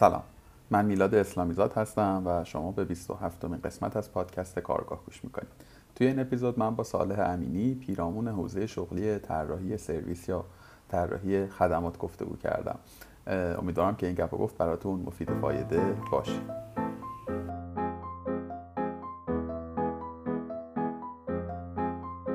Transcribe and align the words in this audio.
سلام. 0.00 0.22
من 0.70 0.84
میلاد 0.84 1.14
اسلامیزاد 1.14 1.72
هستم 1.72 2.22
و 2.26 2.44
شما 2.44 2.72
به 2.72 2.84
27 2.84 3.44
مین 3.44 3.60
قسمت 3.64 3.96
از 3.96 4.12
پادکست 4.12 4.58
کارگاه 4.58 5.04
گوش 5.06 5.24
می‌کنید. 5.24 5.48
توی 5.94 6.06
این 6.06 6.18
اپیزود 6.20 6.58
من 6.58 6.74
با 6.74 6.84
صالح 6.84 7.30
امینی 7.30 7.74
پیرامون 7.74 8.28
حوزه 8.28 8.66
شغلی 8.66 9.18
طراحی 9.18 9.76
سرویس 9.76 10.28
یا 10.28 10.44
طراحی 10.88 11.46
خدمات 11.46 11.98
گفتگو 11.98 12.36
کردم. 12.36 12.78
امیدوارم 13.58 13.96
که 13.96 14.06
این 14.06 14.14
گپ 14.14 14.30
گفت 14.30 14.56
براتون 14.56 15.00
مفید 15.00 15.30
فایده 15.40 15.96
باشه. 16.12 16.40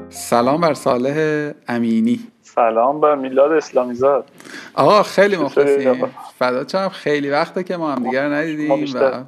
سلام 0.09 0.62
بر 0.62 0.73
صالح 0.73 1.52
امینی. 1.68 2.20
سلام 2.41 3.02
بر 3.02 3.16
میلاد 3.16 3.52
اسلامیزاد. 3.52 4.32
آقا 4.73 5.04
خیلی 5.04 5.38
مخلصیم. 5.38 6.12
فدات 6.40 6.63
شم 6.63 6.90
خیلی 6.89 7.30
وقته 7.30 7.63
که 7.63 7.77
ما 7.77 7.91
همدیگر 7.91 8.30
ندیدیم 8.35 8.95
و 8.95 9.23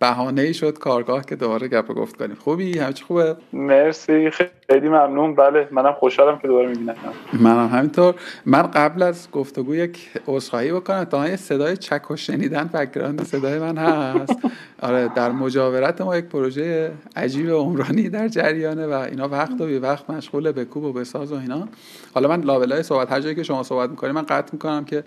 بهانه 0.00 0.42
ای 0.42 0.54
شد 0.54 0.78
کارگاه 0.78 1.24
که 1.24 1.36
دوباره 1.36 1.68
گپ 1.68 1.80
و 1.80 1.86
گفت 1.92 2.16
کنیم. 2.16 2.36
خوبی؟ 2.36 2.78
همه 2.78 2.92
چی 2.92 3.04
خوبه؟ 3.04 3.36
مرسی. 3.52 4.30
خیلی 4.30 4.50
ممنون. 4.70 5.34
بله 5.34 5.68
منم 5.70 5.92
خوشحالم 5.92 6.38
که 6.38 6.48
دوباره 6.48 6.68
می‌بینم 6.68 6.94
منم 7.32 7.68
همینطور. 7.68 8.14
من 8.46 8.62
قبل 8.62 9.02
از 9.02 9.30
گفتگو 9.30 9.74
یک 9.74 10.10
عذرخواهی 10.26 10.72
بکنم. 10.72 11.04
تا 11.04 11.36
صدای 11.36 11.76
چک 11.76 12.10
و 12.10 12.16
شنیدن 12.16 12.64
background 12.64 13.24
صدای 13.24 13.58
من 13.58 13.76
هست. 13.76 14.38
آره 14.82 15.08
در 15.14 15.32
مجاورت 15.32 16.00
ما 16.00 16.16
یک 16.16 16.24
پروژه 16.24 16.92
عجیب 17.16 17.50
عمرانی 17.50 18.08
در 18.08 18.28
جریانه 18.28 18.86
و 18.86 18.92
اینا 18.92 19.28
وقت 19.28 19.60
و 19.60 19.66
بی 19.66 19.78
وقت 19.78 20.10
مشغول 20.10 20.52
به 20.52 20.64
کوب 20.64 20.84
و 20.84 20.92
به 20.92 21.04
ساز 21.04 21.32
و 21.32 21.36
اینا. 21.36 21.68
حالا 22.14 22.28
من 22.28 22.40
لابلای 22.40 22.82
صحبت 22.82 23.12
هر 23.12 23.20
جایی 23.20 23.34
که 23.34 23.42
شما 23.42 23.62
صحبت 23.62 23.90
می‌کنید 23.90 24.12
من 24.12 24.22
قطع 24.22 24.48
می‌کنم 24.52 24.84
که 24.84 25.04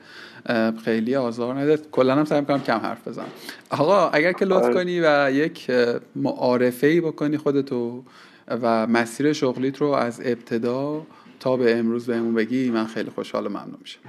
خیلی 0.85 1.15
آزار 1.15 1.55
نده. 1.55 1.77
کلا 1.91 2.15
هم 2.15 2.25
سعی 2.25 2.39
می‌کنم 2.39 2.61
کم 2.61 2.77
حرف 2.77 3.07
بزنم. 3.07 3.25
آقا 3.69 4.09
اگر 4.09 4.31
که 4.31 4.45
لطف 4.45 4.63
آره. 4.63 4.73
کنی 4.73 4.99
و 4.99 5.31
یک 5.31 5.71
معارفه 6.15 6.87
ای 6.87 7.01
بکنی 7.01 7.37
خودتو 7.37 8.03
و 8.61 8.87
مسیر 8.87 9.33
شغلیت 9.33 9.77
رو 9.77 9.87
از 9.87 10.21
ابتدا 10.25 11.01
تا 11.39 11.57
به 11.57 11.77
امروز 11.77 12.07
بهمون 12.07 12.33
بگی 12.33 12.71
من 12.71 12.85
خیلی 12.85 13.09
خوشحال 13.09 13.45
و 13.45 13.49
ممنون 13.49 13.77
میشم. 13.81 13.99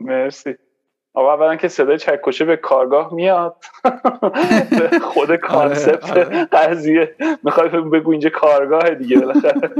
مرسی. 0.00 0.54
آقا 1.14 1.34
اولا 1.34 1.56
که 1.56 1.68
صدای 1.68 1.98
چکشه 1.98 2.44
به 2.44 2.56
کارگاه 2.56 3.14
میاد. 3.14 3.56
خود 5.12 5.36
کانسپت 5.36 6.10
آره، 6.10 6.26
آره. 6.26 6.44
قضیه. 6.44 7.14
می‌خوای 7.42 7.68
بگو 7.68 8.10
اینجا 8.10 8.30
کارگاه 8.30 8.90
دیگه 8.90 9.18
بالاخره. 9.18 9.70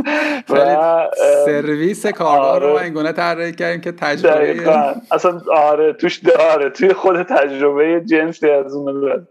سرویس 1.46 2.06
کارگاه 2.06 2.58
رو 2.58 2.66
آره. 2.66 2.90
گونه 2.90 3.12
طراحی 3.12 3.52
کردیم 3.52 3.80
که 3.80 3.92
تجربه 3.92 4.94
اصلا 5.10 5.40
آره 5.52 5.92
توش 5.92 6.18
داره 6.18 6.70
توی 6.70 6.92
خود 6.92 7.22
تجربه 7.22 8.02
جنسی 8.06 8.50
از 8.50 8.74
اون 8.74 9.04
آره 9.04 9.26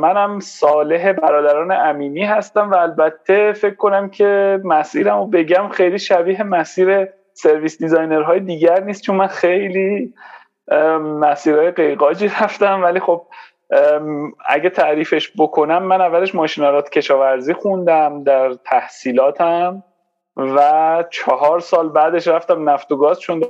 منم 0.00 0.40
صالح 0.40 1.12
برادران 1.12 1.72
امینی 1.72 2.24
هستم 2.24 2.70
و 2.70 2.76
البته 2.76 3.52
فکر 3.52 3.74
کنم 3.74 4.10
که 4.10 4.60
مسیرم 4.64 5.18
رو 5.18 5.26
بگم 5.26 5.68
خیلی 5.68 5.98
شبیه 5.98 6.42
مسیر 6.42 7.08
سرویس 7.32 7.78
دیزاینرهای 7.78 8.40
دیگر 8.40 8.80
نیست 8.80 9.02
چون 9.02 9.16
من 9.16 9.26
خیلی 9.26 10.14
مسیرهای 11.00 11.70
قیقاجی 11.70 12.28
رفتم 12.28 12.82
ولی 12.82 13.00
خب 13.00 13.26
اگه 14.48 14.70
تعریفش 14.70 15.32
بکنم 15.38 15.82
من 15.82 16.00
اولش 16.00 16.34
ماشینالات 16.34 16.90
کشاورزی 16.90 17.54
خوندم 17.54 18.24
در 18.24 18.54
تحصیلاتم 18.54 19.84
و 20.36 21.04
چهار 21.10 21.60
سال 21.60 21.88
بعدش 21.88 22.28
رفتم 22.28 22.70
نفت 22.70 22.92
و 22.92 22.96
گاز 22.96 23.20
چون 23.20 23.44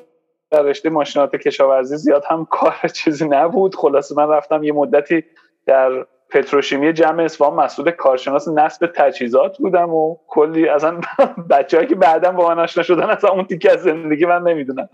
در 0.50 0.62
رشته 0.62 0.90
ماشینات 0.90 1.36
کشاورزی 1.36 1.96
زیاد 1.96 2.24
هم 2.30 2.46
کار 2.50 2.74
چیزی 2.94 3.28
نبود. 3.28 3.74
خلاصه 3.74 4.14
من 4.16 4.28
رفتم 4.28 4.62
یه 4.62 4.72
مدتی 4.72 5.24
در 5.66 6.06
پتروشیمی 6.30 6.92
جمع 6.92 7.22
اسفان 7.22 7.54
مسئول 7.54 7.90
کارشناس 7.90 8.48
نصب 8.48 8.86
تجهیزات 8.94 9.58
بودم 9.58 9.94
و 9.94 10.16
کلی 10.26 10.68
اصلا 10.68 11.00
بچه‌ای 11.50 11.86
که 11.86 11.94
بعدا 11.94 12.32
با 12.32 12.48
من 12.48 12.58
آشنا 12.58 12.82
شدن 12.82 13.02
اصلا 13.02 13.30
اون 13.30 13.44
تیکه 13.44 13.72
از 13.72 13.82
زندگی 13.82 14.26
من 14.26 14.42
نمی‌دونن. 14.42 14.88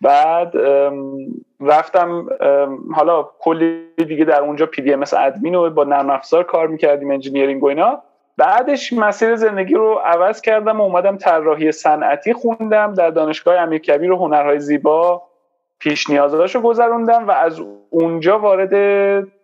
بعد 0.00 0.52
رفتم 1.60 2.26
حالا 2.94 3.28
کلی 3.38 3.86
دیگه 3.96 4.24
در 4.24 4.40
اونجا 4.40 4.66
PDMS 4.66 5.14
admin 5.14 5.54
و 5.54 5.70
با 5.70 5.84
نرم 5.84 6.10
افزار 6.10 6.44
کار 6.44 6.66
می‌کردیم 6.66 7.10
engineering 7.10 7.62
و 7.62 7.66
اینا. 7.66 8.02
بعدش 8.40 8.92
مسیر 8.92 9.36
زندگی 9.36 9.74
رو 9.74 9.94
عوض 10.04 10.40
کردم 10.40 10.80
و 10.80 10.84
اومدم 10.84 11.16
طراحی 11.16 11.72
صنعتی 11.72 12.32
خوندم. 12.32 12.94
در 12.94 13.10
دانشگاه 13.10 13.56
امیرکبیر 13.56 14.12
و 14.12 14.16
هنرهای 14.16 14.60
زیبا 14.60 15.22
پیش 15.78 16.10
نیازاشو 16.10 16.60
گذروندم 16.60 17.28
و 17.28 17.30
از 17.30 17.60
اونجا 17.90 18.38
وارد 18.38 18.72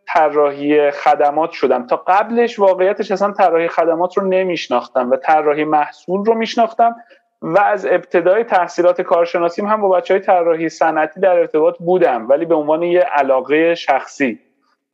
طراحی 0.07 0.91
خدمات 0.91 1.51
شدم. 1.51 1.87
تا 1.87 1.97
قبلش 1.97 2.59
واقعیتش 2.59 3.11
اصلا 3.11 3.33
طراحی 3.33 3.69
خدمات 3.69 4.19
رو 4.19 4.27
نمیشناختم 4.27 5.11
و 5.11 5.17
طراحی 5.17 5.65
محصول 5.65 6.25
رو 6.25 6.35
میشناختم 6.35 6.97
و 7.43 7.59
از 7.59 7.87
ابتدای 7.87 8.45
تحصیلات 8.45 9.01
کارشناسیم 9.01 9.67
هم 9.67 9.81
با 9.81 9.89
بچه 9.89 10.15
های 10.15 10.21
طراحی 10.21 10.69
صنعتی 10.69 11.21
در 11.21 11.39
ارتباط 11.39 11.79
بودم 11.79 12.29
ولی 12.29 12.45
به 12.45 12.55
عنوان 12.55 12.83
یه 12.83 13.01
علاقه 13.01 13.75
شخصی. 13.75 14.46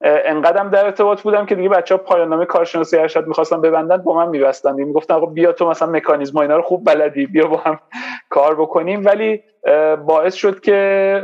انقدرم 0.04 0.70
در 0.70 0.84
ارتباط 0.84 1.22
بودم 1.22 1.46
که 1.46 1.54
دیگه 1.54 1.68
بچه 1.68 1.94
ها 1.94 2.02
پایان 2.02 2.28
نامه 2.28 2.44
کارشناسی 2.44 2.96
ارشد 2.96 3.26
می‌خواستن 3.26 3.60
ببندن 3.60 3.96
با 3.96 4.14
من 4.14 4.28
میبستن. 4.28 4.72
می‌گفتن 4.72 5.14
آقا 5.14 5.26
بیا 5.26 5.52
تو 5.52 5.70
مثلا 5.70 5.90
مکانیزم 5.90 6.38
اینا 6.38 6.56
رو 6.56 6.62
خوب 6.62 6.84
بلدی 6.84 7.26
بیا 7.26 7.46
با 7.46 7.56
هم 7.56 7.80
کار 8.28 8.54
بکنیم. 8.54 9.04
ولی 9.04 9.42
باعث 10.06 10.34
شد 10.34 10.60
که 10.60 11.22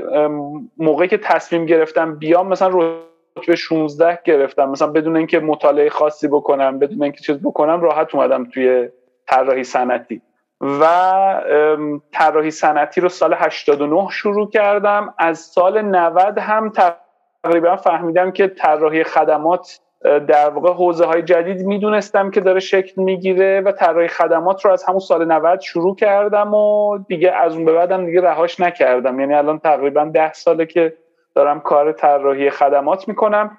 موقعی 0.78 1.08
که 1.08 1.18
تصمیم 1.18 1.66
گرفتم 1.66 2.14
بیام 2.14 2.48
مثلا 2.48 2.94
رتبه 3.38 3.56
16 3.56 4.18
گرفتم. 4.24 4.70
مثلا 4.70 4.88
بدون 4.88 5.16
اینکه 5.16 5.40
مطالعه 5.40 5.90
خاصی 5.90 6.28
بکنم 6.28 6.78
بدون 6.78 7.02
اینکه 7.02 7.20
چیز 7.20 7.42
بکنم 7.42 7.80
راحت 7.80 8.14
اومدم 8.14 8.44
توی 8.44 8.88
طراحی 9.26 9.64
صنعتی. 9.64 10.22
و 10.60 10.84
طراحی 12.12 12.50
صنعتی 12.50 13.00
رو 13.00 13.08
سال 13.08 13.34
89 13.34 14.08
شروع 14.10 14.50
کردم. 14.50 15.14
از 15.18 15.38
سال 15.38 15.82
90 15.82 16.38
هم 16.38 16.72
تقریبا 17.44 17.76
فهمیدم 17.76 18.30
که 18.30 18.48
طراحی 18.48 19.04
خدمات 19.04 19.80
در 20.04 20.50
واقع 20.50 20.72
حوزه 20.72 21.04
های 21.04 21.22
جدید 21.22 21.66
می‌دونستم 21.66 22.30
که 22.30 22.40
داره 22.40 22.60
شکل 22.60 23.02
می‌گیره 23.02 23.60
و 23.60 23.72
طراحی 23.72 24.08
خدمات 24.08 24.64
رو 24.64 24.72
از 24.72 24.84
همون 24.84 24.98
سال 24.98 25.32
90 25.32 25.60
شروع 25.60 25.96
کردم 25.96 26.54
و 26.54 26.98
دیگه 26.98 27.32
از 27.32 27.54
اون 27.54 27.64
به 27.64 27.72
بعدم 27.72 28.06
دیگه 28.06 28.20
رهاش 28.20 28.60
نکردم. 28.60 29.20
یعنی 29.20 29.34
الان 29.34 29.58
تقریبا 29.58 30.04
ده 30.04 30.32
ساله 30.32 30.66
که 30.66 30.94
دارم 31.34 31.60
کار 31.60 31.92
طراحی 31.92 32.50
خدمات 32.50 33.08
می‌کنم. 33.08 33.58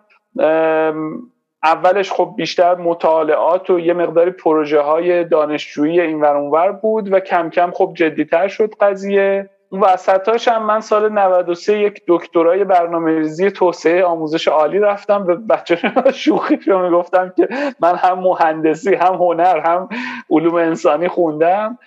اولش 1.64 2.12
خب 2.12 2.34
بیشتر 2.38 2.76
مطالعات 2.76 3.70
و 3.70 3.80
یه 3.80 3.94
مقداری 3.94 4.32
پروژه 4.32 4.80
های 4.80 5.24
دانشجویی 5.24 6.02
این 6.02 6.26
اونور 6.26 6.72
بود 6.72 7.14
و 7.14 7.20
کم 7.20 7.50
کم 7.50 7.72
خب 7.72 7.92
جدیتر 7.96 8.48
شد 8.48 8.74
قضیه. 8.80 9.50
وسطاش 9.72 10.48
هم 10.48 10.66
من 10.66 10.80
سال 10.80 11.12
93 11.12 11.80
یک 11.80 12.02
دکترای 12.08 12.64
برنامه 12.64 13.12
ریزی 13.12 13.52
توسعه 13.52 14.04
آموزش 14.04 14.48
عالی 14.48 14.80
رفتم. 14.80 15.26
به 15.26 15.36
بچه 15.36 15.80
شوخی 16.14 16.56
رو 16.56 16.90
می‌گفتم 16.90 17.34
که 17.38 17.48
من 17.80 17.96
هم 17.96 18.20
مهندسی 18.20 18.96
هم 18.96 19.14
هنر 19.14 19.60
هم 19.60 19.90
علوم 20.30 20.56
انسانی 20.56 21.08
خوندم. 21.08 21.78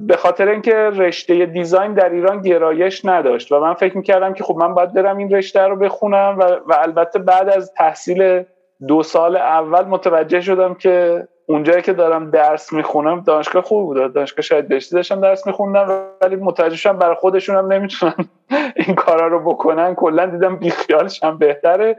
به 0.00 0.16
خاطر 0.18 0.48
اینکه 0.48 0.74
رشته 0.74 1.46
دیزاین 1.46 1.94
در 1.94 2.08
ایران 2.08 2.42
گرایش 2.42 3.04
نداشت 3.04 3.52
و 3.52 3.60
من 3.60 3.74
فکر 3.74 3.96
می‌کردم 3.96 4.34
که 4.34 4.44
خب 4.44 4.56
من 4.56 4.74
باید 4.74 4.92
برم 4.92 5.16
این 5.16 5.30
رشته 5.30 5.60
رو 5.60 5.76
بخونم 5.76 6.36
و, 6.38 6.42
و 6.42 6.74
البته 6.78 7.18
بعد 7.18 7.48
از 7.48 7.72
تحصیل 7.76 8.44
دو 8.88 9.02
سال 9.02 9.36
اول 9.36 9.84
متوجه 9.84 10.40
شدم 10.40 10.74
که 10.74 11.26
اونجایی 11.46 11.82
که 11.82 11.92
دارم 11.92 12.30
درس 12.30 12.72
می‌خونم 12.72 13.20
دانشگاه 13.20 13.62
خوب 13.62 13.84
بود. 13.84 14.12
دانشگاه 14.12 14.42
شاید 14.42 14.68
بهشتی 14.68 14.94
داشتم 14.94 15.20
درس 15.20 15.46
میخوندم 15.46 16.06
ولی 16.20 16.36
متوجه 16.36 16.76
شدم 16.76 16.98
برای 16.98 17.14
خودشون 17.14 17.56
هم 17.56 17.72
نمی‌تونن 17.72 18.14
این 18.86 18.94
کارا 18.94 19.26
رو 19.26 19.40
بکنن. 19.40 19.94
کلا 19.94 20.26
دیدم 20.26 20.56
بیخیالش 20.56 21.24
هم 21.24 21.38
بهتره 21.38 21.96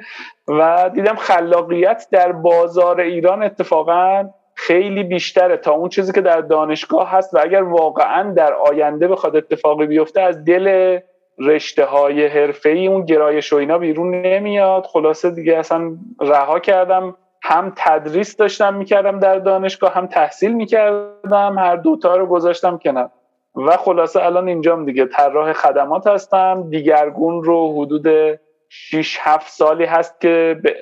و 0.48 0.90
دیدم 0.94 1.16
خلاقیت 1.16 2.08
در 2.12 2.32
بازار 2.32 3.02
ایران 3.02 3.44
اتفاقا 3.44 4.30
خیلی 4.56 5.04
بیشتره. 5.04 5.58
تا 5.58 5.72
اون 5.72 5.90
چیزی 5.90 6.14
که 6.14 6.22
در 6.22 6.42
دانشگاه 6.42 7.12
هست 7.12 7.34
و 7.34 7.40
اگر 7.42 7.64
واقعا 7.64 8.34
در 8.34 8.54
آینده 8.54 9.08
بخواد 9.08 9.36
اتفاقی 9.36 9.86
بیفته 9.86 10.22
از 10.22 10.46
دل 10.46 11.00
رشته 11.40 11.86
های 11.86 12.28
حرفه 12.28 12.70
ای 12.70 12.88
اون 12.88 13.06
گرایش 13.06 13.54
و 13.54 13.56
اینا 13.56 13.78
بیرون 13.78 14.22
نمیاد. 14.22 14.86
خلاصه 14.86 15.32
دیگه 15.32 15.58
اصلا 15.58 15.98
رها 16.22 16.60
کردم. 16.60 17.16
هم 17.48 17.74
تدریس 17.76 18.36
داشتم 18.36 18.74
می‌کردم 18.74 19.20
در 19.20 19.40
دانشگاه 19.40 19.94
هم 19.94 20.08
تحصیل 20.08 20.54
می‌کردم 20.54 21.60
هر 21.60 21.76
دوتا 21.76 22.16
رو 22.16 22.26
گذاشتم 22.26 22.78
کنم 22.78 23.12
و 23.56 23.78
خلاصه 23.78 24.26
الان 24.26 24.48
اینجام 24.48 24.86
دیگه. 24.86 25.06
طراح 25.06 25.54
خدمات 25.54 26.08
هستم. 26.08 26.70
دیگرگون 26.70 27.44
رو 27.44 27.82
حدود 27.82 28.40
6 28.70 29.18
7 29.22 29.48
سالی 29.50 29.86
هست 29.86 30.22
که 30.22 30.60
به 30.64 30.76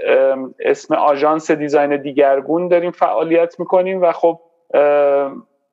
اسم 0.60 0.96
آژانس 0.96 1.52
دیزاین 1.52 1.98
دیگرگون 2.02 2.68
داریم 2.68 2.92
فعالیت 2.92 3.60
می‌کنیم 3.60 4.02
و 4.02 4.12
خب 4.12 4.40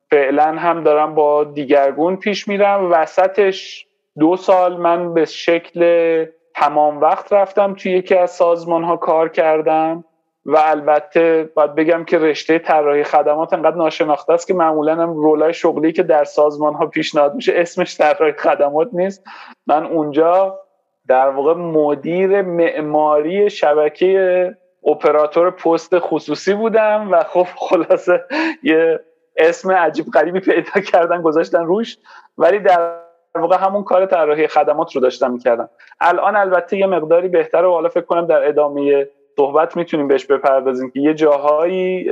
فعلا 0.09 0.55
هم 0.57 0.83
دارم 0.83 1.15
با 1.15 1.43
دیگرگون 1.43 2.15
پیش 2.15 2.47
میرم. 2.47 2.91
وسطش 2.91 3.87
دو 4.19 4.37
سال 4.37 4.77
من 4.77 5.13
به 5.13 5.25
شکل 5.25 6.25
تمام 6.55 7.01
وقت 7.01 7.33
رفتم. 7.33 7.73
توی 7.73 7.91
یکی 7.91 8.15
از 8.15 8.31
سازمان 8.31 8.83
ها 8.83 8.97
کار 8.97 9.29
کردم. 9.29 10.03
و 10.45 10.57
البته 10.65 11.49
باید 11.55 11.75
بگم 11.75 12.03
که 12.03 12.17
رشته 12.17 12.59
طراحی 12.59 13.03
خدمات 13.03 13.53
انقدر 13.53 13.75
ناشناخته 13.75 14.33
است 14.33 14.47
که 14.47 14.53
معمولا 14.53 14.95
هم 14.95 15.13
رولای 15.13 15.53
شغلی 15.53 15.91
که 15.91 16.03
در 16.03 16.23
سازمان 16.23 16.73
ها 16.73 16.85
پیشنهاد 16.85 17.35
میشه 17.35 17.53
اسمش 17.55 17.97
طراحی 17.97 18.31
خدمات 18.31 18.89
نیست. 18.93 19.23
من 19.67 19.85
اونجا 19.85 20.59
در 21.07 21.29
واقع 21.29 21.53
مدیر 21.53 22.41
معماری 22.41 23.49
شبکه 23.49 24.55
اپراتور 24.85 25.51
پست 25.51 25.99
خصوصی 25.99 26.53
بودم 26.53 27.07
و 27.11 27.23
خب 27.23 27.47
خلاصه 27.55 28.25
یه 28.63 28.99
اسم 29.37 29.71
عجیب 29.71 30.05
غریبی 30.13 30.39
پیدا 30.39 30.81
کردن 30.91 31.21
گذاشتن 31.21 31.65
روش. 31.65 31.97
ولی 32.37 32.59
در 32.59 32.95
واقع 33.35 33.57
همون 33.57 33.83
کار 33.83 34.05
طراحی 34.05 34.47
خدمات 34.47 34.95
رو 34.95 35.01
داشتم 35.01 35.31
می‌کردم. 35.31 35.69
الان 35.99 36.35
البته 36.35 36.77
یه 36.77 36.85
مقداری 36.85 37.27
بهتره 37.27 37.67
و 37.67 37.71
حالا 37.71 37.89
فکر 37.89 38.05
کنم 38.05 38.27
در 38.27 38.47
ادامه 38.47 39.07
صحبت 39.35 39.77
می‌تونیم 39.77 40.07
بهش 40.07 40.25
بپردازیم 40.25 40.91
که 40.91 40.99
یه 40.99 41.13
جاهایی 41.13 42.11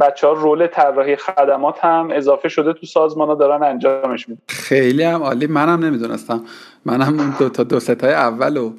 بچه 0.00 0.26
ها 0.26 0.32
رول 0.32 0.66
طراحی 0.66 1.16
خدمات 1.16 1.84
هم 1.84 2.08
اضافه 2.12 2.48
شده 2.48 2.72
تو 2.72 2.86
سازمان 2.86 3.28
ها 3.28 3.34
دارن 3.34 3.62
انجامش 3.62 4.28
میدن. 4.28 4.42
خیلی 4.48 5.02
هم 5.02 5.22
عالی. 5.22 5.46
منم 5.46 5.84
نمی‌دونستم. 5.84 6.42
منم 6.84 7.36
دو 7.38 7.48
تا 7.48 7.62
دو 7.62 7.80
ستای 7.80 8.12
اول 8.12 8.56
و 8.56 8.72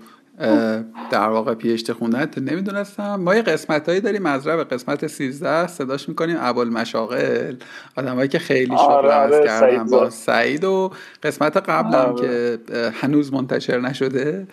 در 1.11 1.29
واقع 1.29 1.53
پیشت 1.53 1.93
خوندن. 1.93 2.29
نمی‌دونستم. 2.37 3.15
ما 3.15 3.35
یه 3.35 3.41
قسمت 3.41 3.89
هایی 3.89 4.01
داریم 4.01 4.25
از 4.25 4.43
به 4.43 4.63
قسمت 4.63 5.07
13 5.07 5.67
صداش 5.67 6.09
می‌کنیم. 6.09 6.37
ابوال 6.39 6.69
مشاغل 6.69 7.55
آدمایی 7.97 8.27
که 8.27 8.39
خیلی 8.39 8.77
شغل 8.77 8.91
آره 8.91 9.13
آره 9.13 9.45
کردن. 9.45 9.83
با 9.85 10.09
سعید 10.09 10.63
و 10.63 10.91
قسمت 11.23 11.57
قبلم 11.57 12.15
آره. 12.15 12.21
که 12.21 12.59
هنوز 13.01 13.33
منتشر 13.33 13.79
نشده. 13.79 14.47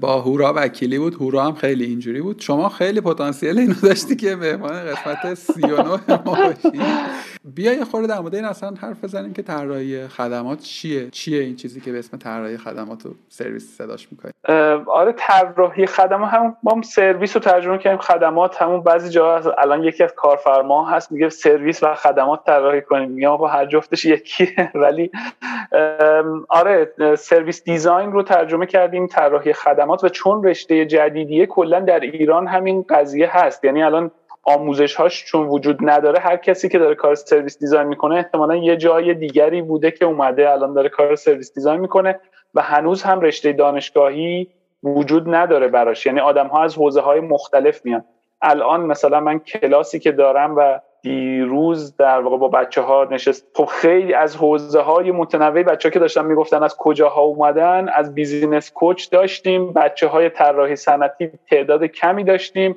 با 0.00 0.20
هورا 0.20 0.52
وکیلی 0.56 0.98
بود. 0.98 1.14
هورا 1.14 1.44
هم 1.44 1.54
خیلی 1.54 1.84
اینجوری 1.84 2.20
بود. 2.20 2.40
شما 2.40 2.68
خیلی 2.68 3.00
پتانسیل 3.00 3.58
اینو 3.58 3.74
داشتی 3.82 4.16
که 4.16 4.36
مهمان 4.36 4.72
قسمت 4.72 5.34
39 5.34 6.00
ما 6.08 6.16
باشی. 6.16 6.80
بیا 7.54 7.72
یه 7.72 7.84
خورده 7.84 8.06
در 8.06 8.20
مورد 8.20 8.34
این 8.34 8.44
اصلا 8.44 8.74
حرف 8.80 9.04
بزنیم 9.04 9.32
که 9.32 9.42
طراحی 9.42 10.08
خدمات 10.08 10.58
چیه؟ 10.60 11.10
چیه 11.10 11.42
این 11.42 11.56
چیزی 11.56 11.80
که 11.80 11.92
به 11.92 11.98
اسم 11.98 12.16
طراحی 12.16 12.56
خدمات 12.56 13.06
و 13.06 13.14
سرویس 13.28 13.78
صداش 13.78 14.08
می‌کنیم 14.12 14.32
آره 14.88 15.12
طراحی 15.16 15.86
خدمات 15.86 16.30
همون 16.30 16.56
ما 16.62 16.72
هم 16.72 16.82
سرویس 16.82 17.36
رو 17.36 17.42
ترجمه 17.42 17.78
کردیم 17.78 18.00
خدمات. 18.00 18.62
همون 18.62 18.82
بعضی 18.82 19.10
جاها 19.10 19.52
الان 19.58 19.84
یکی 19.84 20.04
از 20.04 20.14
کارفرما 20.14 20.88
هست 20.88 21.12
میگه 21.12 21.28
سرویس 21.28 21.82
و 21.82 21.94
خدمات 21.94 22.44
طراحی 22.46 22.82
کنیم. 22.82 23.18
یا 23.18 23.36
با 23.36 23.48
هر 23.48 23.66
جفتش 23.66 24.04
یکیه 24.04 24.70
ولی 24.82 25.10
آره 26.48 26.92
service 27.18 27.64
design 27.64 28.12
رو 28.12 28.22
ترجمه 28.22 28.66
کردیم 28.66 29.06
طراحی 29.06 29.52
خدمات 29.52 30.04
و 30.04 30.08
چون 30.08 30.44
رشته 30.44 30.86
جدیدیه 30.86 31.46
کلا 31.46 31.80
در 31.80 32.00
ایران 32.00 32.46
همین 32.46 32.84
قضیه 32.88 33.28
هست. 33.32 33.64
یعنی 33.64 33.82
الان 33.82 34.10
آموزش 34.46 34.94
هاش 34.94 35.24
چون 35.24 35.46
وجود 35.46 35.78
نداره 35.80 36.18
هر 36.18 36.36
کسی 36.36 36.68
که 36.68 36.78
داره 36.78 36.94
کار 36.94 37.14
service 37.14 37.58
design 37.58 37.86
می‌کنه 37.88 38.14
احتمالا 38.14 38.56
یه 38.56 38.76
جای 38.76 39.14
دیگری 39.14 39.62
بوده 39.62 39.90
که 39.90 40.04
اومده 40.04 40.50
الان 40.50 40.74
داره 40.74 40.88
کار 40.88 41.16
service 41.16 41.54
design 41.54 41.80
می‌کنه 41.80 42.20
و 42.54 42.62
هنوز 42.62 43.02
هم 43.02 43.20
رشته 43.20 43.52
دانشگاهی 43.52 44.48
وجود 44.82 45.34
نداره 45.34 45.68
براش. 45.68 46.06
یعنی 46.06 46.20
آدم 46.20 46.46
ها 46.46 46.62
از 46.62 46.76
حوزه 46.76 47.00
های 47.00 47.20
مختلف 47.20 47.84
میان. 47.84 48.04
الان 48.42 48.80
مثلا 48.80 49.20
من 49.20 49.38
کلاسی 49.38 49.98
که 49.98 50.12
دارم 50.12 50.56
و 50.56 50.80
دیروز 51.02 51.96
در 51.96 52.20
واقع 52.20 52.36
با 52.36 52.48
بچه 52.48 52.80
ها 52.80 53.08
نشست 53.10 53.46
خب 53.54 53.64
خیلی 53.64 54.14
از 54.14 54.36
حوزه 54.36 54.80
های 54.80 55.10
متنوعی 55.10 55.62
بچه 55.62 55.88
ها 55.88 55.92
که 55.92 55.98
داشتن 55.98 56.24
می‌گفتن 56.24 56.62
از 56.62 56.76
کجاها 56.76 57.20
اومدن 57.20 57.88
از 57.88 58.14
business 58.14 58.70
coach 58.70 59.10
داشتیم. 59.10 59.72
بچه 59.72 60.06
های 60.06 60.30
طراحی 60.30 60.76
صنعتی 60.76 61.30
تعداد 61.50 61.84
کمی 61.84 62.24
داشتیم. 62.24 62.76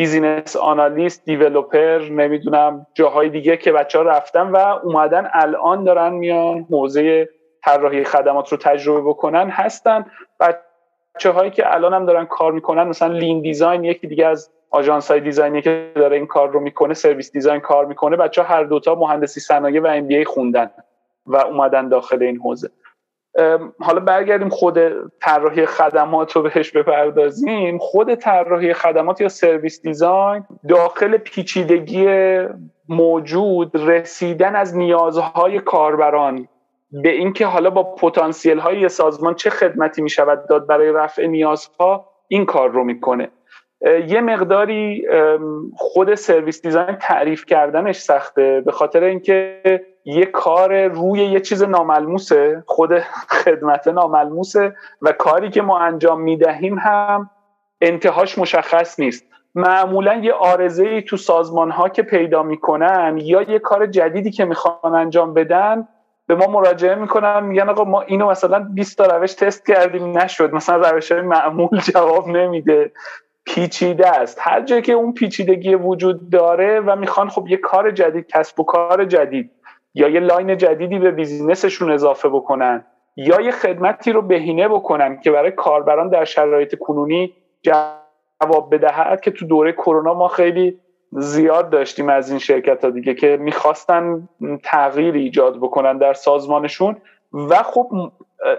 business 0.00 0.56
analyst 0.56 1.24
developer 1.24 1.98
نمی‌دونم 1.98 2.86
جاهای 2.94 3.28
دیگه 3.28 3.56
که 3.56 3.72
بچه 3.72 3.98
ها 3.98 4.04
رفتن 4.04 4.50
و 4.50 4.56
اومدن 4.56 5.30
الان 5.32 5.84
دارن 5.84 6.12
میان 6.12 6.66
حوزه 6.70 7.28
طراحی 7.64 8.04
خدمات 8.04 8.48
رو 8.48 8.58
تجربه 8.58 9.00
بکنن 9.08 9.50
هستن. 9.50 10.04
بچه 10.40 11.30
هایی 11.30 11.50
که 11.50 11.74
الان 11.74 11.94
هم 11.94 12.06
دارن 12.06 12.26
کار 12.26 12.52
می‌کنن 12.52 12.82
مثلا 12.82 13.12
Lean 13.12 13.40
Design 13.40 13.84
یکی 13.84 14.06
دیگه 14.06 14.26
از 14.26 14.50
آژانس 14.70 15.10
های 15.10 15.20
design 15.20 15.56
ی 15.56 15.62
که 15.62 15.92
داره 15.94 16.16
این 16.16 16.26
کار 16.26 16.50
رو 16.50 16.60
می‌کنه 16.60 16.94
service 16.94 17.32
design 17.32 17.60
کار 17.60 17.86
می‌کنه. 17.86 18.16
بچه 18.16 18.42
ها 18.42 18.54
هر 18.54 18.64
دوتا 18.64 18.94
مهندسی 18.94 19.40
صنایع 19.40 19.82
و 19.82 19.86
ام 19.86 20.24
خوندن 20.24 20.70
و 21.26 21.36
اومدن 21.36 21.88
داخل 21.88 22.22
این 22.22 22.36
حوزه. 22.36 22.70
حالا 23.80 24.00
برگردیم 24.00 24.48
خود 24.48 24.78
طراحی 25.20 25.66
خدمات 25.66 26.32
رو 26.32 26.42
بهش 26.42 26.70
بپردازیم. 26.70 27.78
خود 27.78 28.14
طراحی 28.14 28.72
خدمات 28.72 29.20
یا 29.20 29.28
سرویس 29.28 29.82
دیزاین 29.82 30.44
داخل 30.68 31.16
پیچیدگی 31.16 32.06
موجود 32.88 33.70
رسیدن 33.74 34.56
از 34.56 34.76
نیازهای 34.76 35.58
کاربران 35.58 36.48
به 37.02 37.08
اینکه 37.08 37.46
حالا 37.46 37.70
با 37.70 37.82
پتانسیل 37.82 38.58
های 38.58 38.88
سازمان 38.88 39.34
چه 39.34 39.50
خدمتی 39.50 40.02
می 40.02 40.10
شود 40.10 40.48
داد 40.48 40.66
برای 40.66 40.92
رفع 40.92 41.26
نیازها 41.26 42.06
این 42.28 42.46
کار 42.46 42.70
رو 42.70 42.84
می‌کنه. 42.84 43.28
یه 44.06 44.20
مقداری 44.20 45.06
خود 45.76 46.14
سرویس 46.14 46.62
دیزاین 46.62 46.96
تعریف 47.00 47.44
کردنش 47.44 47.96
سخته 47.96 48.62
به 48.66 48.72
خاطر 48.72 49.04
اینکه 49.04 49.60
یه 50.04 50.26
کار 50.26 50.86
روی 50.86 51.20
یه 51.20 51.40
چیز 51.40 51.62
ناملموسه 51.62 52.64
خود 52.66 52.98
خدمت 53.28 53.88
ناملموسه 53.88 54.76
و 55.02 55.12
کاری 55.12 55.50
که 55.50 55.62
ما 55.62 55.78
انجام 55.78 56.20
می‌دهیم 56.20 56.78
هم 56.78 57.30
انتهاش 57.80 58.38
مشخص 58.38 59.00
نیست. 59.00 59.24
معمولا 59.54 60.14
یه 60.14 60.32
آرزه 60.32 60.84
ای 60.84 61.02
تو 61.02 61.16
سازمان 61.16 61.70
ها 61.70 61.88
که 61.88 62.02
پیدا 62.02 62.42
می‌کنن 62.42 63.18
یا 63.22 63.42
یه 63.42 63.58
کار 63.58 63.86
جدیدی 63.86 64.30
که 64.30 64.44
می‌خوان 64.44 64.94
انجام 64.94 65.34
بدن 65.34 65.88
به 66.26 66.34
ما 66.34 66.46
مراجعه 66.46 66.94
می‌کنن 66.94 67.44
میگن 67.44 67.68
آقا 67.68 67.84
ما 67.84 68.00
اینو 68.00 68.30
مثلا 68.30 68.58
20 68.58 68.98
تا 68.98 69.16
روش 69.16 69.34
تست 69.34 69.66
کردیم 69.66 70.18
نشد. 70.18 70.52
مثلا 70.52 70.90
روش 70.90 71.12
های 71.12 71.20
معمول 71.20 71.80
جواب 71.94 72.28
نمیده. 72.28 72.92
پیچیده 73.44 74.08
است. 74.08 74.38
هر 74.40 74.60
جایی 74.60 74.82
که 74.82 74.92
اون 74.92 75.14
پیچیدگی 75.14 75.74
وجود 75.74 76.30
داره 76.30 76.80
و 76.80 76.96
می‌خوان 76.96 77.28
خب 77.28 77.46
یه 77.48 77.56
کار 77.56 77.90
جدید 77.90 78.26
کسب 78.26 78.60
و 78.60 78.64
کار 78.64 79.04
جدید 79.04 79.50
یا 79.94 80.08
یه 80.08 80.20
line 80.20 80.56
جدیدی 80.56 80.98
به 80.98 81.10
business 81.10 81.63
شون 81.63 81.90
اضافه 81.92 82.28
بکنن 82.28 82.84
یا 83.16 83.40
یه 83.40 83.50
خدمتی 83.50 84.12
رو 84.12 84.22
بهینه 84.22 84.68
بکنن 84.68 85.20
که 85.20 85.30
برای 85.30 85.50
کاربران 85.50 86.08
در 86.08 86.24
شرایط 86.24 86.78
کنونی 86.78 87.32
جواب 87.62 88.74
بدهد 88.74 89.20
که 89.20 89.30
تو 89.30 89.46
دوره 89.46 89.72
کرونا 89.72 90.14
ما 90.14 90.28
خیلی 90.28 90.80
زیاد 91.12 91.70
داشتیم 91.70 92.08
از 92.08 92.30
این 92.30 92.38
شرکت 92.38 92.84
ها 92.84 92.90
دیگه 92.90 93.14
که 93.14 93.36
می‌خواستن 93.36 94.28
تغییر 94.62 95.14
ایجاد 95.14 95.56
بکنن 95.56 95.98
در 95.98 96.14
سازمانشون 96.14 96.96
و 97.32 97.62
خب 97.62 97.90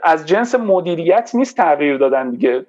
از 0.03 0.25
جنس 0.25 0.55
مدیریت 0.55 1.31
نیست 1.33 1.57
تغییر 1.57 1.97
دادن 1.97 2.29
دیگه. 2.29 2.65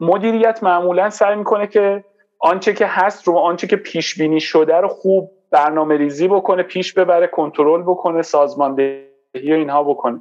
مدیریت 0.00 0.62
معمولا 0.62 1.10
سعی 1.10 1.36
می‌کنه 1.36 1.66
که 1.66 2.04
آنچه 2.38 2.72
که 2.72 2.86
هست 2.86 3.28
رو 3.28 3.34
آنچه 3.34 3.66
که 3.66 3.76
پیش 3.76 4.18
بینی 4.18 4.40
شده 4.40 4.76
رو 4.76 4.88
خوب 4.88 5.30
برنامه 5.54 5.96
ریزی 5.96 6.28
بکنه 6.28 6.62
پیش 6.62 6.94
ببره 6.94 7.26
کنترل 7.26 7.82
بکنه 7.82 8.22
سازماندهی 8.22 9.04
و 9.34 9.54
اینها 9.54 9.82
بکنه. 9.82 10.20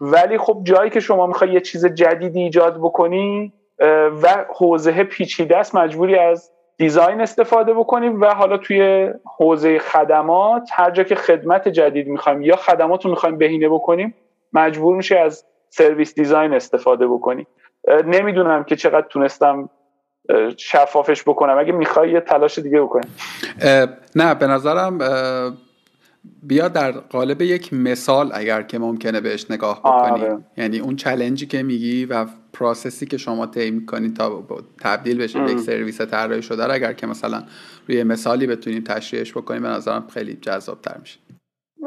ولی 0.00 0.38
خب 0.38 0.60
جایی 0.62 0.90
که 0.90 1.00
شما 1.00 1.26
می‌خوای 1.26 1.52
یه 1.52 1.60
چیز 1.60 1.86
جدیدی 1.86 2.40
ایجاد 2.40 2.76
بکنی 2.78 3.52
و 4.22 4.44
حوزه 4.56 5.04
پیچیده 5.04 5.56
است 5.56 5.74
مجبوری 5.74 6.18
از 6.18 6.50
دیزاین 6.76 7.20
استفاده 7.20 7.74
بکنیم 7.74 8.20
و 8.20 8.26
حالا 8.26 8.56
توی 8.56 9.10
حوزه 9.38 9.78
خدمات 9.78 10.68
هر 10.72 10.90
جا 10.90 11.02
که 11.02 11.14
خدمت 11.14 11.68
جدید 11.68 12.08
می‌خوایم 12.08 12.42
یا 12.42 12.56
خدمات 12.56 13.04
رو 13.04 13.10
می‌خوایم 13.10 13.38
بهینه 13.38 13.68
بکنیم 13.68 14.14
مجبور 14.52 14.96
میشه 14.96 15.18
از 15.18 15.44
سرویس 15.70 16.14
دیزاین 16.14 16.52
استفاده 16.52 17.06
بکنیم 17.06 17.46
نمی‌دونم 18.04 18.64
که 18.64 18.76
چقدر 18.76 19.06
تونستم 19.06 19.70
شفافش 20.56 21.22
بکنم. 21.22 21.58
اگه 21.58 21.72
می‌خوای 21.72 22.10
یه 22.10 22.20
تلاش 22.20 22.58
دیگه 22.58 22.80
بکنیم 22.80 23.10
نه 24.16 24.34
به 24.34 24.46
نظرم 24.46 24.98
بیا 26.42 26.68
در 26.68 26.90
قالب 26.90 27.42
یک 27.42 27.72
مثال 27.72 28.30
اگر 28.34 28.62
که 28.62 28.78
ممکنه 28.78 29.20
بهش 29.20 29.50
نگاه 29.50 29.80
بکنی. 29.80 30.22
آره. 30.22 30.38
یعنی 30.56 30.78
اون 30.78 30.96
چلنجی 30.96 31.46
که 31.46 31.62
میگی 31.62 32.04
و 32.04 32.26
پروسسی 32.52 33.06
که 33.06 33.16
شما 33.16 33.46
طی 33.46 33.70
می‌کنید 33.70 34.16
تا 34.16 34.44
تبدیل 34.80 35.18
بشه 35.22 35.40
به 35.40 35.50
یک 35.50 35.58
سرویس 35.58 36.00
طراحی 36.00 36.42
شده 36.42 36.72
اگر 36.72 36.92
که 36.92 37.06
مثلا 37.06 37.42
روی 37.88 38.04
مثالی 38.04 38.46
بتونیم 38.46 38.84
تشریحش 38.84 39.32
بکنیم 39.32 39.62
به 39.62 39.68
نظرم 39.68 40.06
خیلی 40.14 40.34
جذاب 40.34 40.80
تر 40.80 40.96
میشه. 41.00 41.18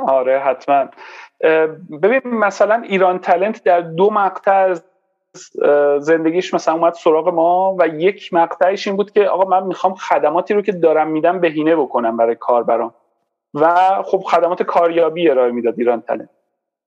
آره 0.08 0.40
حتما. 0.40 0.86
ببین 2.02 2.22
مثلا 2.26 2.82
ایران 2.82 3.20
تلنت 3.20 3.64
در 3.64 3.82
دو 3.82 4.10
مقطع 4.10 4.54
از 4.54 4.84
زندگیش 6.00 6.54
مثلا 6.54 6.74
اومد 6.74 6.94
سراغ 6.94 7.30
ما 7.30 7.76
و 7.80 7.88
یک 7.88 8.34
مقطعش 8.34 8.88
این 8.88 8.98
بود 8.98 9.12
که 9.12 9.26
آقا 9.26 9.50
من 9.50 9.68
می‌خوام 9.68 9.96
خدماتی 9.96 10.54
رو 10.54 10.62
که 10.62 10.72
دارم 10.72 11.08
میدم 11.08 11.40
بهینه 11.40 11.76
بکنم 11.76 12.18
برای 12.18 12.36
کاربران 12.36 12.92
و 13.54 13.76
خب 14.06 14.18
خدمات 14.18 14.64
کاریابی 14.64 15.30
ارائه 15.30 15.52
می‌داد 15.52 15.76
ایران 15.78 16.02
تلنت 16.02 16.30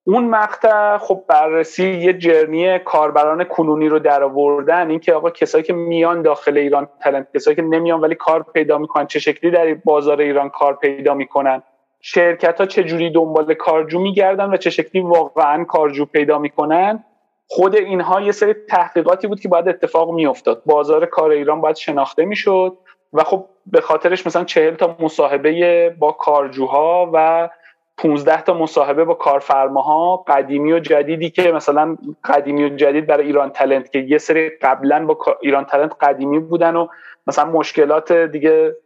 اون 0.07 0.25
مقطع 0.25 0.99
خب 0.99 1.25
بررسی 1.29 1.91
یه 1.91 2.13
جرنی 2.13 2.79
کاربران 2.79 3.45
کنونی 3.45 3.89
رو 3.89 3.99
در 3.99 4.23
آوردن 4.23 4.91
اینکه 4.91 5.15
آقا 5.15 5.31
کسایی 5.31 5.65
که 5.65 5.73
میان 5.73 6.23
داخل 6.23 6.59
ایران 6.59 6.89
تلنت 7.01 7.29
کسایی 7.35 7.57
که 7.57 7.63
نمیان 7.63 8.01
ولی 8.01 8.15
کار 8.15 8.43
پیدا 8.55 8.79
می‌کنن 8.79 9.07
چه 9.07 9.19
شکلی 9.19 9.51
در 9.51 9.75
بازار 9.75 10.21
ایران 10.21 10.49
کار 10.49 10.77
پیدا 10.77 11.15
می‌کنن 11.15 11.63
شرکت 12.01 12.61
ها 12.61 12.67
چه 12.67 12.85
جوری 12.85 13.11
دنبال 13.11 13.55
کارجو 13.55 14.01
میگردن 14.01 14.51
و 14.51 14.57
چه 14.57 14.71
شکلی 14.71 15.03
واقعا 15.03 15.65
کارجو 15.65 16.05
پیدا 16.05 16.39
می‌کنن. 16.39 17.05
خود 17.47 17.77
اینها 17.77 18.21
یه 18.21 18.33
سری 18.33 18.55
تحقیقاتی 18.69 19.27
بود 19.27 19.41
که 19.41 19.49
باید 19.49 19.69
اتفاق 19.69 20.11
میافتاد. 20.11 20.63
بازار 20.67 21.07
کار 21.07 21.31
ایران 21.31 21.61
باید 21.61 21.77
شناخته 21.77 22.25
می‌شد 22.25 22.79
و 23.13 23.25
خب 23.25 23.47
به 23.67 23.81
خاطرش 23.81 24.27
مثلا 24.27 24.45
چهل 24.45 24.75
تا 24.75 24.97
مصاحبه 25.01 25.97
با 25.99 26.13
کارجوها 26.13 27.11
و 27.13 27.49
15 27.97 28.43
تا 28.43 28.55
مصاحبه 28.55 29.05
با 29.05 29.15
کارفرماها 29.15 30.17
قدیمی 30.17 30.73
و 30.73 30.79
جدیدی 30.79 31.31
که 31.31 31.53
مثلا 31.53 31.97
قدیمی 32.25 32.65
و 32.65 32.69
جدید 32.69 33.07
برای 33.07 33.27
ایران 33.27 33.51
تلنت 33.51 33.93
که 33.93 33.99
یه 33.99 34.19
سری 34.19 34.49
قبلا 34.49 35.07
با 35.07 35.19
ایران 35.41 35.65
تلنت 35.65 35.93
قدیمی 36.01 36.39
بودن 36.39 36.77
و 36.77 36.87
مثلا 37.27 37.45
مشکلات 37.45 38.13
دیگه 38.13 38.77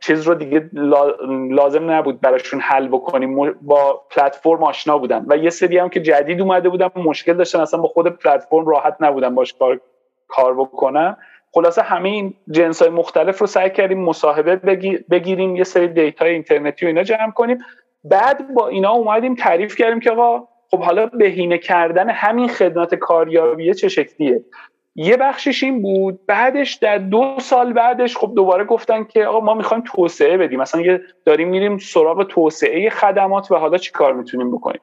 چیز 0.00 0.22
رو 0.22 0.34
دیگه 0.34 0.70
لازم 1.50 1.90
نبود 1.90 2.20
براشون 2.20 2.60
حل 2.60 2.88
بکنیم. 2.88 3.52
با 3.62 4.02
پلتفرم 4.10 4.64
آشنا 4.64 4.98
بودن 4.98 5.24
و 5.28 5.36
یه 5.36 5.50
سری 5.50 5.78
هم 5.78 5.88
که 5.88 6.00
جدید 6.00 6.40
اومده 6.40 6.68
بودن 6.68 6.88
مشکل 6.96 7.32
داشتن 7.32 7.60
اصلا 7.60 7.80
با 7.80 7.88
خود 7.88 8.08
پلتفرم 8.08 8.66
راحت 8.66 8.96
نبودن 9.00 9.34
باش 9.34 9.54
کار 9.54 9.80
کار 10.28 10.54
بکنن 10.54 11.16
خلاصه 11.52 11.82
همه 11.82 12.08
این 12.08 12.34
جنس 12.50 12.82
های 12.82 12.90
مختلف 12.90 13.38
رو 13.38 13.46
سعی 13.46 13.70
کردیم 13.70 13.98
مصاحبه 13.98 14.56
بگیریم 15.10 15.56
یه 15.56 15.64
سری 15.64 15.88
دیتای 15.88 16.30
اینترنتی 16.30 16.86
و 16.86 16.88
اینا 16.88 17.02
جمع 17.02 17.30
کنیم. 17.30 17.58
بعد 18.04 18.54
با 18.54 18.68
اینا 18.68 18.90
اومدیم 18.90 19.34
تعریف 19.34 19.76
کردیم 19.76 20.00
که 20.00 20.10
آقا 20.10 20.48
خب 20.70 20.82
حالا 20.82 21.06
بهینه 21.06 21.58
کردن 21.58 22.10
همین 22.10 22.48
خدمات 22.48 22.94
کاریابیه 22.94 23.74
چه 23.74 23.88
شکلیه؟ 23.88 24.44
یه 25.00 25.16
بخشش 25.16 25.62
این 25.62 25.82
بود 25.82 26.26
بعدش 26.26 26.74
در 26.74 26.98
دو 26.98 27.34
سال 27.40 27.72
بعدش 27.72 28.16
خب 28.16 28.32
دوباره 28.36 28.64
گفتن 28.64 29.04
که 29.04 29.26
آقا 29.26 29.40
ما 29.40 29.54
می‌خوایم 29.54 29.82
توسعه 29.86 30.36
بدیم 30.36 30.60
مثلا 30.60 30.80
یه 30.80 31.00
داریم 31.24 31.48
میریم 31.48 31.78
سراغ 31.78 32.26
توسعه 32.26 32.90
خدمات 32.90 33.50
و 33.50 33.56
حالا 33.56 33.78
چی 33.78 33.92
کار 33.92 34.12
می‌تونیم 34.12 34.50
بکنیم؟ 34.50 34.80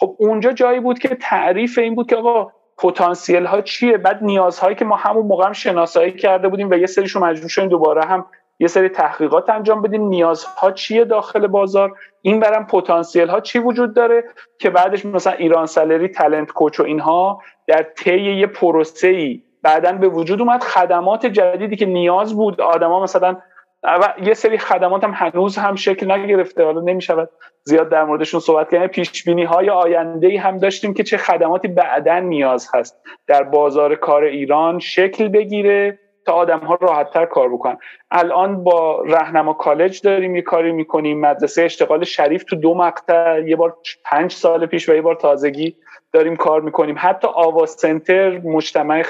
خب 0.00 0.16
اونجا 0.18 0.52
جایی 0.52 0.80
بود 0.80 0.98
که 0.98 1.08
تعریف 1.08 1.78
این 1.78 1.94
بود 1.94 2.06
که 2.06 2.16
آقا 2.16 2.52
پتانسیل 2.78 3.44
ها 3.44 3.60
چیه؟ 3.60 3.96
بعد 3.98 4.24
نیازهایی 4.24 4.76
که 4.76 4.84
ما 4.84 4.96
همون 4.96 5.26
موقع 5.26 5.46
هم 5.46 5.52
شناسایی 5.52 6.12
کرده 6.12 6.48
بودیم 6.48 6.70
و 6.70 6.74
یه 6.74 6.86
سریشو 6.86 7.20
مجبور 7.20 7.48
شدیم 7.48 7.68
دوباره 7.68 8.04
هم 8.04 8.26
یه 8.58 8.68
سری 8.68 8.88
تحقیقات 8.88 9.50
انجام 9.50 9.82
بدیم. 9.82 10.08
نیازها 10.08 10.70
چیه 10.70 11.04
داخل 11.04 11.46
بازار؟ 11.46 11.92
این 12.22 12.40
برم 12.40 12.66
پتانسیل 12.66 13.28
ها 13.28 13.40
چی 13.40 13.58
وجود 13.58 13.94
داره؟ 13.94 14.24
که 14.58 14.70
بعدش 14.70 15.04
مثلا 15.04 15.32
ایران 15.32 15.66
سالری 15.66 16.08
تلنت 16.08 16.52
کوچ 16.52 16.80
و 16.80 16.82
اینها 16.82 17.42
در 17.66 17.82
طی 17.82 18.20
یه 18.20 18.46
پروسه 18.46 19.38
بعدا 19.62 19.92
به 19.92 20.08
وجود 20.08 20.40
اومد 20.40 20.62
خدمات 20.62 21.26
جدیدی 21.26 21.76
که 21.76 21.86
نیاز 21.86 22.36
بود. 22.36 22.60
آدما 22.60 23.02
مثلا 23.02 23.36
و 23.82 24.14
یه 24.22 24.34
سری 24.34 24.58
خدمات 24.58 25.04
هم 25.04 25.12
هنوز 25.14 25.58
هم 25.58 25.74
شکل 25.74 26.12
نگرفته. 26.12 26.64
حالا 26.64 26.80
نمی‌شود 26.80 27.28
زیاد 27.64 27.88
در 27.88 28.04
موردشون 28.04 28.40
صحبت 28.40 28.70
کردن 28.70 28.86
پیش 28.86 29.24
بینی 29.24 29.44
های 29.44 29.70
آینده 29.70 30.26
ای 30.26 30.36
هم 30.36 30.58
داشتیم 30.58 30.94
که 30.94 31.02
چه 31.02 31.16
خدماتی 31.16 31.68
بعدا 31.68 32.18
نیاز 32.18 32.70
هست 32.74 32.96
در 33.26 33.42
بازار 33.42 33.94
کار 33.94 34.24
ایران 34.24 34.78
شکل 34.78 35.28
بگیره 35.28 35.98
تا 36.26 36.32
آدم 36.32 36.58
ها 36.58 36.78
راحت 36.80 37.10
تر 37.10 37.26
کار 37.26 37.48
بکنن. 37.48 37.78
الان 38.10 38.64
با 38.64 39.02
رهنما 39.02 39.52
کالج 39.52 40.00
داریم 40.02 40.36
یه 40.36 40.42
کاری 40.42 40.72
می‌کنیم. 40.72 41.20
مدرسه 41.20 41.62
اشتغال 41.62 42.04
شریف 42.04 42.44
تو 42.44 42.56
دو 42.56 42.74
مقطع 42.74 43.40
یه 43.40 43.56
بار 43.56 43.76
پنج 44.04 44.32
سال 44.32 44.66
پیش 44.66 44.88
و 44.88 44.94
یه 44.94 45.02
بار 45.02 45.14
تازگی 45.14 45.76
داریم 46.12 46.36
کار 46.36 46.60
می‌کنیم. 46.60 46.94
حتی 46.98 47.28
آوا 47.34 47.66
سنتر 47.66 48.38
مجتمع 48.38 49.04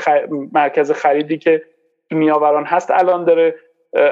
مرکز 0.52 0.92
خریدی 0.92 1.38
که 1.38 1.62
میاوران 2.10 2.64
هست 2.64 2.90
الان 2.90 3.24
داره 3.24 3.54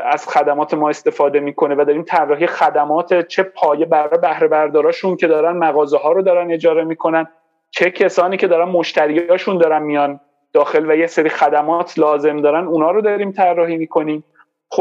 از 0.04 0.28
خدمات 0.28 0.75
ما 0.75 0.88
استفاده 0.88 1.40
می‌کنه 1.40 1.75
و 1.75 1.85
داریم 1.85 2.02
طراحی 2.02 2.47
خدمات 2.47 3.26
چه 3.26 3.42
پایه 3.42 3.87
برای 3.87 4.18
بهره 4.18 4.49
برداراشون 4.49 5.16
که 5.16 5.26
دارن 5.26 5.56
مغازه 5.56 5.99
ها 5.99 6.12
رو 6.12 6.23
دارن 6.23 6.50
اجاره 6.50 6.85
می‌کنن 6.85 7.26
چه 7.70 7.90
کسانی 7.90 8.37
که 8.37 8.49
دارن 8.49 8.68
مشتریاشون 8.68 9.59
دارن 9.59 9.82
میان 9.82 10.20
داخل 10.52 10.90
و 10.90 10.97
یه 10.97 11.06
سری 11.06 11.28
خدمات 11.28 11.99
لازم 11.99 12.40
دارن 12.40 12.64
اونا 12.66 12.90
رو 12.90 13.00
داریم 13.00 13.32
طراحی 13.32 13.76
می‌کنیم. 13.76 14.25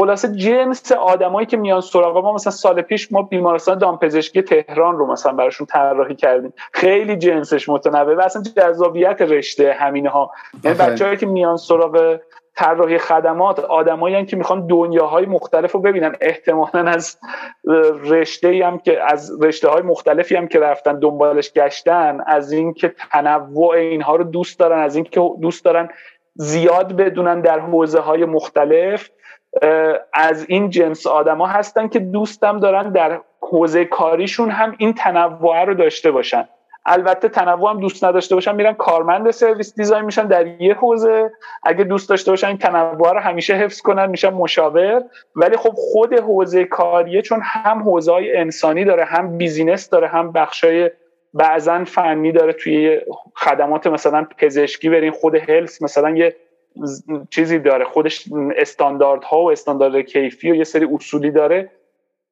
خلاصه 0.00 0.28
جنس 0.28 0.92
آدمایی 0.92 1.46
که 1.46 1.56
میان 1.56 1.80
سراغ 1.80 2.18
ما 2.18 2.32
مثلا 2.34 2.50
سال 2.50 2.82
پیش 2.82 3.12
ما 3.12 3.22
بیمارستان 3.22 3.78
دامپزشکی 3.78 4.42
تهران 4.42 4.98
رو 4.98 5.12
مثلا 5.12 5.32
براشون 5.32 5.66
طراحی 5.66 6.14
کردیم. 6.14 6.52
خیلی 6.72 7.16
جنسش 7.16 7.68
متنوع 7.68 8.14
و 8.14 8.20
اصلا 8.20 8.42
جذابیت 8.56 9.22
رشته 9.22 9.72
همینه 9.72 10.10
ها 10.10 10.30
یعنی 10.64 10.78
بچه‌ای 10.78 11.16
که 11.16 11.26
میان 11.26 11.56
سراغ 11.56 12.18
طراحی 12.56 12.98
خدمات 12.98 13.58
آدمایی 13.58 14.26
که 14.26 14.36
می‌خوان 14.36 14.66
دنیاهای 14.66 15.26
مختلف 15.26 15.72
رو 15.72 15.80
ببینن. 15.80 16.16
احتمالا 16.20 16.90
از 16.90 17.18
رشته 18.04 18.62
هم 18.64 18.78
که 18.78 19.12
از 19.12 19.42
رشته 19.42 19.68
های 19.68 19.82
مختلفی 19.82 20.36
هم 20.36 20.48
که 20.48 20.58
رفتن 20.58 20.98
دنبالش 20.98 21.52
گشتن 21.52 22.20
از 22.26 22.52
اینکه 22.52 22.94
تنوع 23.12 23.70
اینها 23.70 24.16
رو 24.16 24.24
دوست 24.24 24.58
دارن 24.58 24.80
از 24.80 24.96
اینکه 24.96 25.30
دوست 25.40 25.64
دارن 25.64 25.88
زیاد 26.34 26.96
بدونن 26.96 27.40
در 27.40 27.58
حوزه 27.58 28.00
های 28.00 28.24
مختلف. 28.24 29.10
از 30.12 30.46
این 30.48 30.70
جنس 30.70 31.06
آدما 31.06 31.46
هستن 31.46 31.88
که 31.88 31.98
دوستم 31.98 32.60
دارن 32.60 32.92
در 32.92 33.20
حوزه 33.40 33.84
کاریشون 33.84 34.50
هم 34.50 34.74
این 34.78 34.94
تنوع 34.94 35.64
رو 35.64 35.74
داشته 35.74 36.10
باشن. 36.10 36.48
البته 36.86 37.28
تنوع 37.28 37.70
هم 37.70 37.80
دوست 37.80 38.04
نداشته 38.04 38.34
باشن 38.34 38.54
میرن 38.54 38.72
کارمند 38.72 39.30
service 39.30 39.74
design 39.74 40.04
میشن 40.04 40.26
در 40.26 40.62
یه 40.62 40.74
حوزه. 40.74 41.30
اگه 41.62 41.84
دوست 41.84 42.08
داشته 42.08 42.30
باشن 42.30 42.46
این 42.46 42.58
تنوع 42.58 43.12
رو 43.12 43.20
همیشه 43.20 43.54
حفظ 43.54 43.80
کنن 43.80 44.06
میشن 44.06 44.30
مشاور. 44.30 45.04
ولی 45.36 45.56
خب 45.56 45.72
خود 45.74 46.14
حوزه 46.14 46.64
کاریه 46.64 47.22
چون 47.22 47.40
هم 47.42 47.82
حوزه 47.82 48.12
های 48.12 48.36
انسانی 48.36 48.84
داره 48.84 49.04
هم 49.04 49.38
business 49.38 49.90
داره 49.90 50.08
هم 50.08 50.32
بخشای 50.32 50.90
بعضا 51.34 51.84
فنی 51.84 52.32
داره. 52.32 52.52
توی 52.52 53.00
خدمات 53.34 53.86
مثلا 53.86 54.26
پزشکی 54.38 54.88
برین 54.88 55.12
خود 55.12 55.34
health 55.34 55.82
مثلا 55.82 56.10
یه 56.10 56.36
چیزی 57.30 57.58
داره. 57.58 57.84
خودش 57.84 58.24
استانداردها 58.56 59.42
و 59.42 59.50
استاندارد 59.50 60.00
کیفی 60.00 60.50
و 60.50 60.54
یه 60.54 60.64
سری 60.64 60.88
اصولی 60.92 61.30
داره. 61.30 61.70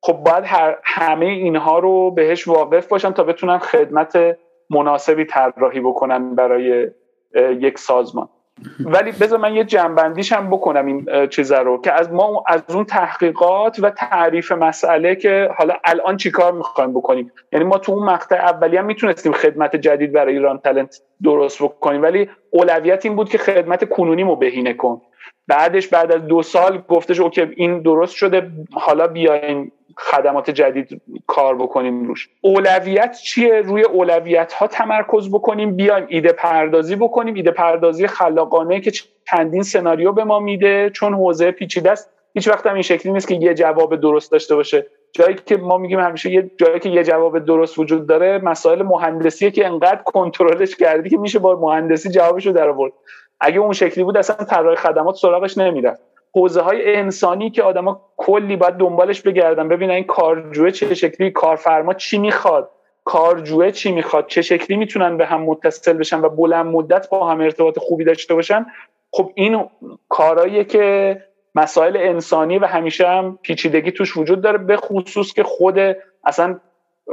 خب 0.02 0.12
باید 0.12 0.44
همه 0.84 1.26
اینها 1.26 1.78
رو 1.78 2.10
بهش 2.10 2.48
واقف 2.48 2.88
باشن 2.88 3.12
تا 3.12 3.24
بتونن 3.24 3.58
خدمت 3.58 4.38
مناسبی 4.70 5.24
طراحی 5.24 5.80
بکنن 5.80 6.34
برای 6.34 6.90
یک 7.34 7.78
سازمان. 7.78 8.28
ولی 8.94 9.12
بذار 9.12 9.38
من 9.38 9.54
یه 9.54 9.64
جنبندیش 9.64 10.32
هم 10.32 10.50
بکنم 10.50 10.86
این 10.86 11.26
چیزه 11.26 11.58
رو 11.58 11.80
که 11.80 11.92
از 11.92 12.12
ما 12.12 12.44
از 12.46 12.62
اون 12.68 12.84
تحقیقات 12.84 13.78
و 13.80 13.90
تعریف 13.90 14.52
مسئله 14.52 15.16
که 15.16 15.50
حالا 15.58 15.74
الان 15.84 16.16
چیکار 16.16 16.52
می‌خوایم 16.52 16.92
بکنیم؟ 16.92 17.32
یعنی 17.52 17.64
ما 17.64 17.78
تو 17.78 17.92
اون 17.92 18.04
مقطع 18.04 18.36
اولی 18.36 18.76
هم 18.76 18.84
می‌تونستیم 18.84 19.32
خدمت 19.32 19.76
جدید 19.76 20.12
برای 20.12 20.32
ایران 20.32 20.58
تلنت 20.58 21.02
درست 21.22 21.62
بکنیم 21.62 22.02
ولی 22.02 22.30
اولویت 22.50 23.06
این 23.06 23.16
بود 23.16 23.28
که 23.28 23.38
خدمت 23.38 23.88
کنونی 23.88 24.24
مو 24.24 24.36
بهینه 24.36 24.74
کن 24.74 25.02
بعدش 25.48 25.88
بعد 25.88 26.12
از 26.12 26.26
دو 26.26 26.42
سال 26.42 26.82
گفتش 26.88 27.20
اوکی 27.20 27.40
این 27.56 27.82
درست 27.82 28.14
شده 28.14 28.50
حالا 28.72 29.06
بیاین 29.06 29.72
خدمات 29.98 30.50
جدید 30.50 31.02
کار 31.26 31.56
بکنیم 31.56 32.04
روش. 32.04 32.28
اولویت 32.40 33.16
چیه؟ 33.24 33.60
روی 33.60 33.82
اولویت 33.82 34.52
ها 34.52 34.66
تمرکز 34.66 35.30
بکنیم 35.30 35.76
بیایم 35.76 36.04
ایده 36.08 36.32
پردازی 36.32 36.96
بکنیم. 36.96 37.34
ایده 37.34 37.50
پردازی 37.50 38.06
خلاقانه 38.06 38.80
که 38.80 38.92
چندین 39.30 39.62
سناریو 39.62 40.12
به 40.12 40.24
ما 40.24 40.38
میده. 40.38 40.90
چون 40.90 41.14
حوزه 41.14 41.50
پیچیده 41.50 41.90
است 41.90 42.10
هیچ 42.34 42.48
وقت 42.48 42.66
هم 42.66 42.74
این 42.74 42.82
شکلی 42.82 43.12
نیست 43.12 43.28
که 43.28 43.34
یه 43.34 43.54
جواب 43.54 43.96
درست 43.96 44.32
داشته 44.32 44.54
باشه. 44.54 44.86
جایی 45.12 45.36
که 45.46 45.56
ما 45.56 45.78
میگیم 45.78 46.00
همیشه 46.00 46.30
یه 46.30 46.50
جایی 46.56 46.80
که 46.80 46.88
یه 46.88 47.04
جواب 47.04 47.38
درست 47.38 47.78
وجود 47.78 48.06
داره 48.06 48.38
مسائل 48.38 48.82
مهندسیه 48.82 49.50
که 49.50 49.66
انقدر 49.66 50.02
کنترلش 50.02 50.76
کردی 50.76 51.10
که 51.10 51.16
میشه 51.16 51.38
با 51.38 51.60
مهندسی 51.60 52.10
جوابشو 52.10 52.52
در 52.52 52.68
آورد 52.68 52.92
اگه 53.40 53.58
اون 53.58 53.72
شکلی 53.72 54.04
بود 54.04 54.16
اصلا 54.16 54.36
طراح 54.36 54.74
خدمات 54.74 55.14
سراغش 55.14 55.58
نمی‌رفت. 55.58 56.00
حوزه 56.34 56.60
های 56.60 56.96
انسانی 56.96 57.50
که 57.50 57.62
آدما 57.62 58.00
کلی 58.16 58.56
باید 58.56 58.74
دنبالش 58.74 59.22
بگردن. 59.22 59.68
ببینن 59.68 59.92
این 59.92 60.04
کارجوه 60.04 60.70
چه 60.70 60.94
شکلی 60.94 61.30
کارفرما 61.30 61.94
چی 61.94 62.18
می‌خواد 62.18 62.70
کارجوه 63.04 63.70
چی 63.70 63.92
می‌خواد 63.92 64.26
چه 64.26 64.42
شکلی 64.42 64.76
می‌تونن 64.76 65.16
به 65.16 65.26
هم 65.26 65.42
متصل 65.42 65.92
بشن 65.92 66.20
و 66.20 66.28
بلند 66.28 66.66
مدت 66.66 67.08
با 67.08 67.28
هم 67.28 67.40
ارتباط 67.40 67.78
خوبی 67.78 68.04
داشته 68.04 68.34
باشن. 68.34 68.66
خب 69.10 69.30
این 69.34 69.64
کارهاییه 70.08 70.64
که 70.64 71.16
مسائل 71.54 71.96
انسانی 71.96 72.58
و 72.58 72.66
همیشه 72.66 73.08
هم 73.08 73.38
پیچیدگی 73.42 73.92
توش 73.92 74.16
وجود 74.16 74.40
داره 74.40 74.58
به 74.58 74.76
خصوص 74.76 75.32
که 75.32 75.42
خود 75.42 75.78
اصلا 76.24 76.60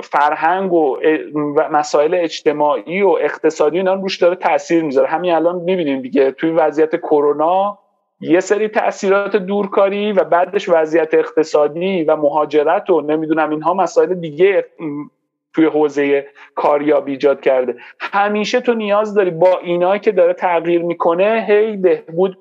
فرهنگ 0.04 0.74
و 0.74 0.98
مسائل 1.72 2.16
اجتماعی 2.16 3.02
و 3.02 3.10
اقتصادی 3.10 3.78
اینا 3.78 3.94
روش 3.94 4.18
داره 4.18 4.36
تاثیر 4.36 4.84
می‌ذاره. 4.84 5.08
همین 5.08 5.32
الان 5.32 5.56
می‌بینیم 5.56 6.02
دیگه 6.02 6.32
توی 6.32 6.52
وضعیت 6.52 6.96
کرونا 6.96 7.80
یه 8.20 8.40
سری 8.40 8.68
تاثیرات 8.68 9.36
دورکاری 9.36 10.12
و 10.12 10.24
بعدش 10.24 10.70
وضعیت 10.70 11.14
اقتصادی 11.14 12.04
و 12.04 12.16
مهاجرت 12.16 12.90
و 12.90 13.02
نمی‌دونم 13.02 13.50
اینها 13.50 13.74
مسائل 13.74 14.14
دیگه 14.14 14.66
توی 15.54 15.66
حوزه 15.66 16.28
کاریابی 16.56 17.12
ایجاد 17.12 17.42
کرده. 17.42 17.76
همیشه 18.00 18.62
تو 18.62 18.74
نیاز 18.74 19.14
داری 19.14 19.32
با 19.32 19.60
اینایی 19.60 20.00
که 20.00 20.12
داره 20.12 20.34
تغییر 20.34 20.84
می‌کنه 20.84 21.46
هی 21.48 21.78
بهبود 21.78 22.38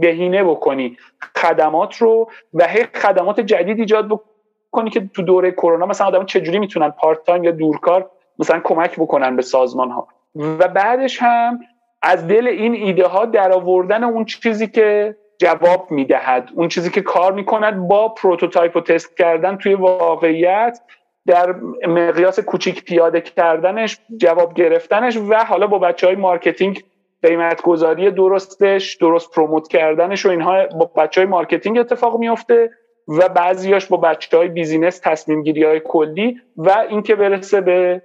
بهینه 0.00 0.44
بکنی. 0.44 0.96
خدمات 1.36 1.96
رو 1.96 2.30
و 2.54 2.68
هی 2.68 2.84
خدمات 2.94 3.40
جدید 3.40 3.78
ایجاد 3.78 4.08
بکنی 4.08 4.90
که 4.90 5.10
تو 5.14 5.22
دوره 5.22 5.50
کرونا 5.50 5.86
مثلا 5.86 6.06
آدم 6.06 6.24
چجوری 6.24 6.58
می‌تونن 6.58 6.90
پارت 6.90 7.24
تایم 7.24 7.44
یا 7.44 7.50
دورکار 7.50 8.10
مثلا 8.38 8.60
کمک 8.64 9.00
بکنن 9.00 9.36
به 9.36 9.42
سازمان 9.42 9.90
ها 9.90 10.08
و 10.34 10.68
بعدش 10.68 11.22
هم 11.22 11.60
از 12.02 12.28
دل 12.28 12.46
این 12.48 12.74
ایده 12.74 13.06
ها 13.06 13.26
در 13.26 13.52
آوردن 13.52 14.04
اون 14.04 14.24
چیزی 14.24 14.66
که 14.66 15.16
جواب 15.38 15.90
می‌دهد 15.90 16.50
اون 16.54 16.68
چیزی 16.68 16.90
که 16.90 17.00
کار 17.00 17.32
می‌کند 17.32 17.88
با 17.88 18.08
prototype 18.08 18.76
و 18.76 18.80
تست 18.80 19.16
کردن 19.16 19.56
توی 19.56 19.74
واقعیت 19.74 20.80
در 21.26 21.54
مقیاس 21.88 22.40
کوچیک 22.40 22.84
پیاده 22.84 23.20
کردنش 23.20 23.98
جواب 24.16 24.54
گرفتنش 24.54 25.16
و 25.16 25.34
حالا 25.34 25.66
با 25.66 25.78
بچه 25.78 26.06
های 26.06 26.16
marketing 26.16 26.84
قیمت 27.22 27.62
گذاری 27.62 28.10
درستش 28.10 28.94
درست 28.94 29.30
promote 29.30 29.68
کردنش 29.68 30.26
و 30.26 30.28
اینها 30.28 30.66
با 30.66 30.90
بچه 30.96 31.20
های 31.20 31.30
marketing 31.30 31.78
اتفاق 31.78 32.18
میفته 32.18 32.70
و 33.08 33.28
بعضیاش 33.28 33.86
با 33.86 33.96
بچه 33.96 34.36
های 34.36 34.48
business 34.48 34.98
تصمیم 34.98 35.42
گیری 35.42 35.64
های 35.64 35.80
کلی 35.80 36.40
و 36.56 36.84
اینکه 36.90 37.14
برسه 37.14 37.60
به 37.60 38.02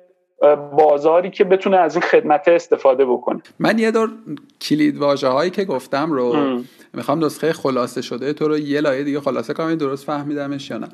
بازاری 0.78 1.30
که 1.30 1.44
بتونه 1.44 1.78
از 1.78 1.96
این 1.96 2.02
خدمت 2.02 2.48
استفاده 2.48 3.06
بکنه. 3.06 3.42
من 3.60 3.80
یه 3.80 3.92
دور 3.92 4.12
کلید 4.62 4.98
واژه 4.98 5.28
هایی 5.28 5.52
که 5.52 5.66
گفتم 5.66 6.12
رو 6.12 6.60
می‌خوام 6.94 7.26
نسخه 7.26 7.54
خلاصه 7.54 8.02
شده 8.02 8.34
تو 8.34 8.48
رو 8.48 8.58
یه 8.58 8.82
لایه 8.82 9.04
دیگه 9.04 9.20
خلاصه 9.20 9.54
کنم 9.54 9.76
درست 9.76 10.06
فهمیدمش 10.06 10.70
یا 10.70 10.78
نه. 10.78 10.88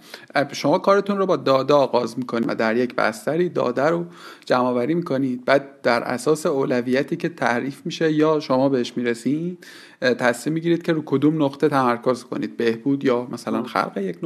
شما 0.52 0.80
کارتون 0.80 1.18
رو 1.18 1.26
با 1.26 1.36
داده 1.36 1.74
آغاز 1.74 2.20
می‌کنید 2.20 2.46
و 2.50 2.56
در 2.56 2.78
یک 2.78 2.96
بستری 2.96 3.50
داده 3.50 3.84
رو 3.84 4.06
جمع 4.46 4.68
آوری 4.68 4.94
می‌کنید. 4.94 5.46
بعد 5.46 5.82
در 5.84 6.04
اساس 6.04 6.46
اولویتی 6.46 7.16
که 7.16 7.30
تعریف 7.30 7.82
میشه 7.86 8.12
یا 8.12 8.40
شما 8.40 8.70
بهش 8.70 8.94
می‌رسید 8.98 9.66
تصمیم 10.04 10.54
می‌گیرید 10.54 10.84
که 10.84 10.94
رو 10.94 11.02
کدوم 11.06 11.44
نقطه 11.44 11.70
تمرکز 11.70 12.24
کنید 12.24 12.58
بهبود 12.58 13.06
یا 13.06 13.28
مثلا 13.32 13.64
خلق 13.64 13.98
یک 13.98 14.18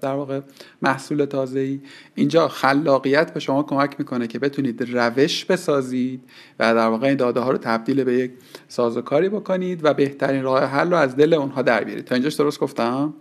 در 0.00 0.14
واقع 0.14 0.40
محصول 0.82 1.24
تازه 1.24 1.60
ای 1.60 1.80
اینجا 2.14 2.48
خلاقیت 2.48 3.34
به 3.34 3.40
شما 3.40 3.62
کمک 3.62 3.94
می‌کنه 3.98 4.26
که 4.26 4.38
بتونید 4.38 4.96
روش 4.96 5.44
بسازید 5.44 6.20
و 6.60 6.74
در 6.74 6.88
واقع 6.88 7.06
این 7.06 7.16
داده 7.16 7.40
ها 7.40 7.50
رو 7.50 7.58
تبدیل 7.58 8.04
به 8.04 8.14
یک 8.14 8.30
سازوکاری 8.68 9.28
بکنید 9.28 9.84
و 9.84 9.94
بهترین 9.94 10.42
راه 10.42 10.64
حل 10.64 10.90
رو 10.90 10.96
از 10.96 11.16
دل 11.16 11.34
اونها 11.34 11.62
در 11.62 11.84
بیارید. 11.84 12.04
تا 12.04 12.14
اینجاش 12.14 12.34
درست 12.34 12.60
گفتم؟ 12.60 13.14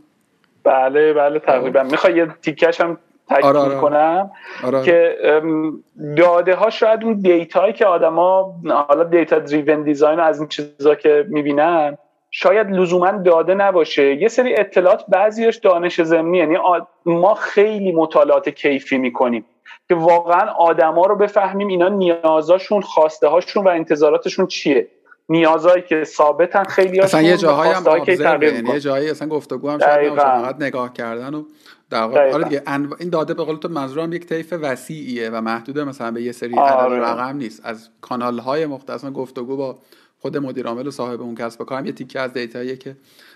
بله 0.63 1.13
بله 1.13 1.39
تقریبا. 1.39 1.83
می‌خوای 1.83 2.15
یه 2.15 2.27
تیکش 2.41 2.81
هم 2.81 2.97
تکمیل 3.29 3.45
آره 3.45 3.59
آره. 3.59 3.79
کنم 3.79 4.31
آره. 4.63 4.81
که 4.81 5.17
داده 6.17 6.55
ها 6.55 6.69
شاید 6.69 7.03
اون 7.03 7.13
دیتایی 7.13 7.73
که 7.73 7.85
آدما 7.85 8.55
حالا 8.87 9.03
دیتا 9.03 9.39
دریون 9.39 9.83
دیزاین 9.83 10.19
از 10.19 10.39
این 10.39 10.47
چیزا 10.47 10.95
که 10.95 11.25
می‌بینن 11.29 11.97
شاید 12.31 12.71
لزوما 12.71 13.11
داده 13.11 13.53
نباشه 13.53 14.15
یه 14.15 14.27
سری 14.27 14.55
اطلاعات 14.55 15.03
بعضیش 15.09 15.55
دانش 15.55 16.01
زمینی 16.01 16.37
یعنی 16.37 16.57
ما 17.05 17.33
خیلی 17.33 17.91
مطالعات 17.91 18.49
کیفی 18.49 18.97
می‌کنیم 18.97 19.45
که 19.89 19.95
واقعا 19.95 20.51
آدما 20.51 21.05
رو 21.05 21.15
بفهمیم 21.15 21.67
اینا 21.67 21.89
نیازاشون 21.89 22.81
خواسته 22.81 23.27
هاشون 23.27 23.63
و 23.63 23.67
انتظاراتشون 23.67 24.47
چیه 24.47 24.87
نیازهایی 25.33 25.81
که 25.81 26.03
ثابتن 26.03 26.63
خیلی 26.63 26.99
اصلا 26.99 27.21
یه 27.21 27.37
جاهایی 27.37 27.71
هم 27.71 27.83
یعنی 28.41 28.69
یه 28.69 28.79
جایی 28.79 29.09
اصلا 29.09 29.27
گفتگو 29.27 29.69
هم 29.69 29.79
شاید 29.79 30.15
فقط 30.15 30.55
نگاه 30.61 30.93
کردن 30.93 31.33
و 31.33 31.43
در 31.89 32.01
واقع 32.01 32.33
آره 32.33 32.43
دیگه 32.43 32.63
این 32.99 33.09
داده 33.09 33.33
به 33.33 33.43
قول 33.43 33.55
تو 33.55 33.67
منظورم 33.67 34.13
یک 34.13 34.25
طیف 34.25 34.53
وسیعیه 34.61 35.29
و 35.29 35.41
محدوده 35.41 35.83
مثلا 35.83 36.11
به 36.11 36.21
یه 36.21 36.31
سری 36.31 36.59
آره. 36.59 36.99
رقم 36.99 37.37
نیست. 37.37 37.61
از 37.63 37.89
کانال 38.01 38.39
های 38.39 38.65
مختص 38.65 39.05
گفتگو 39.05 39.57
با 39.57 39.79
خود 40.19 40.37
مدیر 40.37 40.67
عامل 40.67 40.87
و 40.87 40.91
صاحب 40.91 41.21
اون 41.21 41.35
کسب 41.35 41.61
و 41.61 41.63
کارم 41.63 41.85
یه 41.85 41.91
تیکه 41.91 42.19
از 42.19 42.33
دیتاییه 42.33 42.75
که 42.75 42.95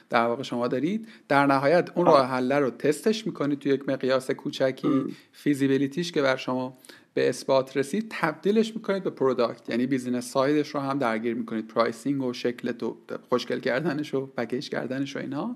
در 0.09 0.25
واقع 0.25 0.43
شما 0.43 0.67
دارید. 0.67 1.07
در 1.27 1.45
نهایت 1.45 1.89
اون 1.95 2.05
راه 2.05 2.27
حل 2.27 2.51
رو 2.51 2.69
تستش 2.69 3.27
می‌کنید 3.27 3.59
تو 3.59 3.69
یک 3.69 3.89
مقیاس 3.89 4.31
کوچکی 4.31 5.15
feasibility 5.31 5.99
ش 5.99 6.11
که 6.11 6.21
بر 6.21 6.35
شما 6.35 6.77
به 7.17 7.29
اثبات 7.29 7.77
رسید 7.77 8.13
تبدیلش 8.21 8.75
می‌کنید 8.75 9.03
به 9.03 9.09
product 9.09 9.69
یعنی 9.69 9.87
business 9.87 10.31
side 10.31 10.57
ش 10.57 10.69
رو 10.69 10.79
هم 10.79 10.99
درگیر 10.99 11.35
می‌کنید 11.35 11.67
pricing 11.67 12.23
و 12.23 12.33
شکل 12.33 12.71
و 12.71 12.97
خوشگل 13.29 13.59
کردنش 13.59 14.13
و 14.13 14.25
package 14.25 14.69
کردنش 14.69 15.15
و 15.15 15.19
اینها. 15.19 15.55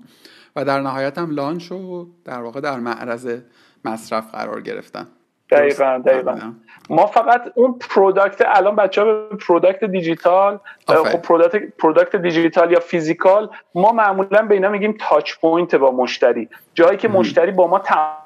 و 0.56 0.64
در 0.64 0.80
نهایت 0.80 1.18
هم 1.18 1.30
launch 1.30 1.72
و 1.72 2.06
در 2.24 2.40
واقع 2.40 2.60
در 2.60 2.80
معرض 2.80 3.38
مصرف 3.84 4.30
قرار 4.32 4.60
گرفتن. 4.60 5.08
دقیقا 5.50 6.02
دقیقا. 6.06 6.52
ما 6.90 7.06
فقط 7.06 7.52
اون 7.54 7.78
product 7.78 8.42
الان 8.46 8.76
بچه 8.76 9.02
ها 9.02 9.12
به 9.12 9.36
product 9.36 9.84
digital 9.84 10.60
خب 10.88 11.22
product, 11.22 11.62
product 11.78 12.16
digital 12.16 12.72
یا 12.72 12.80
physical 12.80 13.50
ما 13.74 13.92
معمولا 13.92 14.42
به 14.42 14.54
اینا 14.54 14.68
میگیم 14.68 14.96
touch 15.00 15.32
point 15.40 15.74
با 15.74 15.90
مشتری. 15.90 16.48
جایی 16.74 16.96
که 16.96 17.08
مشتری 17.08 17.52
با 17.52 17.66
ما 17.66 17.78
تعامل 17.78 18.21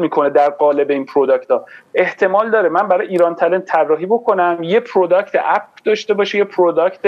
می‌کنه 0.00 0.30
در 0.30 0.50
قالب 0.50 0.90
این 0.90 1.04
product 1.04 1.50
ها. 1.50 1.64
احتمال 1.94 2.50
داره 2.50 2.68
من 2.68 2.88
برای 2.88 3.06
ایران 3.08 3.34
تلنت 3.34 3.64
طراحی 3.64 4.06
بکنم 4.06 4.58
یه 4.62 4.80
product 4.80 5.34
app 5.44 5.62
داشته 5.84 6.14
باشه 6.14 6.38
یه 6.38 6.44
product 6.44 7.06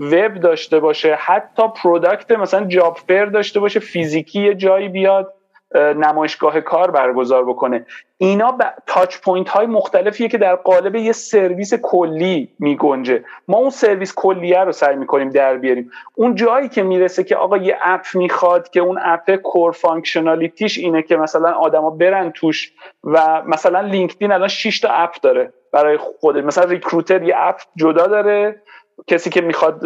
web 0.00 0.34
داشته 0.34 0.80
باشه 0.80 1.14
حتی 1.14 1.62
product 1.82 2.30
مثلا 2.30 2.64
job 2.64 2.98
fair 3.06 3.24
داشته 3.24 3.60
باشه 3.60 3.80
فیزیکی 3.80 4.40
یه 4.42 4.54
جایی 4.54 4.88
بیاد. 4.88 5.35
نمایشگاه 5.74 6.60
کار 6.60 6.90
برگزار 6.90 7.44
بکنه. 7.44 7.86
اینا 8.18 8.52
ب... 8.52 8.62
touch 8.86 9.18
point 9.18 9.48
های 9.48 9.66
مختلفیه 9.66 10.28
که 10.28 10.38
در 10.38 10.54
قالب 10.54 10.94
یه 10.94 11.12
سرویس 11.12 11.74
کلی 11.74 12.48
میگنجه. 12.58 13.24
ما 13.48 13.58
اون 13.58 13.70
سرویس 13.70 14.14
کلیه 14.14 14.64
رو 14.64 14.72
سعی 14.72 14.96
می‌کنیم 14.96 15.30
در 15.30 15.56
بیاریم. 15.56 15.90
اون 16.14 16.34
جایی 16.34 16.68
که 16.68 16.82
می‌رسه 16.82 17.24
که 17.24 17.36
آقا 17.36 17.56
یه 17.56 17.76
app 17.82 18.04
می‌خواد 18.14 18.70
که 18.70 18.80
اون 18.80 18.98
app 19.02 19.34
core 19.34 19.72
functionality 19.72 20.64
ش 20.64 20.78
اینه 20.78 21.02
که 21.02 21.16
مثلا 21.16 21.52
آدما 21.52 21.90
برن 21.90 22.30
توش 22.30 22.72
و 23.04 23.42
مثلا 23.46 23.80
LinkedIn 23.80 24.32
الان 24.32 24.48
6 24.48 24.80
تا 24.80 24.88
اپ 24.88 25.14
داره 25.22 25.52
برای 25.72 25.96
خود 25.96 26.38
مثلا 26.38 26.64
recruiter 26.64 27.22
یه 27.22 27.34
اپ 27.38 27.60
جدا 27.76 28.06
داره. 28.06 28.62
کسی 29.06 29.30
که 29.30 29.40
می‌خواد 29.40 29.80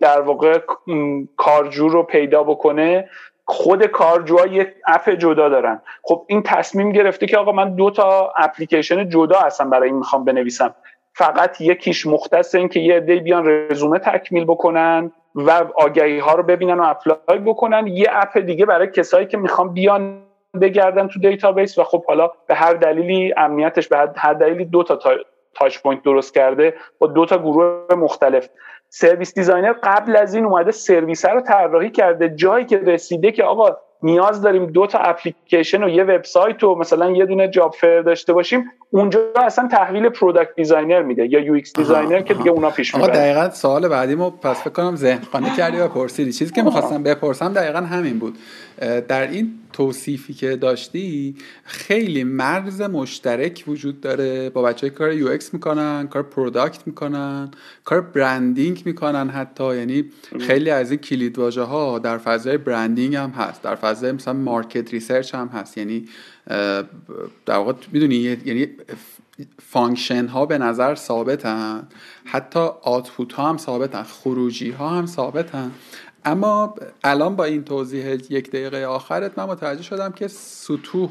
در 0.00 0.20
واقع 0.20 0.60
کارجو 1.36 1.88
رو 1.88 2.02
پیدا 2.02 2.42
بکنه 2.42 3.08
خود 3.44 3.86
کارجوها 3.86 4.46
یک 4.46 4.68
اپ 4.86 5.10
جدا 5.10 5.48
دارن. 5.48 5.82
خب 6.02 6.24
این 6.26 6.42
تصمیم 6.42 6.92
گرفته 6.92 7.26
که 7.26 7.38
آقا 7.38 7.52
من 7.52 7.74
دو 7.74 7.90
تا 7.90 8.32
اپلیکیشن 8.36 9.08
جدا 9.08 9.38
هستم 9.38 9.70
برای 9.70 9.88
این 9.88 9.98
می‌خوام 9.98 10.24
بنویسم. 10.24 10.74
فقط 11.14 11.60
یکیش 11.60 12.06
مختص 12.06 12.54
این 12.54 12.68
که 12.68 12.80
یه 12.80 12.96
عده 12.96 13.16
بیان 13.16 13.46
رزومه 13.46 13.98
تکمیل 13.98 14.44
بکنن 14.44 15.12
و 15.34 15.64
آگهی 15.76 16.18
ها 16.18 16.34
رو 16.34 16.42
ببینن 16.42 16.80
و 16.80 16.84
apply 16.84 17.38
بکنن. 17.38 17.86
یه 17.86 18.06
اپ 18.10 18.38
دیگه 18.38 18.66
برای 18.66 18.86
کسایی 18.86 19.26
که 19.26 19.36
می‌خوام 19.36 19.74
بیان 19.74 20.22
بگردن 20.60 21.08
تو 21.08 21.20
database 21.20 21.78
و 21.78 21.84
خب 21.84 22.04
حالا 22.04 22.30
به 22.46 22.54
هر 22.54 22.74
دلیلی 22.74 23.34
امنیتش 23.36 23.88
به 23.88 24.12
هر 24.16 24.32
دلیلی 24.32 24.64
دو 24.64 24.82
تا 24.82 24.98
touch 25.54 25.78
point 25.82 26.02
درست 26.02 26.34
کرده 26.34 26.74
با 26.98 27.06
دو 27.06 27.26
تا 27.26 27.38
گروه 27.38 27.94
مختلف. 27.96 28.48
service 28.94 29.34
designer 29.34 29.72
قبل 29.82 30.16
از 30.16 30.34
این 30.34 30.44
اومده 30.44 30.70
سرویس 30.70 31.24
رو 31.24 31.40
طراحی 31.40 31.90
کرده. 31.90 32.28
جایی 32.28 32.64
که 32.64 32.78
رسیده 32.78 33.32
که 33.32 33.44
آقا 33.44 33.76
نیاز 34.02 34.42
داریم 34.42 34.66
دو 34.66 34.86
تا 34.86 34.98
اپلیکیشن 34.98 35.84
و 35.84 35.88
یه 35.88 36.04
وبسایت 36.04 36.64
و 36.64 36.74
مثلا 36.74 37.10
یه 37.10 37.26
دونه 37.26 37.48
job 37.48 37.74
fair 37.80 38.00
داشته 38.00 38.32
باشیم 38.32 38.64
اونجا 38.90 39.20
اصلا 39.36 39.68
تحویل 39.68 40.08
product 40.08 40.54
designer 40.56 41.02
میده 41.02 41.26
یا 41.26 41.40
UX 41.40 41.72
designer 41.72 42.20
که 42.20 42.34
دیگه 42.34 42.50
اونا 42.50 42.70
پیش 42.70 42.94
می‌بره. 42.94 43.12
دقیقا 43.12 43.50
سوال 43.50 43.88
بعدیمو 43.88 44.30
پس 44.30 44.60
فکر 44.60 44.70
کنم 44.70 44.96
ذهن 44.96 45.20
خوانی 45.32 45.56
کردی 45.56 45.78
و 45.78 45.88
پرسیدی. 45.88 46.32
چیزی 46.32 46.52
که 46.52 46.62
می‌خواستم 46.62 47.02
بپرسم 47.02 47.52
دقیقا 47.52 47.78
همین 47.78 48.18
بود. 48.18 48.38
در 49.08 49.26
این 49.26 49.50
توصیفی 49.72 50.34
که 50.34 50.56
داشتی 50.56 51.36
خیلی 51.64 52.24
مرز 52.24 52.80
مشترک 52.80 53.64
وجود 53.66 54.00
داره. 54.00 54.50
با 54.50 54.62
بچه 54.62 54.90
کار 54.90 55.12
UX 55.12 55.54
می‌کنن 55.54 56.08
کار 56.08 56.22
product 56.22 56.86
می‌کنن 56.86 57.50
کار 57.84 58.00
branding 58.00 58.82
می‌کنن 58.84 59.28
حتی. 59.28 59.76
یعنی 59.76 60.04
خیلی 60.40 60.70
از 60.70 60.90
این 60.90 61.00
کلید 61.00 61.38
واژه 61.38 61.62
ها 61.62 61.98
در 61.98 62.18
فضای 62.18 62.58
branding 62.58 63.16
هم 63.16 63.30
هست. 63.30 63.62
در 63.62 63.74
فضای 63.74 64.12
مثلا 64.12 64.34
market 64.34 64.92
research 64.92 65.34
هم 65.34 65.48
هست. 65.48 65.78
یعنی 65.78 66.04
در 67.46 67.56
واقع 67.56 67.72
می‌دونی 67.92 68.16
یعنی 68.16 68.66
function 69.58 70.26
ها 70.26 70.46
به 70.46 70.58
نظر 70.58 70.94
ثابتن. 70.94 71.88
حتی 72.24 72.60
output 72.82 73.32
ها 73.32 73.48
هم 73.48 73.56
ثابتن. 73.56 74.02
خروجی 74.02 74.70
ها 74.70 74.88
هم 74.88 75.06
ثابتن. 75.06 75.70
اما 76.24 76.74
الان 77.04 77.36
با 77.36 77.44
این 77.44 77.64
توضیح 77.64 78.14
یک 78.30 78.50
دقیقه 78.50 78.84
آخرت 78.84 79.38
من 79.38 79.44
متوجه 79.44 79.82
شدم 79.82 80.12
که 80.12 80.28
سطوح 80.28 81.10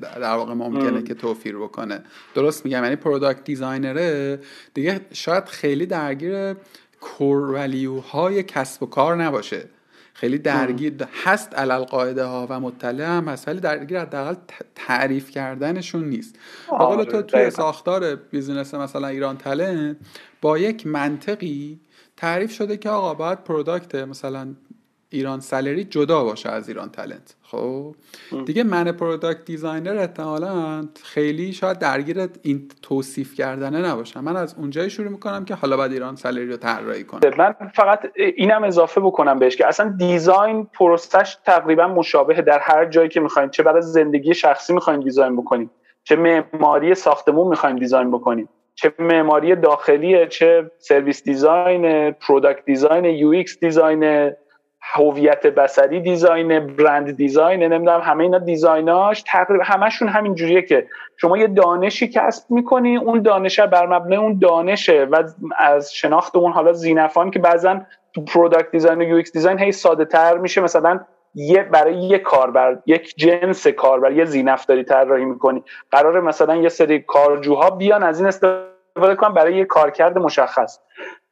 در 0.00 0.34
واقع 0.34 0.54
ممکنه 0.54 1.02
که 1.02 1.14
توفیر 1.14 1.56
بکنه. 1.56 2.02
درست 2.34 2.64
میگم؟ 2.64 2.84
یعنی 2.84 2.96
product 2.96 3.44
designer 3.44 4.29
ه 4.29 4.40
دیگه 4.74 5.00
شاید 5.12 5.44
خیلی 5.44 5.86
درگیر 5.86 6.56
core 7.00 7.50
value 7.50 8.00
های 8.00 8.42
کسب 8.42 8.82
و 8.82 8.86
کار 8.86 9.16
نباشه. 9.16 9.68
خیلی 10.14 10.38
درگیر 10.38 10.94
هست 11.24 11.54
علی‌القاعده 11.54 12.46
و 12.50 12.60
مطلع 12.60 13.04
هم 13.04 13.28
هست 13.28 13.48
ولی 13.48 13.60
درگیر 13.60 14.00
حداقل 14.00 14.34
تعریف 14.74 15.30
کردنشون 15.30 16.04
نیست. 16.04 16.36
با 16.70 17.04
تو 17.04 17.22
توی 17.22 17.50
ساختار 17.50 18.14
business 18.14 18.74
مثلا 18.74 19.08
IranTalent 19.08 19.96
با 20.40 20.58
یک 20.58 20.86
منطقی 20.86 21.80
تعریف 22.20 22.52
شده 22.52 22.76
که 22.76 22.90
آقا 22.90 23.14
باید 23.14 23.44
product 23.44 23.94
مثلا 23.94 24.54
IranSalary 25.10 25.84
جدا 25.84 26.24
باشه 26.24 26.48
از 26.48 26.68
IranTalent 26.68 27.34
خب؟ 27.42 27.94
دیگه 28.46 28.64
من 28.64 28.92
product 28.92 29.44
designer 29.44 29.96
احتمالا 29.96 30.88
خیلی 31.02 31.52
شاید 31.52 31.78
درگیر 31.78 32.28
این 32.42 32.68
توصیف 32.82 33.34
کردنه 33.34 33.88
نباشم. 33.88 34.20
من 34.20 34.36
از 34.36 34.54
اونجایی 34.58 34.90
شروع 34.90 35.08
می‌کنم 35.08 35.44
که 35.44 35.54
حالا 35.54 35.76
باید 35.76 35.92
IranSalary 35.92 36.46
رو 36.46 36.56
طراحی 36.56 37.04
کنم. 37.04 37.20
من 37.38 37.54
فقط 37.74 38.12
اینم 38.14 38.64
اضافه 38.64 39.00
بکنم 39.00 39.38
بهش 39.38 39.56
که 39.56 39.66
اصلا 39.66 39.94
design 39.98 40.64
process 40.64 41.20
ش 41.20 41.36
تقریبا 41.44 41.88
مشابه 41.88 42.42
در 42.42 42.58
هر 42.58 42.84
جایی 42.84 43.08
که 43.08 43.20
می‌خواین. 43.20 43.50
چه 43.50 43.62
برای 43.62 43.82
زندگی 43.82 44.34
شخصی 44.34 44.72
می‌خواین 44.72 45.00
design 45.00 45.36
بکنیم 45.36 45.70
چه 46.04 46.16
معماری 46.16 46.94
ساختمون 46.94 47.48
می‌خوایم 47.48 47.76
design 47.76 48.10
بکنیم 48.10 48.48
چه 48.74 48.92
معماری 48.98 49.56
داخلیه 49.56 50.26
چه 50.26 50.70
service 50.78 51.24
design 51.24 52.10
product 52.10 52.64
design 52.64 53.04
UX 53.04 53.60
design 53.60 54.32
هویت 54.82 55.46
بصری 55.46 56.00
design 56.00 56.66
brand 56.66 57.16
design 57.16 57.62
نمی‌دونم 57.62 58.00
همه 58.00 58.24
اینا 58.24 58.38
design 58.38 59.02
اش 59.02 59.24
تقریبا 59.26 59.64
همشون 59.64 60.08
همین 60.08 60.34
جوریه 60.34 60.62
که 60.62 60.86
شما 61.16 61.38
یه 61.38 61.46
دانشی 61.46 62.08
کسب 62.08 62.50
می‌کنی 62.50 62.96
اون 62.96 63.22
دانش 63.22 63.60
بر 63.60 63.86
مبنای 63.86 64.18
اون 64.18 64.38
دانشه 64.38 65.04
و 65.10 65.22
از 65.58 65.94
شناخت 65.94 66.36
اون 66.36 66.52
حالا 66.52 66.72
ذینفعان 66.72 67.30
که 67.30 67.38
بعضا 67.38 67.80
تو 68.14 68.24
product 68.24 68.70
design 68.70 68.98
و 68.98 69.02
UX 69.02 69.32
design 69.32 69.58
هی 69.58 69.72
ساده 69.72 70.04
تر 70.04 70.38
میشه 70.38 70.60
مثلا 70.60 71.00
یه 71.34 71.62
برای 71.62 71.94
یه 71.94 72.18
کاربر 72.18 72.78
یک 72.86 73.14
جنس 73.16 73.66
کاربر 73.66 74.12
یه 74.12 74.24
زینف 74.24 74.66
داری 74.66 74.84
طراحی 74.84 75.24
می‌کنی. 75.24 75.64
قرار 75.90 76.20
مثلا 76.20 76.56
یه 76.56 76.68
سری 76.68 77.00
کارجوها 77.00 77.70
بیان 77.70 78.02
از 78.02 78.18
این 78.18 78.28
استفاده 78.28 79.14
کنن 79.18 79.34
برای 79.34 79.56
یه 79.56 79.64
کارکرد 79.64 80.18
مشخص. 80.18 80.78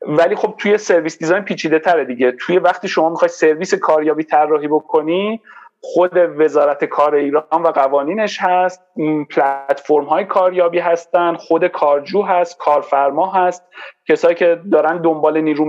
ولی 0.03 0.37
خب 0.37 0.55
توی 0.59 0.79
سرویس 0.79 1.19
دیزاین 1.19 1.43
پیچیده 1.43 1.79
تره 1.79 2.05
دیگه. 2.05 2.33
توی 2.33 2.59
وقتی 2.59 2.89
شما 2.89 3.09
می‌خوای 3.09 3.29
سرویس 3.29 3.75
کاریابی 3.75 4.25
طراحی 4.25 4.69
بکنی 4.69 5.41
خود 5.81 6.17
وزارت 6.17 6.85
کار 6.85 7.15
ایران 7.15 7.63
و 7.63 7.69
قوانینش 7.69 8.39
هست 8.41 8.83
پلتفرم 9.31 10.05
های 10.05 10.25
کاریابی 10.25 10.79
هستن 10.79 11.37
خود 11.37 11.67
کارجو 11.67 12.23
هست 12.23 12.59
کارفرما 12.59 13.33
هست. 13.33 13.65
کسایی 14.09 14.35
که 14.35 14.61
دارن 14.73 14.97
دنبال 14.97 15.40
نیرو 15.40 15.64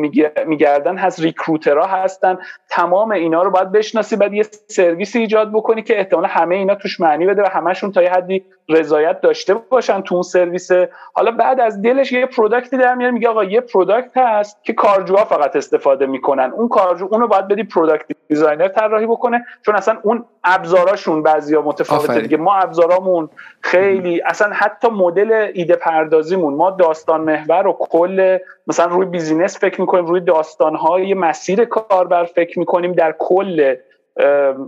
میگردن 0.45 0.97
هست 0.97 1.19
recruiter 1.19 1.78
ها 1.78 1.85
هستن. 1.85 2.37
تمام 2.69 3.11
اینا 3.11 3.43
رو 3.43 3.51
باید 3.51 3.71
بشناسی 3.71 4.15
بعد 4.15 4.33
یه 4.33 4.43
سرویس 4.67 5.15
ایجاد 5.15 5.51
بکنی 5.51 5.81
که 5.81 5.97
احتمال 5.97 6.25
همه 6.25 6.55
اینا 6.55 6.75
توش 6.75 6.99
معنی 6.99 7.25
بده 7.25 7.43
و 7.43 7.45
همشون 7.45 7.91
تا 7.91 8.03
یه 8.03 8.09
حدی 8.09 8.43
رضایت 8.69 9.21
داشته 9.21 9.53
باشن 9.53 10.01
تو 10.01 10.15
اون 10.15 10.21
سرویس. 10.21 10.69
حالا 11.13 11.31
بعد 11.31 11.59
از 11.59 11.81
دلش 11.81 12.11
یه 12.11 12.25
product 12.25 12.71
ی 12.71 12.77
در 12.77 12.95
میاد 12.95 13.13
میگه 13.13 13.29
آقا 13.29 13.43
یه 13.43 13.61
product 13.61 14.17
هست 14.17 14.63
که 14.63 14.73
کارجوها 14.73 15.25
فقط 15.25 15.55
استفاده 15.55 16.05
می‌کنن. 16.05 16.51
اون 16.55 16.67
کارجو 16.67 17.07
اونو 17.11 17.27
باید 17.27 17.47
بدی 17.47 17.63
product 17.63 18.05
designer 18.27 18.67
طراحی 18.67 19.05
بکنه 19.05 19.45
چون 19.65 19.75
اصلا 19.75 19.97
اون 20.03 20.25
ابزاراشون 20.43 21.23
بعضیا 21.23 21.61
متفاوته 21.61 22.21
دیگه. 22.21 22.37
ما 22.37 22.55
ابزارامون 22.55 23.29
خیلی 23.61 24.21
اصلا 24.21 24.49
حتی 24.53 24.89
مدل 24.89 25.51
ایده 25.53 25.75
پردازیمون 25.75 26.53
ما 26.53 26.71
داستان 26.71 27.21
محور 27.21 27.67
و 27.67 27.77
کل 27.79 28.28
مثلا 28.67 28.85
روی 28.85 29.05
business 29.05 29.59
فکر 29.59 29.81
می‌کنیم 29.81 30.05
روی 30.05 30.21
داستانهای 30.21 31.13
مسیر 31.13 31.65
کاربر 31.65 32.23
فکر 32.23 32.59
می‌کنیم 32.59 32.91
در 32.91 33.15
کل 33.19 33.75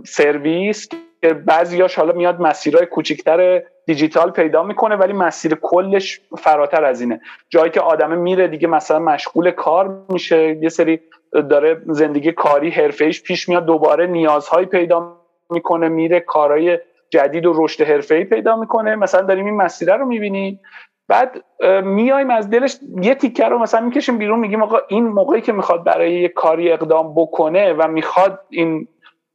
سرویس 0.06 0.88
که 1.22 1.34
بعضیاش 1.34 1.94
حالا 1.94 2.12
میاد 2.12 2.40
مسیرهای 2.40 2.86
کوچیکتر 2.86 3.62
دیجیتال 3.86 4.30
پیدا 4.30 4.62
می‌کنه 4.62 4.96
ولی 4.96 5.12
مسیر 5.12 5.54
کلش 5.54 6.20
فراتر 6.38 6.84
از 6.84 7.00
اینه. 7.00 7.20
جایی 7.48 7.70
که 7.70 7.80
آدمه 7.80 8.16
میره 8.16 8.48
دیگه 8.48 8.68
مثلا 8.68 8.98
مشغول 8.98 9.50
کار 9.50 10.04
میشه 10.08 10.56
یه 10.62 10.68
سری 10.68 11.00
داره 11.32 11.82
زندگی 11.86 12.32
کاری 12.32 12.70
حرفه‌ایش 12.70 13.22
پیش 13.22 13.48
میاد 13.48 13.66
دوباره 13.66 14.06
نیازهایی 14.06 14.66
پیدا 14.66 15.16
می‌کنه 15.50 15.88
میره 15.88 16.20
کارهای 16.20 16.78
جدید 17.10 17.46
و 17.46 17.52
رشد 17.56 17.84
حرفه‌ای 17.84 18.24
پیدا 18.24 18.56
می‌کنه. 18.56 18.96
مثلا 18.96 19.22
داریم 19.22 19.46
این 19.46 19.56
مسیره 19.56 19.94
رو 19.94 20.06
می‌بینیم. 20.06 20.60
بعد 21.08 21.44
میایم 21.84 22.30
از 22.30 22.50
دلش 22.50 22.78
یه 23.02 23.14
تیکه 23.14 23.44
رو 23.44 23.58
مثلا 23.58 23.80
می‌کشیم 23.80 24.18
بیرون 24.18 24.38
میگیم 24.38 24.62
آقا 24.62 24.78
این 24.88 25.06
موقعی 25.06 25.40
که 25.40 25.52
می‌خواد 25.52 25.84
برای 25.84 26.20
یه 26.20 26.28
کاری 26.28 26.72
اقدام 26.72 27.14
بکنه 27.14 27.72
و 27.72 27.88
می‌خواد 27.88 28.40
این 28.50 28.88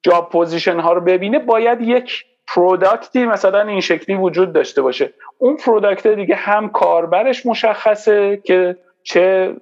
job 0.03 0.29
position 0.29 0.79
ها 0.79 0.93
رو 0.93 1.01
ببینه 1.01 1.39
باید 1.39 1.81
یک 1.81 2.25
product 2.47 3.16
ی 3.16 3.25
مثلا 3.25 3.61
این 3.61 3.81
شکلی 3.81 4.15
وجود 4.15 4.53
داشته 4.53 4.81
باشه. 4.81 5.13
اون 5.37 5.57
product 5.57 6.07
دیگه 6.07 6.35
هم 6.35 6.69
کاربرش 6.69 7.45
مشخصه 7.45 8.41
که 8.43 8.77
چه 9.03 9.55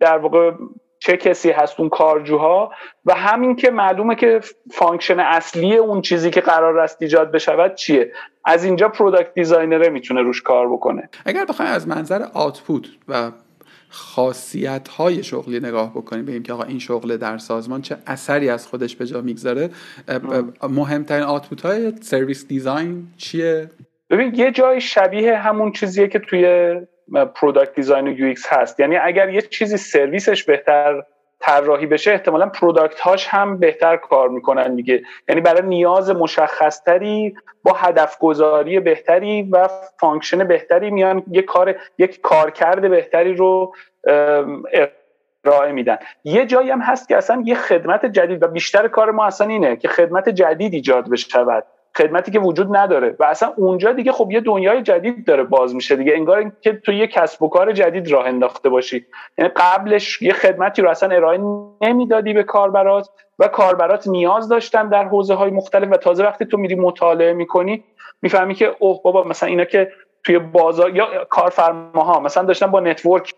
در 0.00 0.18
واقع 0.18 0.52
چه 1.06 1.16
کسی 1.16 1.50
هست 1.50 1.80
اون 1.80 1.88
کارجوها 1.88 2.72
و 3.04 3.14
همین 3.14 3.56
که 3.56 3.70
معلومه 3.70 4.14
که 4.14 4.40
function 4.70 5.20
اصلی 5.20 5.76
اون 5.76 6.00
چیزی 6.00 6.30
که 6.30 6.40
قرار 6.40 6.78
است 6.78 7.02
ایجاد 7.02 7.32
بشود 7.32 7.74
چیه. 7.74 8.12
از 8.44 8.64
اینجا 8.64 8.88
product 8.88 9.34
designer 9.34 9.82
ه 9.82 9.88
می‌تونه 9.88 10.22
روش 10.22 10.42
کار 10.42 10.72
بکنه. 10.72 11.08
اگر 11.26 11.44
بخوایم 11.44 11.72
از 11.72 11.88
منظر 11.88 12.22
output 12.34 12.86
و 13.08 13.30
خاصیت 13.88 14.88
های 14.88 15.22
شغلی 15.22 15.60
نگاه 15.60 15.90
بکنیم 15.90 16.24
بگیم 16.24 16.42
که 16.42 16.52
آقا 16.52 16.62
این 16.62 16.78
شغل 16.78 17.16
در 17.16 17.38
سازمان 17.38 17.82
چه 17.82 17.96
اثری 18.06 18.48
از 18.48 18.66
خودش 18.66 18.96
به 18.96 19.06
جا 19.06 19.20
می‌گذاره 19.20 19.70
مهمترین 20.62 21.22
output 21.22 21.60
های 21.60 21.92
service 22.00 22.46
design 22.46 23.06
چیه؟ 23.16 23.70
ببین 24.10 24.34
یه 24.34 24.50
جای 24.50 24.80
شبیه 24.80 25.36
همون 25.36 25.72
چیزیه 25.72 26.08
که 26.08 26.18
توی 26.18 26.74
product 27.34 27.74
design 27.74 28.08
و 28.08 28.10
UX 28.10 28.34
هست. 28.48 28.80
یعنی 28.80 28.96
اگر 28.96 29.28
یه 29.28 29.42
چیزی 29.42 29.76
سرویسش 29.76 30.44
بهتر 30.44 31.02
طراحی 31.40 31.86
بشه 31.86 32.12
احتمالا 32.12 32.48
product 32.48 33.00
هاش 33.00 33.28
هم 33.28 33.58
بهتر 33.58 33.96
کار 33.96 34.28
می‌کنن 34.28 34.74
دیگه. 34.74 35.02
یعنی 35.28 35.40
برای 35.40 35.62
نیاز 35.62 36.10
مشخصتری 36.10 37.34
با 37.62 37.72
هدف 37.72 38.18
گذاری 38.18 38.80
بهتری 38.80 39.42
و 39.42 39.68
function 40.00 40.44
بهتری 40.44 40.90
میان 40.90 41.22
یک 41.30 41.44
کار 41.44 41.74
یک 41.98 42.20
کارکرد 42.20 42.90
بهتری 42.90 43.34
رو 43.34 43.74
ارائه 45.44 45.72
میدن. 45.72 45.98
یه 46.24 46.46
جایی 46.46 46.70
هم 46.70 46.80
هست 46.80 47.08
که 47.08 47.16
اصلا 47.16 47.42
یه 47.44 47.54
خدمت 47.54 48.06
جدید 48.06 48.42
و 48.42 48.48
بیشتر 48.48 48.88
کار 48.88 49.10
ما 49.10 49.26
اصلا 49.26 49.46
اینه 49.46 49.76
که 49.76 49.88
خدمت 49.88 50.28
جدید 50.28 50.74
ایجاد 50.74 51.10
بشود. 51.10 51.64
خدمتی 51.96 52.30
که 52.30 52.38
وجود 52.38 52.76
نداره. 52.76 53.16
و 53.18 53.24
اصلا 53.24 53.52
اونجا 53.56 53.92
دیگه 53.92 54.12
خب 54.12 54.30
یه 54.30 54.40
دنیای 54.40 54.82
جدید 54.82 55.26
داره 55.26 55.42
باز 55.42 55.74
میشه 55.74 55.96
دیگه. 55.96 56.12
انگار 56.14 56.52
که 56.60 56.72
تو 56.72 56.92
یه 56.92 57.06
کسب 57.06 57.42
و 57.42 57.48
کار 57.48 57.72
جدید 57.72 58.12
راه 58.12 58.26
انداخته 58.26 58.68
باشی. 58.68 59.06
یعنی 59.38 59.50
قبلش 59.56 60.22
یه 60.22 60.32
خدمتی 60.32 60.82
رو 60.82 60.88
اصلا 60.88 61.16
ارائه 61.16 61.40
نمی‌دادی 61.80 62.32
به 62.32 62.42
کاربرات 62.42 63.08
و 63.38 63.48
کاربرات 63.48 64.08
نیاز 64.08 64.48
داشتن 64.48 64.88
در 64.88 65.04
حوزه 65.04 65.34
های 65.34 65.50
مختلف. 65.50 65.88
و 65.92 65.96
تازه 65.96 66.24
وقتی 66.24 66.44
تو 66.44 66.56
میری 66.56 66.74
مطالعه 66.74 67.32
می‌کنی 67.32 67.84
می‌فهمی 68.22 68.54
که 68.54 68.76
اوه 68.78 69.02
بابا 69.02 69.24
مثلا 69.24 69.48
اینا 69.48 69.64
که 69.64 69.92
توی 70.24 70.38
بازار 70.38 70.96
یا 70.96 71.24
کارفرماها 71.30 72.20
مثلا 72.20 72.42
داشتن 72.42 72.66
با 72.66 72.80
network 72.80 73.34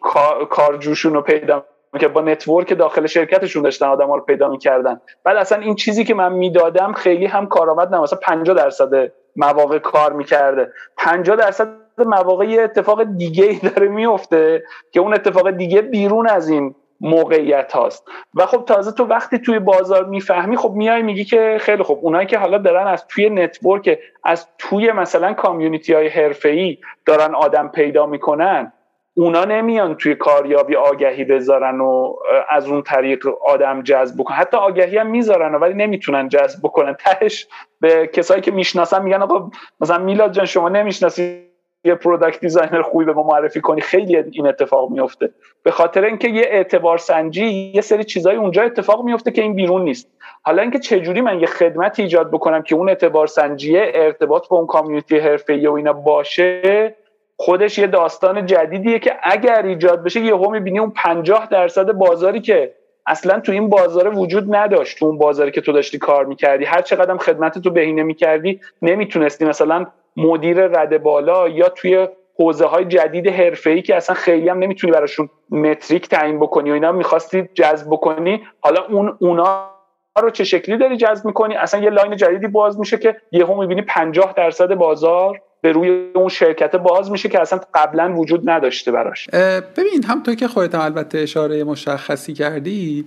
کارجوشون 0.51 1.14
رو 1.14 1.23
پیدا 1.23 1.64
که 2.01 2.09
با 2.09 2.20
network 2.21 2.79
داخل 2.79 3.07
شرکتشون 3.07 3.62
داشتن 3.62 3.87
آدم 3.87 4.07
ها 4.07 4.16
رو 4.16 4.22
پیدا 4.22 4.48
می‌کردن. 4.48 5.01
بعد 5.24 5.37
اصلا 5.37 5.59
این 5.59 5.74
چیزی 5.74 6.05
که 6.05 6.14
من 6.14 6.33
می‌دادم 6.33 6.92
خیلی 6.92 7.27
هم 7.27 7.46
کارآمد 7.46 7.94
نه 7.94 8.01
مثلا 8.01 8.18
50 8.22 8.57
درصد 8.57 9.12
مواقع 9.37 9.79
کار 9.79 10.12
می‌کرده. 10.12 10.72
50 10.96 11.37
درصد 11.37 11.68
مواقع 11.98 12.57
اتفاق 12.64 13.03
دیگه 13.03 13.44
ای 13.44 13.59
داره 13.59 13.88
میفته 13.88 14.62
که 14.92 15.01
اون 15.01 15.14
اتفاق 15.14 15.51
دیگه 15.51 15.83
بیرون 15.83 16.29
از 16.29 16.48
این 16.48 16.74
موقعیت 17.01 17.72
هاست. 17.72 18.05
و 18.35 18.46
خب 18.46 18.64
تازه 18.64 18.92
تو 18.92 19.05
وقتی 19.05 19.38
توی 19.38 19.59
بازار 19.59 20.05
می‌فهمی 20.05 20.57
خب 20.57 20.70
میای 20.70 21.03
میگی 21.03 21.24
که 21.24 21.57
خیلی 21.61 21.83
خب 21.83 21.98
اونایی 22.03 22.27
که 22.27 22.38
حالا 22.38 22.59
دارن 22.59 22.87
از 22.87 23.07
توی 23.07 23.31
network 23.31 23.99
از 24.24 24.46
توی 24.59 24.92
مثلا 24.92 25.33
community 25.33 25.95
های 25.94 26.09
حرفه‌ای 26.09 26.79
دارن 27.07 27.35
آدم 27.35 27.68
پیدا 27.68 28.07
می‌کنن 28.07 28.72
اونا 29.19 29.45
نمیان 29.45 29.95
توی 29.95 30.15
کاریابی 30.15 30.77
آگهی 30.77 31.25
بذارن 31.25 31.81
و 31.81 32.15
از 32.49 32.69
اون 32.69 32.83
طریق 32.83 33.27
آدم 33.47 33.83
جذب 33.83 34.21
بکنن 34.21 34.37
حتی 34.37 34.57
آگهی 34.57 34.99
هم 34.99 35.07
می‌ذارن 35.07 35.55
ولی 35.55 35.75
نمی‌تونن 35.75 36.29
جذب 36.29 36.59
بکنن. 36.63 36.95
تهش 36.95 37.47
به 37.81 38.07
کسایی 38.07 38.41
که 38.41 38.51
می‌شناسن 38.51 39.03
میگن 39.03 39.23
آقا 39.23 39.51
مثلا 39.81 39.99
میلاد 39.99 40.33
جان 40.33 40.45
شما 40.45 40.69
نمی‌شناسی 40.69 41.49
یه 41.85 41.95
product 41.95 42.41
designer 42.41 42.83
خوبی 42.83 43.05
به 43.05 43.13
ما 43.13 43.23
معرفی 43.23 43.61
کنی؟ 43.61 43.81
خیلی 43.81 44.17
این 44.17 44.47
اتفاق 44.47 44.91
میفته 44.91 45.31
به 45.63 45.71
خاطر 45.71 46.05
اینکه 46.05 46.29
یه 46.29 46.47
اعتبار 46.49 46.99
سنجی 46.99 47.73
یه 47.75 47.81
سری 47.81 48.05
چیزای 48.05 48.37
اونجا 48.37 48.63
اتفاق 48.63 49.05
میفته 49.05 49.31
که 49.31 49.43
این 49.43 49.55
بیرون 49.55 49.83
نیست. 49.83 50.11
حالا 50.43 50.63
اینکه 50.63 50.79
چجوری 50.79 51.21
من 51.21 51.41
یه 51.41 51.47
خدمت 51.47 52.01
ایجاد 52.01 52.31
بکنم 52.31 52.63
که 52.63 52.75
اون 52.75 52.89
اعتبار 52.89 53.27
سنجیه 53.27 53.93
ارتباط 53.95 54.49
با 54.49 54.57
اون 54.57 54.67
community 54.67 55.19
حرفه‌ای 55.19 55.67
و 55.67 55.73
اینا 55.73 55.93
باشه 55.93 56.95
خودش 57.40 57.79
یه 57.79 57.87
داستان 57.87 58.46
جدیدیه 58.46 58.98
که 58.98 59.16
اگر 59.22 59.62
ایجاد 59.62 60.05
بشه 60.05 60.20
یهو 60.20 60.51
می‌بینی 60.51 60.79
اون 60.79 60.90
50 60.90 61.48
درصد 61.51 61.92
بازاری 61.92 62.40
که 62.40 62.74
اصلا 63.07 63.40
تو 63.40 63.53
این 63.53 63.68
بازار 63.68 64.18
وجود 64.18 64.57
نداشت 64.57 64.98
تو 64.98 65.07
اون 65.07 65.18
بازاری 65.18 65.51
که 65.51 65.61
تو 65.61 65.72
داشتی 65.72 65.98
کار 65.98 66.24
می‌کردی 66.24 66.64
هر 66.64 66.83
چقدر 66.83 67.16
خدمت 67.16 67.59
تو 67.59 67.70
بهینه 67.70 68.03
می‌کردی 68.03 68.61
نمی‌تونستی 68.83 69.44
مثلا 69.44 69.87
مدیر 70.16 70.66
رد 70.66 71.03
بالا 71.03 71.48
یا 71.48 71.68
توی 71.68 72.09
حوزه 72.38 72.66
های 72.66 72.85
جدید 72.85 73.29
حرفه 73.29 73.70
ای 73.70 73.83
که 73.83 73.96
اصلا 73.96 74.14
خیلی 74.16 74.48
هم 74.48 74.59
نمی‌تونی 74.59 74.92
براشون 74.92 75.31
متریک 75.51 76.09
تعیین 76.09 76.40
بکنی 76.40 76.70
و 76.70 76.74
اینا 76.74 76.92
می‌خواستی 76.92 77.48
جذب 77.55 77.87
بکنی 77.90 78.42
حالا 78.61 78.85
اون 78.87 79.16
اونا 79.20 79.70
رو 80.18 80.31
چه 80.31 80.44
شکلی 80.44 80.77
داری 80.77 80.96
جذب 80.96 81.27
می‌کنی؟ 81.27 81.57
اصلا 81.57 81.81
یه 81.81 81.90
لاین 81.90 82.16
جدیدی 82.16 82.46
باز 82.46 82.79
میشه 82.79 82.98
که 82.98 83.16
یهو 83.33 83.61
می‌بینی 83.61 83.83
50 83.83 84.35
درصد 84.37 84.74
بازار 84.74 85.40
به 85.61 85.73
روی 85.73 86.11
اون 86.14 86.29
شرکت 86.29 86.77
باز 86.77 87.11
میشه 87.11 87.29
که 87.29 87.40
اصلا 87.40 87.61
قبلا 87.75 88.14
وجود 88.16 88.51
نداشته 88.51 88.92
براش. 88.92 89.31
ببین 89.77 90.05
هم 90.05 90.23
تو 90.23 90.35
که 90.35 90.49
خودت 90.49 90.75
البته 90.75 91.18
اشاره 91.18 91.64
مشخصی 91.64 92.35
کردی 92.35 93.05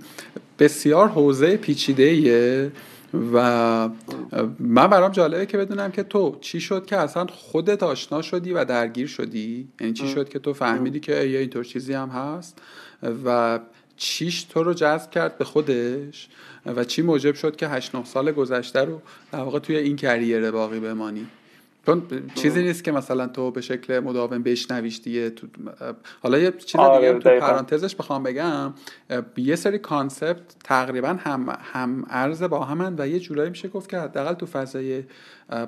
بسیار 0.58 1.08
حوزه 1.08 1.56
پیچیده 1.56 2.72
و 3.34 3.88
من 4.58 4.86
برام 4.86 5.12
جالبه 5.12 5.46
که 5.46 5.58
بدونم 5.58 5.90
که 5.90 6.02
تو 6.02 6.38
چی 6.40 6.60
شد 6.60 6.86
که 6.86 6.96
اصلا 6.96 7.26
خودت 7.26 7.82
آشنا 7.82 8.22
شدی 8.22 8.52
و 8.52 8.64
درگیر 8.64 9.06
شدی؟ 9.06 9.68
یعنی 9.80 9.92
چی 9.92 10.08
شد 10.08 10.28
که 10.28 10.38
تو 10.38 10.52
فهمیدی 10.52 11.00
که 11.00 11.12
یه 11.12 11.38
اینطور 11.38 11.64
چیزی 11.64 11.92
هم 11.94 12.08
هست 12.08 12.62
و 13.24 13.58
چیش 13.96 14.42
تو 14.42 14.62
رو 14.62 14.74
جذب 14.74 15.10
کرد 15.10 15.38
به 15.38 15.44
خودش 15.44 16.28
و 16.66 16.84
چی 16.84 17.02
موجب 17.02 17.34
شد 17.34 17.56
که 17.56 17.68
8 17.68 17.94
9 17.94 18.04
سال 18.04 18.32
گذشته 18.32 18.80
رو 18.80 19.00
در 19.32 19.40
واقع 19.40 19.58
توی 19.58 19.76
این 19.76 19.96
کریره 19.96 20.50
باقی 20.50 20.80
بمانی؟ 20.80 21.26
چون 21.86 22.02
چیزی 22.34 22.62
نیست 22.62 22.84
که 22.84 22.92
مثلا 22.92 23.26
تو 23.26 23.50
به 23.50 23.60
شکل 23.60 23.98
مداوم 24.00 24.42
بشنویش 24.42 25.00
دیگه 25.00 25.30
تو 25.30 25.46
حالا 26.22 26.38
یه 26.38 26.52
چیز 26.52 26.80
آره 26.80 27.12
دیگه 27.12 27.38
تو 27.38 27.46
پرانتزش 27.46 27.96
بخوام 27.96 28.22
بگم 28.22 28.74
یه 29.36 29.56
سری 29.56 29.78
concept 29.78 30.40
تقریبا 30.64 31.08
هم 31.08 31.58
هم 31.72 32.04
ارز 32.08 32.42
با 32.42 32.64
همن 32.64 32.94
و 32.98 33.08
یه 33.08 33.20
جورایی 33.20 33.50
میشه 33.50 33.68
گفت 33.68 33.88
که 33.88 33.98
حداقل 33.98 34.34
تو 34.34 34.46
فضای 34.46 35.04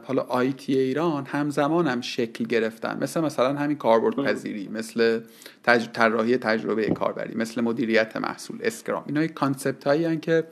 حالا 0.05 0.22
آیتی 0.22 0.79
ایران 0.79 1.27
همزمان 1.27 1.87
هم 1.87 2.00
شکل 2.00 2.44
گرفتن. 2.44 2.98
مثل 3.03 3.20
مثلا 3.20 3.55
همین 3.55 3.77
کاربرد 3.77 4.14
پذیری 4.14 4.68
مثل 4.68 5.20
تج... 5.64 5.87
طراحی 5.92 6.37
تجربه 6.37 6.90
کاربری 6.90 7.35
مثل 7.35 7.61
مدیریت 7.61 8.16
محصول 8.16 8.59
scrum. 8.62 9.05
اینا 9.07 9.27
concept 9.27 9.85
هایی 9.85 10.16
که 10.16 10.44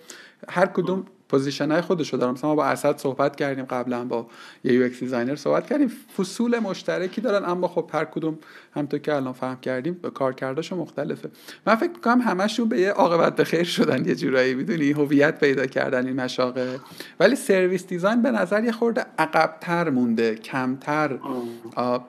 هر 0.48 0.66
کدوم 0.66 1.04
position 1.32 1.70
های 1.70 1.80
خودشو 1.80 2.16
دارم. 2.16 2.32
مثلا 2.32 2.50
ما 2.50 2.56
با 2.56 2.64
اسد 2.64 2.96
صحبت 2.96 3.36
کردیم 3.36 3.64
قبلا 3.64 4.04
با 4.04 4.26
یه 4.64 4.72
UX 4.72 4.88
designer 4.88 5.36
صحبت 5.36 5.66
کردیم. 5.66 5.92
فصول 6.16 6.58
مشترکی 6.58 7.20
دارن 7.20 7.44
اما 7.44 7.68
خب 7.68 7.90
هر 7.92 8.04
کدوم 8.04 8.38
همونطور 8.74 9.00
که 9.00 9.14
الان 9.14 9.32
فهم 9.32 9.60
کردیم 9.60 10.00
کارکردشون 10.14 10.78
مختلفه. 10.78 11.30
من 11.66 11.74
فکر 11.74 11.90
می‌کنم 11.90 12.20
همشون 12.20 12.68
به 12.68 12.80
یه 12.80 12.90
عاقبت 12.90 13.36
به 13.36 13.44
خیر 13.44 13.64
شدن 13.64 14.04
یه 14.04 14.14
جورایی 14.14 14.54
می‌دونی؟ 14.54 14.90
هویت 14.90 15.40
پیدا 15.40 15.66
کردن 15.66 16.06
این 16.06 16.16
مشاغل. 16.16 16.76
ولی 17.20 17.36
service 17.36 17.86
design 17.86 18.22
به 18.22 18.30
نظر 18.30 18.64
یه 18.64 18.72
خورده 18.72 19.06
عقبتر 19.18 19.90
مونده 19.90 20.34
کمتر 20.34 21.18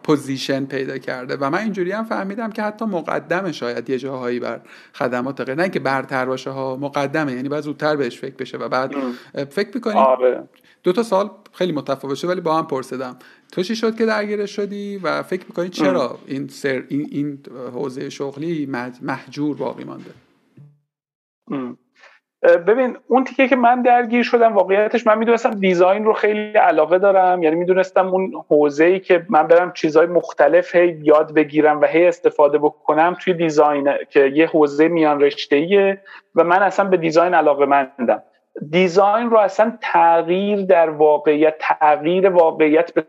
position 0.04 0.66
پیدا 0.66 0.98
کرده. 0.98 1.36
و 1.36 1.50
من 1.50 1.60
اینجوری 1.60 1.92
هم 1.92 2.04
فهمیدم 2.04 2.52
که 2.52 2.64
حتی 2.64 2.86
مقدمه 2.86 3.52
شاید 3.52 3.90
یه 3.90 3.98
جاهایی 3.98 4.40
بر 4.40 4.62
خدمات 4.94 5.42
غیر 5.42 5.56
نه 5.56 5.70
که 5.70 5.80
برتر 5.80 6.26
باشه 6.26 6.50
ها 6.50 6.76
مقدمه. 6.76 7.34
یعنی 7.34 7.50
باید 7.50 7.64
زودتر 7.64 7.96
بهش 7.96 8.20
فکر 8.20 8.36
بشه 8.36 8.58
و 8.58 8.70
بعد 8.70 8.92
فکر 9.50 9.70
می‌کنیم 9.76 9.98
آره. 9.98 10.44
دو 10.84 10.94
تا 10.94 11.04
سوال 11.04 11.30
خیلی 11.54 11.72
متفاوت 11.72 12.16
شد 12.16 12.30
ولی 12.30 12.42
با 12.42 12.58
هم 12.58 12.68
پرسیدم. 12.68 13.18
تو 13.52 13.64
چی 13.64 13.76
شد 13.76 13.96
که 13.96 14.06
درگیر 14.06 14.46
شدی 14.46 15.00
و 15.04 15.24
فکر 15.24 15.44
می‌کنی 15.48 15.70
چرا 15.70 16.18
این 16.28 16.48
سر 16.48 16.84
این, 16.90 17.08
این 17.12 17.40
حوزه 17.74 18.10
شغلی 18.10 18.70
محجور 19.02 19.58
باقی 19.58 19.84
مانده؟ 19.84 20.12
ببین 22.68 22.98
اون 23.08 23.24
تیکه 23.24 23.48
که 23.48 23.56
من 23.56 23.82
درگیر 23.82 24.24
شدم 24.24 24.54
واقعیتش 24.54 25.08
من 25.08 25.18
می‌دونستم 25.18 25.52
دیزاین 25.52 26.06
رو 26.06 26.14
خیلی 26.14 26.40
علاقه 26.40 27.00
دارم. 27.00 27.44
یعنی 27.44 27.56
می‌دونستم 27.56 28.08
اون 28.08 28.32
حوزه 28.50 28.86
ای 28.86 29.00
که 29.00 29.26
من 29.30 29.48
برم 29.48 29.74
چیزهای 29.74 30.08
مختلف 30.08 30.76
هی 30.76 31.00
یاد 31.04 31.34
بگیرم 31.34 31.82
و 31.82 31.86
هی 31.86 32.06
استفاده 32.06 32.58
بکنم 32.58 33.18
توی 33.22 33.34
دیزاین 33.34 33.90
که 34.10 34.26
یه 34.26 34.48
حوزه 34.48 34.88
میان 34.88 35.22
رشته 35.22 36.02
و 36.36 36.44
من 36.44 36.64
اصلا 36.64 36.90
به 36.90 36.98
دیزاین 36.98 37.34
علاقه 37.34 37.66
مندم 37.66 38.24
design 38.70 39.30
رو 39.30 39.38
اصلا 39.38 39.78
تغییر 39.82 40.66
در 40.66 40.90
واقعیت 40.90 41.56
تغییر 41.60 42.30
واقعیت 42.30 42.94
به 42.94 43.06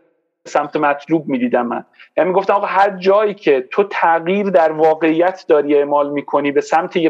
سمت 0.47 0.75
مطلوب 0.75 1.27
می‌دیدم 1.27 1.67
من. 1.67 1.85
یعنی 2.17 2.31
گفتم 2.31 2.53
آقا 2.53 2.65
هر 2.65 2.97
جایی 2.97 3.33
که 3.33 3.67
تو 3.71 3.83
تغییر 3.83 4.49
در 4.49 4.71
واقعیت 4.71 5.45
داری 5.47 5.75
اعمال 5.75 6.09
می‌کنی 6.09 6.51
به 6.51 6.61
سمت 6.61 6.95
یه 6.95 7.09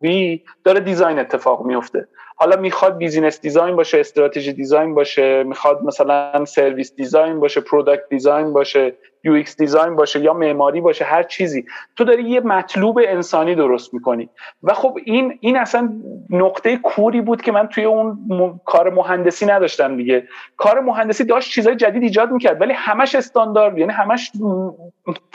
مطلوبی 0.00 0.42
داره 0.64 0.80
design 0.80 1.18
اتفاق 1.18 1.64
میفته. 1.64 2.08
حالا 2.36 2.56
می‌خواد 2.56 2.96
business 2.96 3.40
design 3.40 3.76
باشه 3.76 4.00
strategy 4.00 4.52
design 4.52 4.94
باشه 4.94 5.42
می‌خواد 5.42 5.82
مثلا 5.82 6.44
service 6.44 6.94
design 6.94 7.40
باشه 7.40 7.60
product 7.60 8.08
design 8.08 8.52
باشه 8.52 8.94
UX 9.24 9.56
design 9.56 9.96
باشه 9.96 10.20
یا 10.20 10.34
معماری 10.34 10.80
باشه 10.80 11.04
هر 11.04 11.22
چیزی. 11.22 11.64
تو 11.96 12.04
داری 12.04 12.22
یه 12.22 12.40
مطلوب 12.40 13.00
انسانی 13.04 13.54
درست 13.54 13.94
می‌کنی. 13.94 14.28
و 14.62 14.74
خب 14.74 14.98
این 15.04 15.38
این 15.40 15.56
اصلا 15.56 15.92
نقطه 16.30 16.76
کوری 16.76 17.20
بود 17.20 17.42
که 17.42 17.52
من 17.52 17.66
توی 17.66 17.84
اون 17.84 18.60
کار 18.64 18.90
مهندسی 18.90 19.46
نداشتم 19.46 19.96
دیگه. 19.96 20.28
کار 20.56 20.80
مهندسی 20.80 21.24
داشت 21.24 21.50
چیزای 21.50 21.76
جدید 21.76 22.02
ایجاد 22.02 22.30
می‌کرد 22.30 22.60
ولی 22.60 22.72
همش 22.72 23.14
استاندارد 23.14 23.78
یعنی 23.78 23.92
همش 23.92 24.32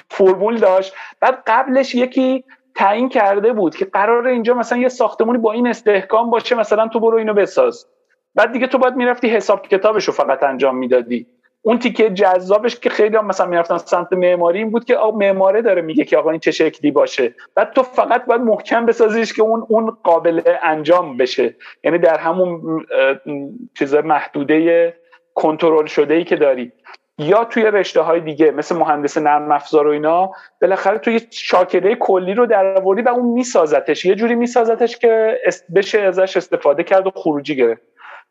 فرمول 0.09 0.57
داشت. 0.57 0.93
بعد 1.19 1.43
قبلش 1.47 1.95
یکی 1.95 2.43
تعیین 2.75 3.09
کرده 3.09 3.53
بود 3.53 3.75
که 3.75 3.85
قرار 3.85 4.27
اینجا 4.27 4.53
مثلا 4.53 4.77
یه 4.77 4.89
ساختمونی 4.89 5.37
با 5.37 5.51
این 5.51 5.67
استحکام 5.67 6.29
باشه 6.29 6.55
مثلا 6.55 6.87
تو 6.87 6.99
برو 6.99 7.17
اینو 7.17 7.33
بساز. 7.33 7.87
بعد 8.35 8.51
دیگه 8.51 8.67
تو 8.67 8.77
باید 8.77 8.95
می‌رفتی 8.95 9.29
حساب 9.29 9.67
کتابش 9.67 10.05
رو 10.05 10.13
فقط 10.13 10.43
انجام 10.43 10.77
می‌دادی. 10.77 11.27
اون 11.61 11.79
تیکه 11.79 12.09
جذابش 12.09 12.79
که 12.79 12.89
خیلی 12.89 13.17
هم 13.17 13.27
مثلا 13.27 13.47
می‌رفتن 13.47 13.77
سمت 13.77 14.13
معماری 14.13 14.59
این 14.59 14.71
بود 14.71 14.85
که 14.85 14.95
آقا 14.95 15.17
معماره 15.17 15.61
داره 15.61 15.81
میگه 15.81 16.03
که 16.03 16.17
آقا 16.17 16.31
این 16.31 16.39
چه 16.39 16.51
شکلی 16.51 16.91
باشه. 16.91 17.35
بعد 17.55 17.71
تو 17.73 17.83
فقط 17.83 18.25
باید 18.25 18.41
محکم 18.41 18.85
بسازیش 18.85 19.33
که 19.33 19.41
اون 19.41 19.65
اون 19.69 19.97
قابل 20.03 20.41
انجام 20.63 21.17
بشه. 21.17 21.55
یعنی 21.83 21.97
در 21.97 22.17
همون 22.17 22.85
چیز 23.77 23.95
محدوده 23.95 24.93
کنترل 25.33 25.85
شده 25.85 26.13
ای 26.13 26.23
که 26.23 26.35
داری. 26.35 26.71
یا 27.17 27.45
توی 27.45 27.63
رشته 27.63 28.01
های 28.01 28.19
دیگه 28.19 28.51
مثل 28.51 28.75
مهندس 28.75 29.17
نرم 29.17 29.51
افزار 29.51 29.87
و 29.87 29.91
اینا 29.91 30.31
بالاخره 30.61 30.97
توی 30.97 31.21
شاکله 31.31 31.95
کلی 31.95 32.33
رو 32.33 32.45
در 32.45 32.79
و 32.79 33.09
اون 33.09 33.25
میسازتش. 33.25 34.05
یه 34.05 34.15
جوری 34.15 34.35
میسازتش 34.35 34.97
که 34.97 35.39
بشه 35.75 36.01
ازش 36.01 36.37
استفاده 36.37 36.83
کرد 36.83 37.07
و 37.07 37.11
خروجی 37.15 37.55
گرفت. 37.55 37.81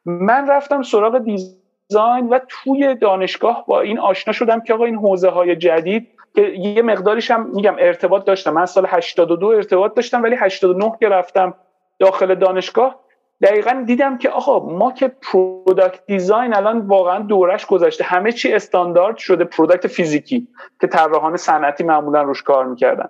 من 0.05 0.51
رفتم 0.51 0.83
سراغ 0.83 1.19
دیزاین 1.19 2.29
و 2.29 2.39
توی 2.49 2.95
دانشگاه 2.95 3.65
با 3.69 3.81
این 3.81 3.99
آشنا 3.99 4.33
شدم 4.33 4.61
که 4.61 4.75
آقا 4.75 4.85
این 4.85 4.97
حوزه 4.97 5.29
های 5.29 5.57
جدید 5.57 6.09
که 6.35 6.43
یه 6.43 6.83
مقداریش 6.83 7.31
هم 7.31 7.51
میگم 7.55 7.77
ارتباط 7.79 8.25
داشتم. 8.25 8.51
من 8.51 8.67
سال 8.67 8.87
82 8.89 9.47
ارتباط 9.47 9.95
داشتم 9.95 10.23
ولی 10.23 10.37
89 10.37 10.93
که 11.01 11.09
رفتم 11.09 11.55
داخل 11.99 12.35
دانشگاه 12.35 13.04
دقیقا 13.45 13.85
دیدم 13.87 14.19
که 14.19 14.31
آقا 14.31 14.59
ما 14.73 14.93
که 14.93 15.09
product 15.09 16.01
design 16.07 16.55
الان 16.55 16.81
واقعا 16.81 17.19
دوره‌ش 17.19 17.67
گذشته 17.67 18.05
همه 18.05 18.33
چی 18.33 18.53
استاندارد 18.53 19.17
شده 19.17 19.45
product 19.45 19.87
فیزیکی 19.87 20.49
که 20.81 20.87
طراحان 20.87 21.37
صنعتی 21.37 21.85
معمولا 21.85 22.23
روش 22.23 22.43
کار 22.43 22.67
می‌کردن. 22.67 23.09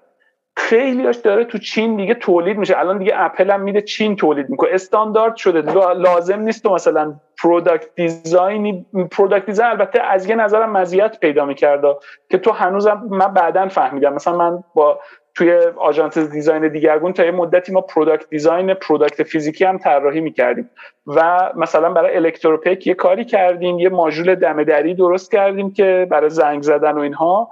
خیلیاش 0.56 1.16
داره 1.16 1.44
تو 1.44 1.58
چین 1.58 1.96
دیگه 1.96 2.14
تولید 2.14 2.58
میشه. 2.58 2.78
الان 2.78 2.98
دیگه 2.98 3.12
اپل 3.16 3.50
هم 3.50 3.60
میده 3.60 3.82
چین 3.82 4.16
تولید 4.16 4.50
می‌کنه. 4.50 4.70
استاندارد 4.72 5.36
شده. 5.36 5.72
لازم 5.92 6.40
نیست 6.40 6.62
تو 6.62 6.74
مثلا 6.74 7.14
product 7.42 7.94
design 7.94 8.73
ی 8.73 8.86
product 9.10 9.46
design 9.46 9.70
البته 9.70 10.02
از 10.02 10.26
یه 10.26 10.36
نظرم 10.36 10.70
مزیت 10.70 11.20
پیدا 11.20 11.44
می‌کرده 11.44 11.96
که 12.30 12.38
تو 12.38 12.52
هنوزم 12.52 13.06
من 13.10 13.34
بعدا 13.34 13.68
فهمیدم. 13.68 14.12
مثلا 14.12 14.36
من 14.36 14.64
با 14.74 15.00
توی 15.34 15.56
آژانس 15.76 16.18
design 16.18 16.68
دیگرگون 16.68 17.12
تا 17.12 17.24
یه 17.24 17.30
مدتی 17.30 17.72
ما 17.72 17.80
product 17.80 18.28
design 18.30 18.74
product 18.74 19.22
فیزیکی 19.22 19.64
هم 19.64 19.78
طراحی 19.78 20.20
می‌کردیم. 20.20 20.70
و 21.06 21.50
مثلا 21.56 21.92
برای 21.92 22.16
الکتروپیک 22.16 22.86
یه 22.86 22.94
کاری 22.94 23.24
کردیم 23.24 23.78
یه 23.78 23.88
ماژول 23.88 24.34
دم 24.34 24.64
دری 24.64 24.94
درست 24.94 25.32
کردیم 25.32 25.72
که 25.72 26.06
برای 26.10 26.30
زنگ 26.30 26.62
زدن 26.62 26.92
و 26.92 26.98
اینها. 26.98 27.50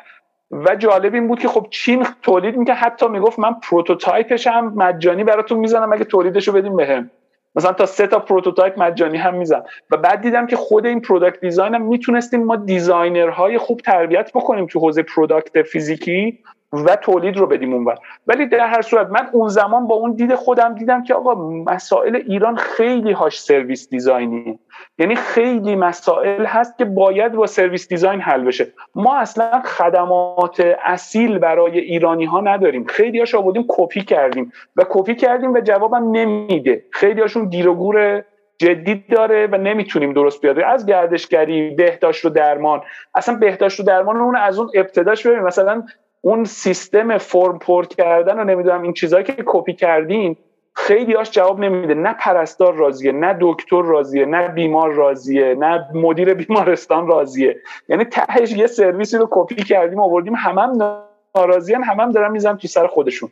و 0.50 0.76
جالب 0.76 1.14
این 1.14 1.28
بود 1.28 1.40
که 1.40 1.48
خب 1.48 1.66
چین 1.70 2.06
تولید 2.22 2.56
می‌کرد 2.56 2.76
حتی 2.76 3.08
می‌گفت 3.08 3.38
من 3.38 3.54
prototype 3.54 4.30
ش 4.30 4.46
هم 4.46 4.72
مجانی 4.76 5.24
براتون 5.24 5.58
می‌زنم 5.58 5.92
اگه 5.92 6.04
تولیدش 6.04 6.48
رو 6.48 6.54
بدیم 6.54 6.76
بهم. 6.76 7.10
مثلا 7.54 7.72
تا 7.72 7.86
سه 7.86 8.06
تا 8.06 8.18
prototype 8.18 8.78
مجانی 8.78 9.18
هم 9.18 9.34
میزن 9.34 9.62
و 9.90 9.96
بعد 9.96 10.20
دیدم 10.20 10.46
که 10.46 10.56
خود 10.56 10.86
این 10.86 11.00
product 11.00 11.40
design 11.40 11.74
هم 11.74 11.82
می‌تونستیم 11.82 12.44
ما 12.44 12.56
designer 12.56 13.38
های 13.38 13.58
خوب 13.58 13.80
تربیت 13.80 14.30
بکنیم 14.34 14.66
تو 14.66 14.80
حوزه 14.80 15.02
product 15.02 15.62
فیزیکی. 15.62 16.38
و 16.72 16.96
تولید 16.96 17.36
رو 17.36 17.46
بدیم 17.46 17.72
اونور. 17.72 17.98
ولی 18.26 18.46
در 18.46 18.66
هر 18.66 18.82
صورت 18.82 19.06
من 19.10 19.28
اون 19.32 19.48
زمان 19.48 19.86
با 19.86 19.94
اون 19.94 20.12
دید 20.12 20.34
خودم 20.34 20.74
دیدم 20.74 21.02
که 21.02 21.14
آقا 21.14 21.34
مسائل 21.48 22.16
ایران 22.16 22.56
خیلی 22.56 23.12
هاش 23.12 23.40
service 23.40 23.88
design 23.90 24.41
ی. 24.41 24.58
یعنی 24.98 25.14
خیلی 25.14 25.76
مسائل 25.76 26.44
هست 26.44 26.78
که 26.78 26.84
باید 26.84 27.32
با 27.32 27.46
service 27.46 27.88
design 27.88 28.20
حل 28.20 28.44
بشه. 28.44 28.66
ما 28.94 29.16
اصلا 29.16 29.62
خدمات 29.64 30.76
اصیل 30.84 31.38
برای 31.38 31.78
ایرانی 31.78 32.24
ها 32.24 32.40
نداریم. 32.40 32.84
خیلی 32.84 33.18
هاش 33.18 33.34
آوردیم 33.34 33.64
کپی 33.68 34.00
کردیم. 34.00 34.52
و 34.76 34.84
کپی 34.90 35.14
کردیم 35.14 35.52
و 35.52 35.60
جوابم 35.60 36.10
نمیده. 36.10 36.84
خیلی 36.90 37.20
هاشون 37.20 37.48
گیر 37.48 37.68
و 37.68 37.74
گور 37.74 38.22
جدی 38.58 39.04
داره 39.10 39.48
و 39.52 39.56
نمی‌تونیم 39.56 40.12
درست 40.12 40.40
پیاده 40.40 40.66
از 40.66 40.86
گردشگری 40.86 41.70
بهداشت 41.70 42.24
و 42.24 42.28
درمان. 42.28 42.82
اصلا 43.14 43.34
بهداشت 43.34 43.80
و 43.80 43.82
درمان 43.82 44.16
اون 44.16 44.36
از 44.36 44.58
اون 44.58 44.70
ابتداش 44.74 45.26
ببین 45.26 45.38
مثلا 45.38 45.82
اون 46.24 46.44
سیستم 46.44 47.18
فرم 47.18 47.58
پر 47.58 47.84
کردن 47.84 48.40
و 48.40 48.44
نمی‌دونم 48.44 48.82
این 48.82 48.92
چیزهایی 48.92 49.24
که 49.24 49.34
کپی 49.46 49.74
کردین 49.74 50.36
خیلی 50.74 51.14
هاش 51.14 51.30
جواب 51.30 51.60
نمیده. 51.60 51.94
نه 51.94 52.12
پرستار 52.12 52.74
راضیه 52.74 53.12
نه 53.12 53.36
دکتر 53.40 53.82
راضیه 53.82 54.24
نه 54.24 54.48
بیمار 54.48 54.92
راضیه 54.92 55.54
نه 55.54 55.88
مدیر 55.94 56.34
بیمارستان 56.34 57.06
راضیه. 57.06 57.60
یعنی 57.88 58.04
تهش 58.04 58.52
یه 58.52 58.66
سرویسی 58.66 59.16
رو 59.16 59.28
کپی 59.30 59.54
کردیم 59.54 60.00
آوردیم. 60.00 60.34
همم 60.34 60.58
هم 60.58 61.00
ناراضیان 61.36 61.82
همم 61.82 62.00
هم 62.00 62.12
دارن 62.12 62.32
می‌زنن 62.32 62.56
تو 62.56 62.68
سر 62.68 62.86
خودشون. 62.86 63.30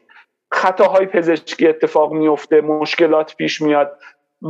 خطاهای 0.53 1.07
پزشکی 1.07 1.69
اتفاق 1.69 2.13
میفته 2.13 2.61
مشکلات 2.61 3.37
پیش 3.37 3.61
میاد. 3.63 3.97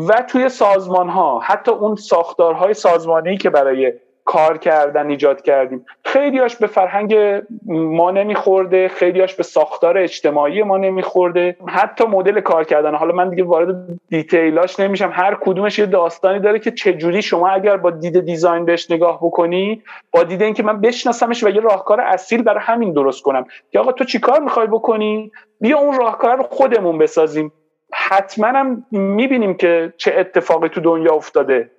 و 0.09 0.23
توی 0.29 0.49
سازمان 0.49 1.09
ها 1.09 1.39
حتی 1.39 1.71
اون 1.71 1.97
ساختارهای 1.97 2.75
سازمانی 2.75 3.37
که 3.37 3.51
برای 3.51 3.93
کار 4.31 4.59
کردن 4.59 5.11
ایجاد 5.11 5.43
کردیم. 5.43 5.87
خیلیاش 6.05 6.57
به 6.57 6.67
فرهنگ 6.67 7.43
ما 7.67 8.11
نمیخورده 8.11 8.89
خیلیاش 8.89 9.35
به 9.35 9.43
ساختار 9.43 9.99
اجتماعی 9.99 10.63
ما 10.63 10.77
نمیخورده. 10.77 11.57
حتی 11.67 12.05
مدل 12.05 12.41
کار 12.41 12.65
کردن. 12.65 12.95
حالا 12.95 13.15
من 13.15 13.29
دیگه 13.31 13.45
وارد 13.45 13.77
دیتیلاش 14.09 14.81
نمیشم. 14.81 15.11
هر 15.13 15.39
کدومش 15.41 15.79
یه 15.79 15.87
داستانی 15.87 16.41
داره 16.41 16.59
که 16.59 16.71
چجوری 16.71 17.23
شما 17.23 17.49
اگر 17.49 17.77
با 17.77 17.91
دید 17.91 18.21
دیزاین 18.21 18.65
بهش 18.65 18.91
نگاه 18.91 19.19
بکنی 19.23 19.83
با 20.13 20.23
دید 20.23 20.43
اینکه 20.43 20.63
من 20.63 20.81
بشناسمش 20.81 21.45
و 21.45 21.49
یه 21.49 21.61
راهکار 21.61 22.01
اصیل 22.01 22.43
برای 22.43 22.61
همین 22.63 22.93
درست 22.93 23.23
کنم. 23.23 23.45
که 23.73 23.79
آقا 23.79 23.93
تو 23.93 24.05
چیکار 24.05 24.41
می‌خوای 24.41 24.67
بکنی؟ 24.67 25.33
بیا 25.61 25.79
اون 25.79 25.97
راهکار 25.99 26.37
رو 26.37 26.43
خودمون 26.43 26.99
بسازیم. 26.99 27.53
حتما 27.95 28.47
هم 28.47 28.87
می‌بینیم 28.91 29.55
که 29.55 29.93
چه 29.97 30.15
اتفاقی 30.17 30.69
تو 30.69 30.81
دنیا 30.81 31.15
افتاده. 31.15 31.71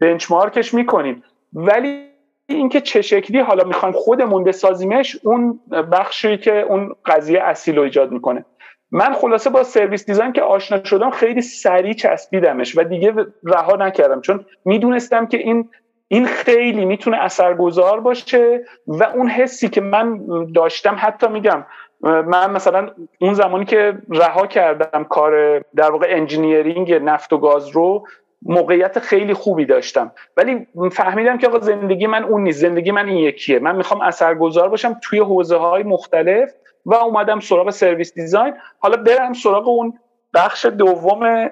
benchmark 0.00 0.61
ش 0.61 0.74
می‌کنیم. 0.74 1.22
ولی 1.52 2.04
اینکه 2.48 2.80
چه 2.80 3.02
شکلی 3.02 3.40
حالا 3.40 3.64
می‌خوایم 3.64 3.94
خودمون 3.94 4.44
بسازیمش 4.44 5.18
اون 5.22 5.60
بخشی 5.92 6.36
که 6.36 6.60
اون 6.60 6.94
قضیه 7.06 7.42
اصیل 7.42 7.76
رو 7.76 7.82
ایجاد 7.82 8.12
می‌کنه. 8.12 8.44
من 8.90 9.12
خلاصه 9.12 9.50
با 9.50 9.62
service 9.62 10.06
design 10.06 10.32
که 10.32 10.42
آشنا 10.42 10.84
شدم 10.84 11.10
خیلی 11.10 11.40
سریع 11.40 11.92
چسبیدمش 11.92 12.78
و 12.78 12.82
دیگه 12.82 13.14
رها 13.44 13.76
نکردم 13.76 14.20
چون 14.20 14.44
می‌دونستم 14.64 15.26
که 15.26 15.38
این 15.38 15.70
این 16.08 16.26
خیلی 16.26 16.84
می‌تونه 16.84 17.16
اثرگذار 17.16 18.00
باشه 18.00 18.64
و 18.86 19.04
اون 19.04 19.28
حسی 19.28 19.68
که 19.68 19.80
من 19.80 20.20
داشتم 20.54 20.96
حتی 20.98 21.28
میگم 21.28 21.66
من 22.02 22.50
مثلا 22.50 22.90
اون 23.20 23.34
زمانی 23.34 23.64
که 23.64 23.98
رها 24.10 24.46
کردم 24.46 25.04
کار 25.04 25.58
در 25.76 25.90
واقع 25.90 26.06
engineering 26.10 26.94
نفت 26.94 27.32
و 27.32 27.38
گاز 27.38 27.68
رو 27.68 28.06
موقعیت 28.42 28.98
خیلی 28.98 29.34
خوبی 29.34 29.64
داشتم. 29.66 30.12
ولی 30.36 30.66
فهمیدم 30.92 31.38
که 31.38 31.48
آقا 31.48 31.58
زندگی 31.58 32.06
من 32.06 32.24
اون 32.24 32.42
نیست. 32.42 32.60
زندگی 32.60 32.90
من 32.90 33.08
این 33.08 33.16
یکیه. 33.16 33.58
من 33.58 33.76
می‌خوام 33.76 34.00
اثرگذار 34.00 34.68
باشم 34.68 35.00
توی 35.02 35.18
حوزه 35.18 35.56
های 35.56 35.82
مختلف 35.82 36.50
و 36.86 36.94
اومدم 36.94 37.40
سراغ 37.40 37.70
service 37.70 38.14
design. 38.14 38.54
حالا 38.78 38.96
برم 38.96 39.32
سراغ 39.32 39.68
اون 39.68 39.98
بخش 40.34 40.66
دوم 40.66 41.50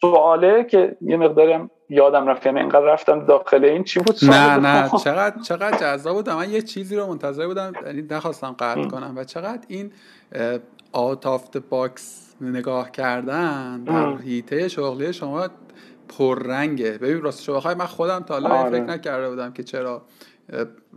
سواله 0.00 0.64
که 0.64 0.96
یه 1.00 1.16
مقدارم 1.16 1.70
یادم 1.88 2.28
رفت. 2.28 2.46
یعنی 2.46 2.60
اینقدر 2.60 2.80
رفتم 2.80 3.24
داخل 3.26 3.64
این. 3.64 3.84
چی 3.84 4.00
بود 4.00 4.16
نه 4.22 4.56
نه. 4.56 4.90
چقدر 5.04 5.40
چقدر 5.42 5.78
جذاب 5.78 6.16
بود. 6.16 6.30
من 6.30 6.50
یه 6.50 6.62
چیزی 6.62 6.96
رو 6.96 7.06
منتظر 7.06 7.46
بودم. 7.46 7.72
یعنی 7.86 8.02
نخواستم 8.10 8.56
قطع 8.58 8.88
کنم. 8.88 9.14
و 9.16 9.24
چقدر 9.24 9.62
این 9.68 9.92
آف 10.92 11.56
باکس 11.70 12.34
نگاه 12.40 12.90
کردن 12.90 13.84
در 13.84 14.16
حیطه 14.22 14.68
شغلی 14.68 15.12
شما 15.12 15.48
پررنگه. 16.08 16.98
ببین 16.98 17.22
راست 17.22 17.42
شو 17.42 17.56
بخوای 17.56 17.74
من 17.74 17.86
خودم 17.86 18.20
تا 18.20 18.34
حالا 18.34 18.48
آره. 18.48 18.70
فکر 18.70 18.90
نکرده 18.90 19.30
بودم 19.30 19.52
که 19.52 19.62
چرا 19.62 20.02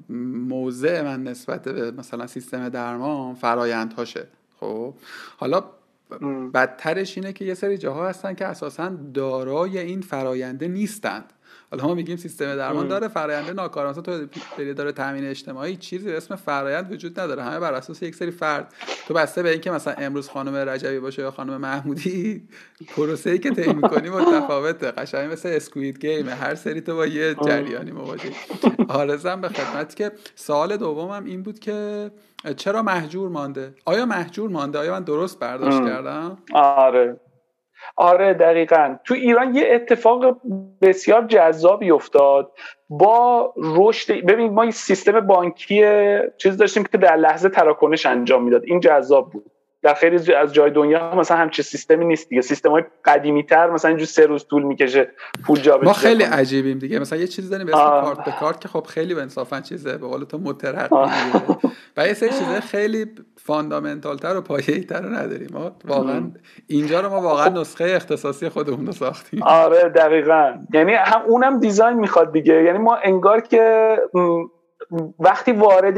موضع 0.10 1.02
من 1.02 1.24
نسبت 1.24 1.63
به 1.63 1.91
مثلا 1.91 2.28
سیستم 2.28 2.69
درمان 2.69 3.36
فرایندهاشه. 3.36 4.28
خب 4.60 4.93
حالا 5.38 5.63
بدترش 6.54 7.17
اینه 7.17 7.34
که 7.34 7.45
یه 7.45 7.54
سری 7.54 7.78
جاها 7.78 8.10
هستن 8.10 8.34
که 8.34 8.45
اساسا 8.45 8.89
دارای 9.13 9.78
این 9.78 10.02
فراینده 10.02 10.67
نیستند. 10.67 11.34
حالا 11.71 11.88
ما 11.88 11.93
میگیم 11.93 12.17
سیستم 12.17 12.55
درمان 12.55 12.88
داره 12.88 13.08
فراینده 13.08 13.53
ناکار 13.53 13.89
مثلا 13.89 14.01
تو 14.01 14.12
بری 14.58 14.73
داره 14.73 14.91
تامین 14.91 15.25
اجتماعی 15.25 15.75
چیزی 15.75 16.05
به 16.05 16.17
اسم 16.17 16.36
فرایند 16.36 16.91
وجود 16.91 17.19
نداره. 17.19 17.43
همه 17.43 17.60
بر 17.60 17.73
اساس 17.73 18.01
یک 18.01 18.15
سری 18.15 18.32
فرد. 18.32 18.73
تو 19.08 19.13
بسته 19.13 19.43
به 19.43 19.51
اینکه 19.51 19.71
مثلا 19.71 19.93
امروز 19.93 20.29
خانم 20.29 20.55
رجبی 20.55 20.99
باشه 20.99 21.21
یا 21.21 21.32
خانم 21.32 21.58
محمودی 21.58 22.47
پروسه‌ای 22.95 23.39
که 23.39 23.49
طی 23.49 23.73
می‌کنی 23.73 24.10
متفاوته. 24.10 24.91
قشنگ 24.91 25.32
مثل 25.32 25.49
اسکوید 25.49 26.05
گیم. 26.05 26.29
هر 26.29 26.55
سری 26.55 26.82
تو 26.82 26.95
با 26.95 27.05
یه 27.05 27.36
جریانی 27.45 27.91
مواجهی. 27.91 28.36
آرزم 28.88 29.41
به 29.41 29.49
خدمت 29.49 29.95
که 29.95 30.12
سوال 30.36 30.77
دومم 30.77 31.25
این 31.25 31.43
بود 31.43 31.60
که 31.60 32.12
چرا 32.58 32.82
محجور 32.82 33.29
مانده؟ 33.29 33.73
آیا 33.86 34.05
محجور 34.05 34.49
مانده؟ 34.49 34.79
آیا 34.79 34.91
من 34.91 35.03
درست 35.03 35.39
برداشت 35.39 35.86
کردم؟ 35.86 36.38
آره. 36.53 37.19
آره 37.99 38.33
دقیقا. 38.33 38.95
تو 39.03 39.13
ایران 39.13 39.55
یه 39.55 39.69
اتفاق 39.71 40.41
بسیار 40.81 41.25
جذابی 41.27 41.91
افتاد 41.91 42.51
با 42.89 43.53
رشد 43.57 44.13
ببین 44.13 44.53
ما 44.53 44.62
این 44.62 44.71
سیستم 44.71 45.19
بانکی 45.19 45.83
چیز 46.38 46.57
داشتیم 46.57 46.83
که 46.83 46.97
در 46.97 47.15
لحظه 47.15 47.49
تراکنش 47.49 48.05
انجام 48.05 48.43
می‌داد. 48.43 48.63
این 48.65 48.79
جذاب 48.79 49.29
بود. 49.31 49.51
در 49.81 49.93
خیلی 49.93 50.33
از 50.33 50.53
جای 50.53 50.71
دنیا 50.71 51.15
مثلا 51.15 51.38
همچین 51.38 51.63
سیستمی 51.63 52.05
نیست 52.05 52.29
دیگه. 52.29 52.41
سیستم 52.41 52.71
های 52.71 52.83
قدیمی 53.05 53.43
تر 53.43 53.69
مثلا 53.69 53.89
اینجور 53.89 54.07
سه 54.07 54.25
روز 54.25 54.47
طول 54.47 54.63
می‌کشه 54.63 55.12
پول 55.45 55.59
جابجا 55.59 55.88
ما 55.88 55.93
خیلی 55.93 56.23
عجیبیم 56.23 56.79
دیگه. 56.79 56.99
مثلا 56.99 57.19
یه 57.19 57.27
چیزی 57.27 57.49
داریم 57.49 57.65
به 57.67 57.77
اسم 57.77 58.01
کارت 58.01 58.25
به 58.25 58.31
کارت 58.31 58.62
که 58.62 58.67
خب 58.67 58.83
خیلی 58.83 59.13
به 59.13 59.21
انصافا 59.21 59.62
چیزه. 59.62 59.97
به 59.97 60.07
قول 60.07 60.23
تو 60.23 60.38
مترقی 60.38 60.95
و 61.97 62.07
یه 62.07 62.13
سری 62.13 62.29
چیزه 62.29 62.59
خیلی 62.59 63.05
fundamental 63.49 64.17
تر 64.17 64.38
و 64.38 64.41
پایه 64.41 64.83
تر 64.83 65.01
نداریم. 65.01 65.49
ما 65.53 65.71
واقعا 65.85 66.31
اینجا 66.67 67.01
رو 67.01 67.09
ما 67.09 67.21
واقعا 67.21 67.47
نسخه 67.49 67.85
اختصاصی 67.95 68.49
خودمون 68.49 68.85
رو 68.85 68.91
ساختیم. 68.91 69.43
آره 69.43 69.89
دقیقا. 69.89 70.53
یعنی 70.73 70.93
هم 70.93 71.21
اونم 71.27 71.59
design 71.60 71.97
می‌خواد 71.97 72.31
دیگه. 72.31 72.63
یعنی 72.63 72.77
ما 72.77 72.95
انگار 72.95 73.41
که 73.41 73.95
وقتی 75.19 75.51
وارد 75.51 75.97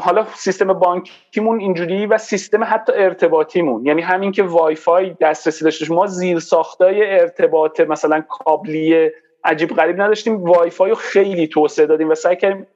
حالا 0.00 0.26
سیستم 0.34 0.72
بانکیمون 0.72 1.60
اینجوری 1.60 2.06
و 2.06 2.18
سیستم 2.18 2.64
حتی 2.64 2.92
ارتباطیمون. 2.96 3.86
یعنی 3.86 4.02
همین 4.02 4.32
که 4.32 4.42
وای 4.42 4.74
فای 4.74 5.16
دسترسی 5.20 5.64
داشته 5.64 5.92
ما 5.92 6.06
زیر 6.06 6.38
ساختای 6.38 7.20
ارتباط 7.20 7.80
مثلا 7.80 8.24
کابلی 8.28 9.10
عجیب 9.44 9.70
غریب 9.70 10.02
نداشتیم. 10.02 10.44
وای 10.44 10.70
فای 10.70 10.90
رو 10.90 10.96
خیلی 10.96 11.48
توسعه 11.48 11.86
دادیم 11.86 12.10
و 12.10 12.14
سعی 12.14 12.36
کردیم 12.36 12.66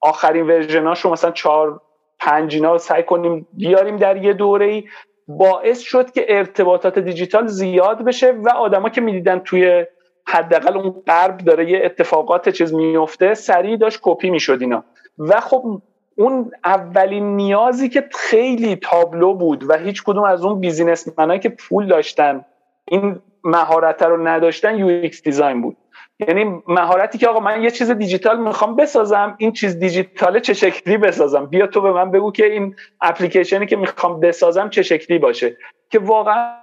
آخرین 0.00 0.46
version 0.46 0.88
اش 0.88 1.00
رو 1.00 1.10
مثلا 1.10 1.30
4 1.30 1.80
5 2.20 2.33
G 2.33 2.46
اینا 2.46 2.72
رو 2.72 2.78
سعی 2.78 3.02
کنیم 3.02 3.46
بیاریم 3.52 3.96
در 3.96 4.16
یه 4.16 4.32
دوره 4.32 4.66
ای 4.66 4.84
باعث 5.28 5.80
شد 5.80 6.10
که 6.10 6.24
ارتباطات 6.28 6.98
دیجیتال 6.98 7.46
زیاد 7.46 8.04
بشه 8.04 8.32
و 8.32 8.48
آدما 8.48 8.88
که 8.88 9.00
می‌دیدن 9.00 9.38
توی 9.38 9.86
حداقل 10.28 10.78
اون 10.78 11.02
غرب 11.06 11.36
داره 11.36 11.70
یه 11.70 11.80
اتفاقات 11.84 12.48
چیز 12.48 12.74
میفته 12.74 13.34
سریع 13.34 13.76
داشت 13.76 13.98
کپی 14.02 14.30
می‌شد 14.30 14.58
اینا. 14.60 14.84
و 15.18 15.40
خب 15.40 15.82
اون 16.16 16.50
اولین 16.64 17.36
نیازی 17.36 17.88
که 17.88 18.04
خیلی 18.14 18.76
تابلو 18.76 19.34
بود 19.34 19.70
و 19.70 19.76
هیچ 19.76 20.02
کدوم 20.02 20.24
از 20.24 20.44
اون 20.44 20.60
businessman 20.60 21.28
ایی 21.28 21.40
که 21.40 21.48
پول 21.48 21.86
داشتن 21.86 22.44
این 22.88 23.20
مهارت 23.44 24.02
رو 24.02 24.28
نداشتن 24.28 24.78
UX 24.78 25.22
design 25.22 25.62
بود. 25.62 25.76
یعنی 26.20 26.62
مهارتی 26.68 27.18
که 27.18 27.28
آقا 27.28 27.40
من 27.40 27.62
یه 27.62 27.70
چیز 27.70 27.90
دیجیتال 27.90 28.40
می‌خوام 28.40 28.76
بسازم 28.76 29.34
این 29.38 29.52
چیز 29.52 29.78
دیجیتال 29.78 30.40
چه 30.40 30.54
شکلی 30.54 30.96
بسازم؟ 30.96 31.46
بیا 31.46 31.66
تو 31.66 31.80
به 31.80 31.92
من 31.92 32.10
بگو 32.10 32.32
که 32.32 32.46
این 32.46 32.76
اپلیکیشنی 33.00 33.66
که 33.66 33.76
می‌خوام 33.76 34.20
بسازم 34.20 34.68
چه 34.68 34.82
شکلی 34.82 35.18
باشه. 35.18 35.56
که 35.90 35.98
واقعا 35.98 36.54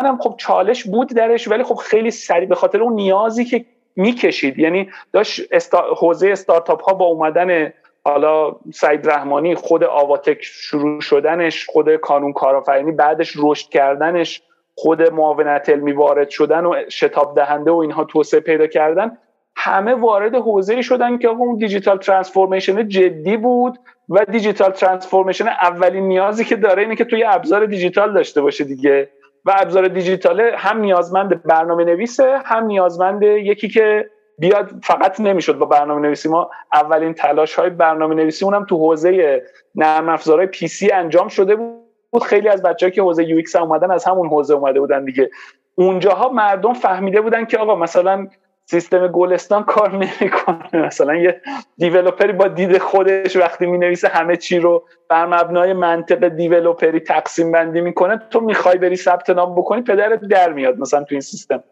هم 0.00 0.18
خب 0.18 0.34
چالش 0.38 0.84
بود 0.84 1.08
درش 1.08 1.48
ولی 1.48 1.62
خب 1.62 1.74
خیلی 1.74 2.10
سریع 2.10 2.48
به 2.48 2.54
خاطر 2.54 2.82
اون 2.82 2.92
نیازی 2.92 3.44
که 3.44 3.64
می‌کشید. 3.96 4.58
یعنی 4.58 4.90
داشت 5.12 5.40
استا... 5.50 5.94
حوزه 5.98 6.28
استارتاپ 6.28 6.82
ها 6.82 6.94
با 6.94 7.04
اومدن 7.04 7.72
حالا 8.04 8.56
سعید 8.74 9.10
رحمانی 9.10 9.54
خود 9.54 9.84
آواتک 9.84 10.38
شروع 10.40 11.00
شدنش 11.00 11.66
خود 11.66 11.96
کانون 11.96 12.32
کارآفرینی 12.32 12.92
بعدش 12.92 13.32
رشد 13.36 13.68
کردنش 13.68 14.42
خود 14.76 15.12
معاونت 15.12 15.68
علمی 15.68 15.92
وارد 15.92 16.28
شدن 16.28 16.64
و 16.64 16.74
شتاب 16.88 17.36
دهنده 17.36 17.70
و 17.70 17.76
اینها 17.76 18.04
توسعه 18.04 18.40
پیدا 18.40 18.66
کردن 18.66 19.18
همه 19.56 19.94
وارد 19.94 20.34
حوزه 20.34 20.82
شدن 20.82 21.18
که 21.18 21.28
اون 21.28 21.56
دیجیتال 21.56 21.98
ترانسفورمیشن 21.98 22.88
جدی 22.88 23.36
بود 23.36 23.78
و 24.08 24.24
دیجیتال 24.24 24.70
ترانسفورمیشن 24.70 25.48
اولین 25.48 26.08
نیازی 26.08 26.44
که 26.44 26.56
داره 26.56 26.82
اینه 26.82 26.96
که 26.96 27.04
توی 27.04 27.24
ابزار 27.24 27.66
دیجیتال 27.66 28.12
داشته 28.12 28.40
باشه 28.40 28.64
دیگه. 28.64 29.08
و 29.44 29.54
ابزار 29.58 29.88
دیجیتال 29.88 30.40
هم 30.40 30.80
نیازمند 30.80 31.42
برنامه 31.42 31.84
نویسه 31.84 32.38
هم 32.44 32.64
نیازمند 32.64 33.22
یکی 33.22 33.68
که 33.68 34.10
بیاد 34.38 34.70
فقط 34.82 35.20
نمی‌شد 35.20 35.58
با 35.58 35.66
برنامه 35.66 36.00
نویسی 36.00 36.28
ما 36.28 36.50
اولین 36.72 37.14
تلاش 37.14 37.54
های 37.54 37.70
برنامه 37.70 38.14
نویسی 38.14 38.44
اونم 38.44 38.64
تو 38.64 38.76
حوزه 38.76 39.42
نرم 39.74 40.08
افزارهای 40.08 40.46
PC 40.46 40.90
انجام 40.90 41.28
شده 41.28 41.56
بود. 41.56 41.85
خیلی 42.18 42.48
از 42.48 42.62
بچه‌ها 42.62 42.90
که 42.90 43.02
حوزه 43.02 43.24
UX 43.24 43.56
اومدن 43.56 43.90
از 43.90 44.04
همون 44.04 44.28
حوزه 44.28 44.54
اومده 44.54 44.80
بودن 44.80 45.04
دیگه. 45.04 45.30
اونجاها 45.74 46.28
مردم 46.28 46.72
فهمیده 46.72 47.20
بودن 47.20 47.44
که 47.44 47.58
آقا 47.58 47.74
مثلا 47.74 48.26
سیستم 48.70 49.08
گلستان 49.08 49.64
کار 49.64 49.92
نمی‌کنه. 49.92 50.86
مثلا 50.86 51.14
یه 51.14 51.40
developer 51.78 52.27
ی 52.27 52.32
با 52.32 52.48
دید 52.48 52.78
خودش 52.78 53.36
وقتی 53.36 53.66
می 53.66 53.78
نویسه 53.78 54.08
همه 54.08 54.36
چی 54.36 54.58
رو 54.58 54.84
بر 55.08 55.26
مبنای 55.26 55.72
منطق 55.72 56.28
developer 56.28 56.93
ی 56.93 57.00
تقسیم 57.00 57.52
بندی 57.52 57.80
می‌کنه 57.80 58.20
تو 58.30 58.40
می‌خوای 58.40 58.78
بری 58.78 58.96
ثبت 58.96 59.30
نام 59.30 59.54
بکنی 59.54 59.82
پدرت 59.82 60.20
در 60.20 60.52
میاد 60.52 60.78
مثلا 60.78 61.00
تو 61.00 61.14
این 61.14 61.20
سیستم. 61.20 61.64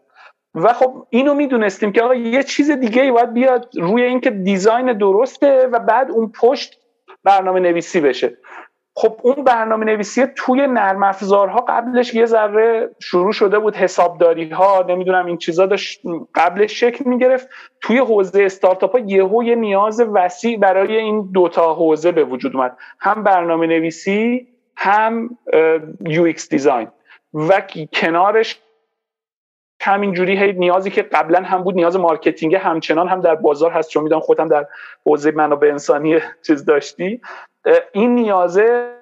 و 0.55 0.73
خب 0.73 1.07
اینو 1.09 1.33
می‌دونستیم 1.33 1.91
که 1.91 2.01
آقا 2.01 2.15
یه 2.15 2.43
چیز 2.43 2.71
دیگه 2.71 3.01
ای 3.01 3.11
باید 3.11 3.33
بیاد 3.33 3.69
روی 3.81 4.03
اینکه 4.03 4.29
دیزاین 4.29 4.93
درسته 4.93 5.67
و 5.67 5.79
بعد 5.79 6.11
اون 6.11 6.31
پشت 6.41 6.79
برنامه 7.23 7.59
نویسی 7.59 8.01
بشه. 8.01 8.37
خب 8.97 9.19
اون 9.21 9.43
برنامه 9.43 9.85
نویسی 9.85 10.25
توی 10.35 10.67
نرم 10.67 11.03
افزارها 11.03 11.59
قبلش 11.59 12.13
یه 12.13 12.25
ذره 12.25 12.89
شروع 12.99 13.31
شده 13.31 13.59
بود 13.59 13.75
حسابداری 13.75 14.49
ها 14.49 14.85
نمی‌دونم 14.89 15.25
این 15.25 15.37
چیزا 15.37 15.65
داشت 15.65 16.01
قبلش 16.35 16.79
شکل 16.79 17.09
می‌گرفت. 17.09 17.47
توی 17.81 17.97
حوزه 17.97 18.43
استارتاپ 18.43 18.91
ها 18.91 18.99
یهو 18.99 19.43
یه 19.43 19.55
نیاز 19.55 20.01
وسیع 20.13 20.57
برای 20.57 20.97
این 20.97 21.29
دوتا 21.33 21.73
حوزه 21.73 22.11
به 22.11 22.23
وجود 22.23 22.55
اومد. 22.55 22.77
هم 22.99 23.23
برنامه 23.23 23.67
نویسی 23.67 24.47
هم 24.77 25.37
UX 26.05 26.49
design. 26.49 26.87
و 27.33 27.61
کنارش 27.93 28.59
همینجوری 29.81 30.37
هی 30.37 30.53
نیازی 30.53 30.89
که 30.89 31.01
قبلا 31.01 31.41
هم 31.41 31.63
بود 31.63 31.75
نیاز 31.75 31.97
marketing 31.97 32.55
همچنان 32.55 33.07
هم 33.07 33.21
در 33.21 33.35
بازار 33.35 33.71
هست. 33.71 33.89
چون 33.89 34.03
می‌دونم 34.03 34.21
خودم 34.21 34.47
در 34.47 34.65
حوزه 35.05 35.31
منابع 35.31 35.67
انسانی 35.67 36.19
چیز 36.47 36.65
داشتی. 36.65 37.21
این 37.93 38.15
نیازه 38.15 38.95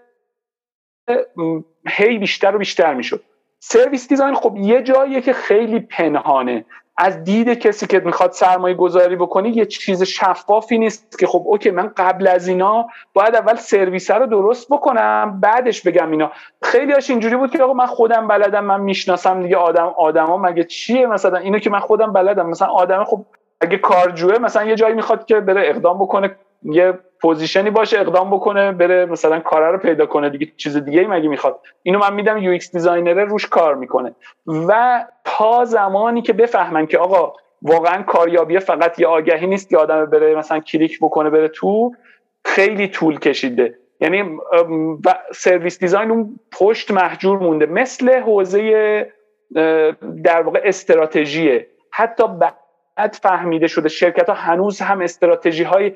هی 1.87 2.17
بیشتر 2.17 2.55
و 2.55 2.57
بیشتر 2.57 2.93
می‌شد. 2.93 3.21
service 3.59 4.07
design 4.07 4.35
خب 4.35 4.57
یه 4.57 4.81
جاییه 4.81 5.21
که 5.21 5.33
خیلی 5.33 5.79
پنهانه. 5.79 6.65
از 6.97 7.23
دید 7.23 7.49
کسی 7.49 7.87
که 7.87 7.99
می‌خواد 7.99 8.31
سرمایه 8.31 8.75
گذاری 8.75 9.15
بکنی 9.15 9.49
یه 9.49 9.65
چیز 9.65 10.03
شفافی 10.03 10.77
نیست 10.77 11.19
که 11.19 11.27
خب 11.27 11.43
okay 11.45 11.71
من 11.71 11.91
قبل 11.97 12.27
از 12.27 12.47
اینا 12.47 12.87
باید 13.13 13.35
اول 13.35 13.55
سرویس 13.55 14.11
رو 14.11 14.25
درست 14.25 14.69
بکنم 14.69 15.39
بعدش 15.41 15.81
بگم 15.81 16.11
اینا. 16.11 16.31
خیلی 16.61 16.93
هاش 16.93 17.09
اینجوری 17.09 17.35
بود 17.35 17.51
که 17.51 17.63
آقا 17.63 17.73
من 17.73 17.85
خودم 17.85 18.27
بلدم 18.27 18.65
من 18.65 18.81
می‌شناسم 18.81 19.43
دیگه 19.43 19.57
آدم 19.57 19.93
آدما 19.97 20.37
مگه 20.37 20.63
چیه؟ 20.63 21.07
مثلا 21.07 21.37
اینو 21.37 21.59
که 21.59 21.69
من 21.69 21.79
خودم 21.79 22.13
بلدم 22.13 22.49
مثلا 22.49 22.67
آدم 22.67 23.03
خب 23.03 23.25
اگه 23.61 23.77
کارجوه 23.77 24.37
مثلا 24.37 24.63
یه 24.63 24.75
جایی 24.75 24.95
می‌خواد 24.95 25.25
که 25.25 25.39
بره 25.39 25.69
اقدام 25.69 25.97
بکنه 25.99 26.35
یه 26.65 26.99
position 27.21 27.64
ی 27.64 27.69
باشه 27.69 27.99
اقدام 27.99 28.31
بکنه 28.31 28.71
بره 28.71 29.05
مثلا 29.05 29.39
کارا 29.39 29.71
رو 29.71 29.77
پیدا 29.77 30.05
کنه. 30.05 30.29
دیگه 30.29 30.51
چیز 30.57 30.77
دیگه 30.77 30.99
ای 30.99 31.07
مگه 31.07 31.29
می‌خواد؟ 31.29 31.59
اینو 31.83 31.99
من 31.99 32.13
میدم 32.13 32.37
UX 32.37 32.71
designer 32.71 33.23
روش 33.23 33.47
کار 33.47 33.75
می‌کنه. 33.75 34.15
و 34.67 35.03
تا 35.25 35.65
زمانی 35.65 36.21
که 36.21 36.33
بفهمن 36.33 36.85
که 36.85 36.97
آقا 36.97 37.33
واقعا 37.61 38.03
کاریابی 38.03 38.59
فقط 38.59 38.99
یه 38.99 39.07
آگهی 39.07 39.47
نیست 39.47 39.69
که 39.69 39.77
آدم 39.77 40.05
بره 40.05 40.35
مثلا 40.35 40.59
کلیک 40.59 40.99
بکنه 41.01 41.29
بره 41.29 41.47
تو 41.47 41.91
خیلی 42.45 42.87
طول 42.87 43.19
کشیده. 43.19 43.75
یعنی 43.99 44.37
سرویس 45.33 45.79
دیزاین 45.79 46.11
اون 46.11 46.39
پشت 46.51 46.91
محجور 46.91 47.39
مونده. 47.39 47.65
مثل 47.65 48.19
حوزه 48.19 49.13
در 50.23 50.41
واقع 50.41 50.61
استراتژیه. 50.63 51.67
حتی 51.91 52.23
فهمیده 53.21 53.67
شده. 53.67 53.89
شرکت 53.89 54.29
ها 54.29 54.35
هنوز 54.35 54.81
هم 54.81 55.01
استراتژی 55.01 55.63
های 55.63 55.93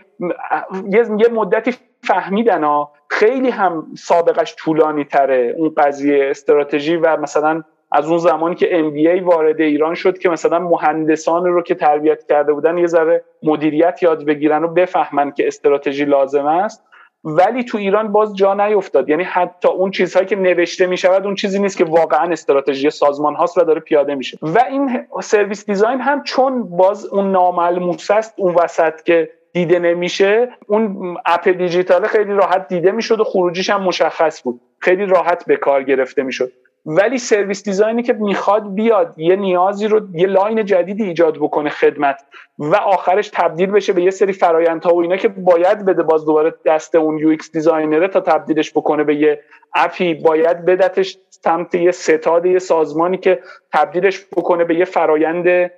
یه 0.91 1.27
مدتی 1.31 1.73
فهمیدن 2.03 2.63
ها. 2.63 2.91
خیلی 3.09 3.49
هم 3.49 3.87
سابقش 3.97 4.55
طولانی 4.55 5.05
تره 5.05 5.53
اون 5.57 5.73
قضیه 5.77 6.29
استراتژی 6.29 6.95
و 6.95 7.17
مثلا 7.17 7.63
از 7.91 8.09
اون 8.09 8.17
زمانی 8.17 8.55
که 8.55 8.65
MBA 8.65 9.23
وارد 9.23 9.61
ایران 9.61 9.93
شد 9.93 10.17
که 10.17 10.29
مثلا 10.29 10.59
مهندسان 10.59 11.45
رو 11.45 11.61
که 11.61 11.75
تربیت 11.75 12.23
کرده 12.29 12.53
بودن 12.53 12.77
یه 12.77 12.87
ذره 12.87 13.23
مدیریت 13.43 14.03
یاد 14.03 14.25
بگیرن 14.25 14.63
و 14.63 14.67
بفهمن 14.67 15.31
که 15.31 15.47
استراتژی 15.47 16.05
لازم 16.05 16.45
است. 16.45 16.86
ولی 17.23 17.63
تو 17.63 17.77
ایران 17.77 18.11
باز 18.11 18.35
جا 18.35 18.53
نیفتاد. 18.53 19.09
یعنی 19.09 19.23
حتی 19.23 19.67
اون 19.67 19.91
چیزهایی 19.91 20.27
که 20.27 20.35
نوشته 20.35 20.85
می 20.85 20.97
شود 20.97 21.25
اون 21.25 21.35
چیزی 21.35 21.59
نیست 21.59 21.77
که 21.77 21.85
واقعا 21.85 22.31
استراتژی 22.31 22.89
سازمان 22.89 23.35
هاست 23.35 23.57
و 23.57 23.63
داره 23.63 23.79
پیاده 23.79 24.15
میشه. 24.15 24.37
و 24.41 24.63
این 24.69 25.07
service 25.21 25.65
design 25.65 26.01
هم 26.01 26.23
چون 26.23 26.77
باز 26.77 27.05
اون 27.05 27.31
ناملموس 27.31 28.11
است 28.11 28.33
اون 28.37 28.55
وسط 28.55 29.01
که 29.03 29.29
دیده 29.53 29.79
نمیشه 29.79 30.49
اون 30.67 31.17
app 31.25 31.47
دیجیتال 31.47 32.07
خیلی 32.07 32.33
راحت 32.33 32.67
دیده 32.67 32.91
می‌شد 32.91 33.19
و 33.19 33.23
خروجیش 33.23 33.69
هم 33.69 33.83
مشخص 33.83 34.43
بود. 34.43 34.61
خیلی 34.79 35.05
راحت 35.05 35.45
به 35.45 35.55
کار 35.55 35.83
گرفته 35.83 36.23
می‌شد. 36.23 36.51
ولی 36.89 37.17
service 37.17 37.63
design 37.63 37.98
ی 37.98 38.03
که 38.03 38.13
می‌خواد 38.13 38.73
بیاد 38.73 39.13
یه 39.17 39.35
نیازی 39.35 39.87
رو 39.87 40.01
یه 40.13 40.27
line 40.27 40.65
جدیدی 40.65 41.03
ایجاد 41.03 41.37
بکنه 41.37 41.69
خدمت 41.69 42.23
و 42.59 42.75
آخرش 42.75 43.29
تبدیل 43.33 43.71
بشه 43.71 43.93
به 43.93 44.03
یه 44.03 44.09
سری 44.09 44.33
فرایندها 44.33 44.95
و 44.95 45.01
اینا 45.01 45.17
که 45.17 45.27
باید 45.27 45.85
بده 45.85 46.03
باز 46.03 46.25
دوباره 46.25 46.53
دست 46.65 46.95
اون 46.95 47.17
UX 47.17 47.29
designer 47.29 47.51
ه 47.51 48.07
تا 48.07 48.19
تبدیلش 48.19 48.71
بکنه 48.71 49.03
به 49.03 49.15
یه 49.15 49.39
app 49.75 49.98
ی. 49.98 50.13
باید 50.13 50.65
بدتش 50.65 51.17
سمت 51.29 51.75
یه 51.75 51.91
ستاد 51.91 52.45
یه 52.45 52.59
سازمانی 52.59 53.17
که 53.17 53.39
تبدیلش 53.73 54.25
بکنه 54.37 54.63
به 54.63 54.75
یه 54.75 54.85
فرایند 54.85 55.71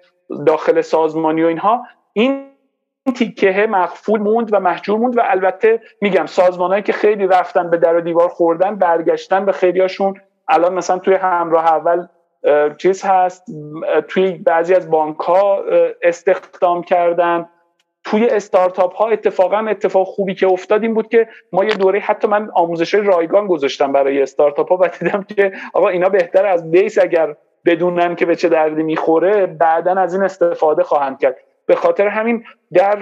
داخل 0.45 0.81
سازمانی 0.81 1.43
و 1.43 1.47
اینها. 1.47 1.83
این 2.13 2.45
تیکه 3.15 3.67
مخفول 3.69 4.19
موند 4.19 4.53
و 4.53 4.59
مهجور 4.59 4.99
موند 4.99 5.17
و 5.17 5.21
البته 5.23 5.81
میگم 6.01 6.25
سازمانهایی 6.25 6.83
که 6.83 6.93
خیلی 6.93 7.27
رفتن 7.27 7.69
به 7.69 7.77
در 7.77 7.95
و 7.95 8.01
دیوار 8.01 8.29
خوردن 8.29 8.75
برگشتن 8.75 9.45
به 9.45 9.51
خیلیاشون 9.51 10.13
الان 10.49 10.73
مثلا 10.73 10.97
توی 10.97 11.13
همراه 11.13 11.65
اول 11.65 12.07
چیز 12.77 13.03
هست 13.03 13.45
توی 14.07 14.31
بعضی 14.31 14.75
از 14.75 14.89
بانک 14.91 15.17
ها 15.17 15.63
استخدام 16.01 16.83
کردن. 16.83 17.49
توی 18.03 18.27
استارتاپ 18.27 18.95
ها 18.95 19.07
اتفاقا 19.07 19.57
اتفاق 19.57 20.07
خوبی 20.07 20.35
که 20.35 20.47
افتاد 20.47 20.83
این 20.83 20.93
بود 20.93 21.07
که 21.07 21.27
ما 21.51 21.65
یه 21.65 21.73
دوره 21.73 21.99
حتی 21.99 22.27
من 22.27 22.49
آموزش 22.53 22.93
رایگان 22.93 23.47
گذاشتم 23.47 23.91
برای 23.91 24.21
استارتاپ 24.21 24.69
ها 24.69 24.77
و 24.77 24.89
دیدم 24.99 25.23
که 25.23 25.51
آقا 25.73 25.87
اینا 25.87 26.09
بهتر 26.09 26.45
از 26.45 26.71
بیس 26.71 26.97
اگر 26.97 27.35
بدونن 27.65 28.15
که 28.15 28.25
به 28.25 28.35
چه 28.35 28.49
دردی 28.49 28.83
می‌خوره 28.83 29.45
بعدا 29.45 29.91
از 29.91 30.13
این 30.13 30.23
استفاده 30.23 30.83
خواهند 30.83 31.19
کرد. 31.19 31.35
به 31.69 31.75
خاطر 31.75 32.07
همین 32.07 32.43
در 32.73 32.97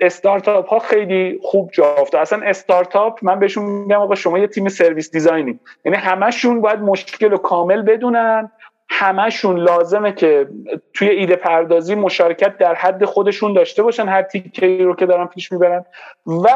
استارتاپ 0.00 0.68
ها 0.68 0.78
خیلی 0.78 1.38
خوب 1.42 1.70
جا 1.72 1.94
افتاد. 1.94 2.20
اصلا 2.20 2.46
استارتاپ 2.46 3.18
من 3.22 3.38
بهشون 3.38 3.64
میگم 3.64 4.00
آقا 4.00 4.14
شما 4.14 4.38
یه 4.38 4.46
تیم 4.46 4.68
سرویس 4.68 5.10
دیزاینی. 5.10 5.60
یعنی 5.84 5.98
همشون 5.98 6.60
باید 6.60 6.78
مشکل 6.78 7.32
و 7.32 7.36
کامل 7.36 7.82
بدونن. 7.82 8.50
همشون 8.90 9.56
لازمه 9.56 10.12
که 10.12 10.48
توی 10.94 11.08
ایده 11.08 11.36
پردازی 11.36 11.94
مشارکت 11.94 12.58
در 12.58 12.74
حد 12.74 13.04
خودشون 13.04 13.52
داشته 13.52 13.82
باشن 13.82 14.08
هر 14.08 14.22
تیکه 14.22 14.84
رو 14.84 14.94
که 14.94 15.06
دارن 15.06 15.26
پیش 15.26 15.52
می‌برن. 15.52 15.84
و 16.26 16.48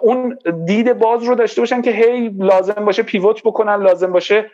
اون 0.00 0.38
دید 0.64 0.92
باز 0.92 1.24
رو 1.24 1.34
داشته 1.34 1.62
باشن 1.62 1.82
که 1.82 1.90
هی 1.90 2.34
لازم 2.38 2.84
باشه 2.84 3.02
pivot 3.02 3.42
بکنن 3.42 3.82
لازم 3.82 4.12
باشه 4.12 4.50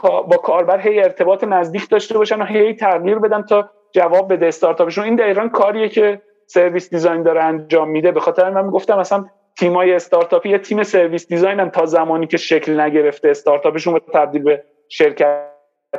با 0.00 0.36
کاربر 0.42 0.80
هی 0.80 1.00
ارتباط 1.00 1.44
نزدیک 1.44 1.88
داشته 1.88 2.18
باشن 2.18 2.42
و 2.42 2.44
هی 2.44 2.74
تغییر 2.74 3.18
بدن 3.18 3.42
تا 3.42 3.70
جواب 3.94 4.32
بده 4.32 4.46
استارتاپشون. 4.46 5.04
این 5.04 5.16
دقیقا 5.16 5.48
کاریه 5.48 5.88
که 5.88 6.22
service 6.46 6.90
design 6.90 7.22
داره 7.22 7.44
انجام 7.44 7.90
میده. 7.90 8.12
به 8.12 8.20
خاطر 8.20 8.50
من 8.50 8.70
گفتم 8.70 8.98
مثلا 8.98 9.24
تیمای 9.58 9.94
استارتاپی 9.94 10.48
یه 10.48 10.58
تیم 10.58 10.82
service 10.82 11.26
design 11.28 11.68
تا 11.70 11.86
زمانی 11.86 12.26
که 12.26 12.36
شکل 12.36 12.80
نگرفته 12.80 13.28
استارتاپشون 13.28 14.00
تبدیل 14.14 14.42
به 14.42 14.64
شرکت 14.88 15.53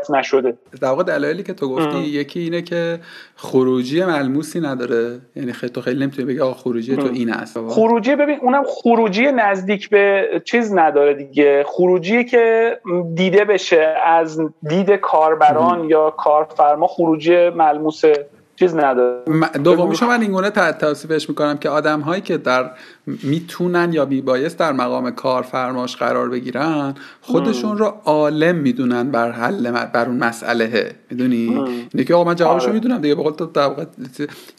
نشده. 0.10 0.58
در 0.82 0.88
واقع 0.88 1.04
دلایلی 1.04 1.44
که 1.44 1.54
تو 1.54 1.70
گفتی 1.70 1.98
یکی 1.98 2.40
اینه 2.40 2.62
که 2.62 3.00
خروجی 3.36 4.04
ملموسی 4.04 4.62
نداره. 4.62 5.20
یعنی 5.36 5.54
خیلی 5.54 5.74
تو 5.74 5.82
خیلی 5.82 6.00
نمی‌تونی 6.00 6.28
بگی 6.28 6.40
آقا 6.40 6.54
خروجی 6.54 6.96
تو 6.96 7.10
این 7.14 7.34
است. 7.34 7.60
خروجی 7.70 8.16
ببین 8.16 8.40
اونم 8.42 8.64
خروجی 8.68 9.32
نزدیک 9.32 9.90
به 9.90 10.30
چیز 10.46 10.74
نداره 10.74 11.14
دیگه. 11.14 11.64
خروجی 11.68 12.26
که 12.26 12.78
دیده 13.14 13.46
بشه 13.46 13.96
از 14.06 14.42
دید 14.70 14.92
کاربران 14.92 15.90
یا 15.90 16.10
کارفرما 16.10 16.88
خروجی 16.88 17.50
ملموس 17.50 18.02
چیز 18.60 18.76
نداره. 18.76 19.22
دومیشو 19.64 20.06
من 20.06 20.22
اینگونه 20.22 20.50
توصیفش 20.50 21.30
می‌کنم 21.30 21.58
که 21.58 21.70
آدم 21.70 22.00
هایی 22.02 22.22
که 22.22 22.38
در 22.38 22.72
می‌تونن 23.06 23.94
یا 23.94 24.06
بیبایست 24.06 24.60
در 24.60 24.72
مقام 24.72 25.12
کارفرماش 25.12 25.96
قرار 25.96 26.30
بگیرن 26.30 26.96
خودشون 27.22 27.78
رو 27.78 27.86
عالم 28.06 28.56
می‌دونن 28.56 29.12
بر 29.12 29.32
حل 29.32 29.72
بر 29.72 30.06
اون 30.06 30.18
مسئله. 30.18 30.96
می‌دونی؟ 31.10 31.64
اینه 31.94 32.04
که 32.04 32.14
آقا 32.14 32.24
من 32.24 32.36
جوابشو 32.36 32.66
آره. 32.66 32.74
می‌دونم 32.74 33.02
دیگه 33.02 33.16
بقول 33.16 33.34
تو 33.34 33.50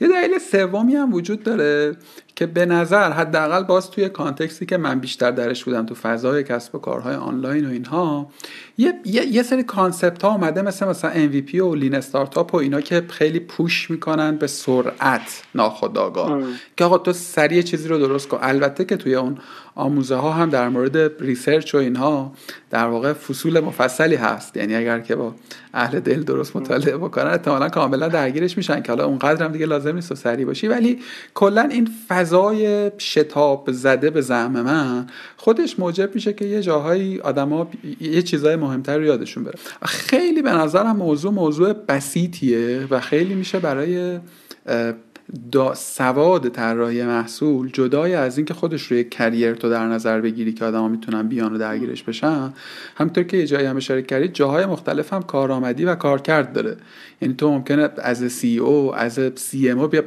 یه 0.01 0.09
دلیل 0.09 0.39
سومی 0.39 0.95
هم 0.95 1.15
وجود 1.15 1.43
داره. 1.43 1.97
که 2.37 2.47
به 2.47 2.67
نظر 2.67 3.13
حداقل 3.13 3.63
باز 3.63 3.91
توی 3.91 4.09
context 4.09 4.59
ی 4.59 4.67
که 4.67 4.77
من 4.77 5.01
بیشتر 5.01 5.31
درش 5.31 5.65
بودم 5.65 5.87
تو 5.87 5.95
فضای 5.95 6.45
کسب 6.45 6.75
و 6.75 6.79
کارهای 6.79 7.15
آنلاین 7.15 7.67
و 7.67 7.71
اینها 7.71 8.29
یه, 8.79 8.95
یه،, 9.05 9.27
یه 9.27 9.43
سری 9.43 9.63
concept 9.63 10.23
ها 10.23 10.33
اومده 10.33 10.63
مثل 10.63 10.87
مثلا 10.87 11.13
MVP 11.13 11.55
و 11.55 11.75
lean 11.75 11.95
startup 11.95 12.55
و 12.55 12.57
اینا 12.57 12.81
که 12.81 13.05
خیلی 13.11 13.41
push 13.41 13.91
می‌کنن 13.91 14.37
به 14.37 14.47
سرعت 14.47 15.43
ناخودآگاه. 15.55 16.43
که 16.77 16.85
آقا 16.85 16.99
تو 16.99 17.13
سریع 17.13 17.63
چیزی 17.63 17.89
رو 17.89 17.99
درست 17.99 18.29
کن. 18.29 18.39
البته 18.43 18.85
که 18.85 18.97
توی 18.97 19.15
اون 19.15 19.39
آموزه 19.77 20.15
ها 20.15 20.33
هم 20.33 20.51
در 20.51 20.69
مورد 20.69 21.23
ریسرچ 21.23 21.75
و 21.75 21.79
اینها 21.79 22.33
در 22.71 22.87
واقع 22.87 23.13
فصول 23.13 23.61
مفصلی 23.61 24.15
هست. 24.15 24.57
یعنی 24.57 24.75
اگر 24.75 25.01
که 25.01 25.17
با 25.17 25.35
اهل 25.75 26.01
دل 26.01 26.23
درست 26.23 26.57
مطالعه 26.57 26.97
بکنن 26.97 27.31
احتمالا 27.31 27.69
کاملا 27.69 28.09
درگیرش 28.09 28.57
میشن 28.57 28.83
که 28.83 28.93
حالا 28.93 29.07
اونقدر 29.07 29.45
هم 29.45 29.53
دیگه 29.53 29.67
لازم 29.67 29.95
نیست 29.95 30.13
و 30.13 30.15
سریع 30.15 30.47
باشی. 30.47 30.69
ولی 30.69 30.99
کلا 31.35 31.63
این 31.63 31.91
فضای 32.09 32.91
شتاب 32.99 33.73
زده 33.73 34.11
به 34.11 34.21
زعم 34.21 34.61
من 34.61 35.07
خودش 35.37 35.79
موجب 35.79 36.15
میشه 36.15 36.33
که 36.33 36.45
یه 36.45 36.63
جاهایی 36.63 37.21
آدما 37.21 37.69
یه 38.01 38.23
چیزای 38.23 38.57
مهمتر 38.57 38.99
رو 38.99 39.05
یادشون 39.05 39.45
بره. 39.45 39.55
خیلی 39.83 40.43
به 40.43 40.53
نظرم 40.53 40.97
موضوع 40.97 41.33
موضوع 41.33 41.73
بسیطیه 41.73 42.87
و 42.91 43.01
خیلی 43.01 43.35
میشه 43.35 43.59
برای 43.59 44.19
دا 45.53 45.75
سواد 45.75 46.49
طراحی 46.49 47.03
محصول 47.03 47.71
جدای 47.73 48.15
از 48.15 48.39
اینکه 48.39 48.55
خودش 48.55 48.83
روی 48.83 49.05
کریر 49.05 49.55
تو 49.55 49.71
در 49.71 49.87
نظر 49.87 50.21
بگیری 50.21 50.53
که 50.53 50.65
آدما 50.65 50.89
می‌تونن 50.89 51.29
بیان 51.29 51.55
و 51.55 51.59
درگیرش 51.59 52.03
بشن 52.03 52.53
همطور 52.97 53.25
که 53.25 53.37
یه 53.37 53.47
جایی 53.47 53.67
هم 53.67 53.77
اشاره 53.77 54.03
کردید 54.03 54.33
جاهای 54.33 54.67
مختلف 54.67 55.13
هم 55.13 55.23
کارآمدی 55.23 55.85
و 55.85 55.95
کارکرد 55.95 56.53
داره. 56.53 56.77
یعنی 57.23 57.35
تو 57.35 57.51
ممکنه 57.51 57.89
از 57.99 58.33
سی 58.33 58.59
او 58.59 58.95
از 58.95 59.21
سی 59.35 59.71
ام 59.71 59.79
او 59.79 59.89
بیا 59.89 60.03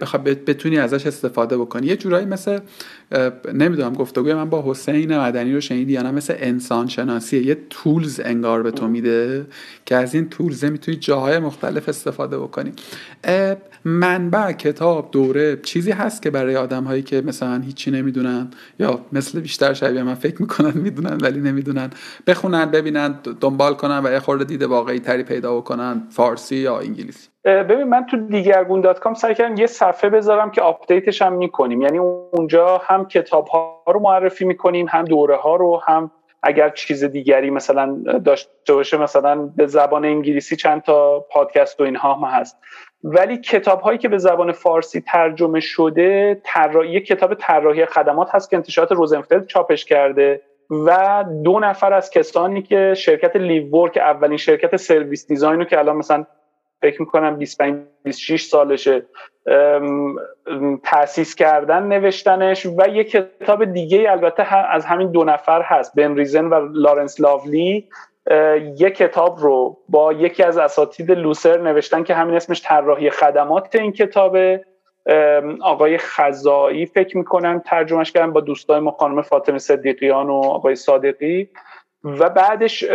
بتونی 0.48 0.78
ازش 0.78 1.08
استفاده 1.08 1.58
بکنی. 1.58 1.88
یه 1.88 1.98
جورایی 1.98 2.26
مثل 2.26 2.60
نمی‌دونم 3.54 3.94
گفتگوی 3.94 4.34
من 4.34 4.50
با 4.50 4.64
حسین 4.72 5.18
مدنی 5.18 5.54
رو 5.54 5.62
شنیدی 5.62 5.94
یا 5.94 6.02
نه؟ 6.02 6.12
مثل 6.12 6.36
انسان 6.38 6.88
شناسی 6.88 7.38
یه 7.38 7.58
تولز 7.70 8.22
انگار 8.24 8.64
به 8.64 8.72
تو 8.72 8.88
میده 8.88 9.46
که 9.86 9.96
از 9.96 10.16
این 10.16 10.30
تولز 10.30 10.64
می‌تونی 10.64 10.98
جاهای 10.98 11.40
مختلف 11.40 11.90
استفاده 11.90 12.38
بکنی. 12.38 12.72
منبع 13.86 14.52
کتاب 14.52 15.09
دوره 15.12 15.58
چیزی 15.58 15.92
هست 15.92 16.22
که 16.22 16.30
برای 16.30 16.56
آدم 16.56 16.84
هایی 16.84 17.02
که 17.02 17.22
مثلا 17.22 17.62
هیچی 17.66 17.92
نمی‌دونن 17.92 18.52
یا 18.80 19.00
مثل 19.12 19.40
بیشتر 19.40 19.74
شبیه 19.74 20.04
من 20.04 20.14
فکر 20.14 20.42
می‌کنن 20.42 20.74
می‌دونن 20.76 21.18
ولی 21.22 21.40
نمی‌دونن 21.40 21.90
بخونن 22.28 22.66
ببینن 22.66 23.20
دنبال 23.42 23.74
کنن 23.74 24.02
و 24.06 24.12
یه 24.12 24.20
خورده 24.20 24.44
دید 24.44 24.68
واقعی 24.68 25.00
تری 25.00 25.24
پیدا 25.24 25.58
بکنن 25.58 26.04
فارسی 26.10 26.56
یا 26.56 26.80
انگلیسی. 26.80 27.30
ببین 27.46 27.84
من 27.84 28.06
تو 28.06 28.18
دیگرگون 28.18 28.82
دات 28.82 29.00
کام 29.00 29.14
سعی 29.14 29.36
کردم 29.36 29.56
یه 29.58 29.68
صفحه 29.68 30.10
بذارم 30.10 30.52
که 30.52 30.62
update 30.62 31.07
ش 31.07 31.22
هم 31.22 31.34
می‌کنیم. 31.34 31.82
یعنی 31.82 31.98
اونجا 31.98 32.82
هم 32.84 33.06
کتاب 33.06 33.48
ها 33.48 33.84
رو 33.88 34.00
معرفی 34.00 34.46
می‌کنیم 34.46 34.86
هم 34.90 35.06
دوره 35.06 35.36
ها 35.36 35.56
رو 35.56 35.82
هم 35.88 36.12
اگر 36.44 36.70
چیز 36.70 37.04
دیگری 37.04 37.50
مثلا 37.50 37.98
داشته 38.26 38.74
باشه 38.74 38.98
مثلا 38.98 39.36
به 39.36 39.68
زبان 39.68 40.06
انگلیسی 40.06 40.56
چند 40.56 40.82
تا 40.82 41.26
پادکست 41.32 41.82
و 41.82 41.84
اینها 41.84 42.14
هم 42.14 42.40
هست. 42.40 42.58
ولی 43.04 43.38
کتاب 43.38 43.82
هایی 43.82 43.98
که 43.98 44.08
به 44.08 44.18
زبان 44.18 44.52
فارسی 44.52 45.02
ترجمه 45.02 45.60
شده 45.60 46.42
یه 46.90 47.00
کتاب 47.00 47.34
طراحی 47.34 47.86
خدمات 47.86 48.36
هست 48.36 48.50
که 48.50 48.56
انتشارات 48.56 48.92
روزنفلد 48.92 49.48
چاپش 49.48 49.86
کرده 49.86 50.42
و 50.70 51.26
دو 51.44 51.60
نفر 51.60 51.94
از 51.94 52.10
کسانی 52.10 52.62
که 52.62 52.94
شرکت 52.98 53.36
live 53.36 53.98
اولین 53.98 54.38
شرکت 54.38 54.76
سرویس 54.76 55.28
دیزاین 55.28 55.60
رو 55.60 55.66
که 55.66 55.80
الان 55.80 55.96
مثلا 55.96 56.26
فکر 56.82 57.02
می‌کنم 57.02 57.38
25 57.38 57.76
26 58.04 58.44
سالشه 58.44 59.06
تاسیس 60.84 61.36
کردن 61.36 61.84
نوشتنش 61.84 62.66
و 62.66 62.88
یک 62.90 63.12
کتاب 63.12 63.66
دیگه 63.66 64.12
البته 64.12 64.56
از 64.56 64.86
همین 64.86 65.12
دو 65.12 65.24
نفر 65.24 65.62
هست 65.62 65.96
بن 65.96 66.16
ریزن 66.16 66.46
و 66.46 66.70
لارنس 66.74 67.22
لاولی. 67.22 67.90
یک 68.78 68.96
کتاب 68.96 69.40
رو 69.40 69.78
با 69.90 70.14
یکی 70.14 70.44
از 70.44 70.58
اساتید 70.58 71.12
لوسر 71.12 71.62
نوشتن 71.62 72.04
که 72.04 72.14
همین 72.14 72.36
اسمش 72.36 72.62
طراحی 72.66 73.10
خدمات 73.10 73.76
این 73.76 73.92
کتابه. 73.92 74.66
آقای 75.62 75.98
خزایی 75.98 76.86
فکر 76.86 77.18
می‌کنم 77.18 77.62
ترجمهش 77.66 78.12
کردن 78.12 78.34
با 78.34 78.42
دوستای 78.42 78.80
ما 78.80 78.92
خانم 78.92 79.22
فاطمه 79.22 79.58
صدیقیان 79.58 80.30
و 80.30 80.34
آقای 80.34 80.76
صادقی. 80.76 81.50
و 82.04 82.30
بعدش 82.30 82.86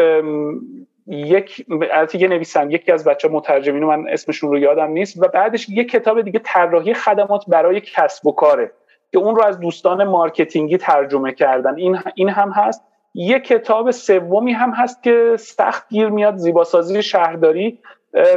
یک 1.06 1.66
البته 1.70 2.20
یه 2.20 2.28
نویسم 2.28 2.70
یکی 2.70 2.92
از 2.92 3.04
بچه 3.04 3.28
مترجمین 3.28 3.84
من 3.84 4.08
اسمشون 4.08 4.50
رو 4.50 4.58
یادم 4.58 4.90
نیست. 4.90 5.22
و 5.22 5.28
بعدش 5.28 5.68
یک 5.68 5.90
کتاب 5.90 6.22
دیگه 6.22 6.40
طراحی 6.44 6.94
خدمات 6.94 7.44
برای 7.48 7.80
کسب 7.80 8.26
و 8.26 8.32
کاره 8.32 8.70
که 9.12 9.18
اون 9.18 9.36
رو 9.36 9.44
از 9.44 9.60
دوستان 9.60 10.04
مارکتینگی 10.04 10.78
ترجمه 10.78 11.32
کردن. 11.32 11.76
این 11.76 11.98
این 12.14 12.28
هم 12.28 12.50
هست. 12.50 12.84
یک 13.14 13.44
کتاب 13.44 13.90
سومی 13.90 14.52
هم 14.52 14.70
هست 14.70 15.02
که 15.02 15.36
سخت 15.38 15.88
گیر 15.88 16.08
میاد 16.08 16.36
زیباسازی 16.36 17.02
شهرداری 17.02 17.78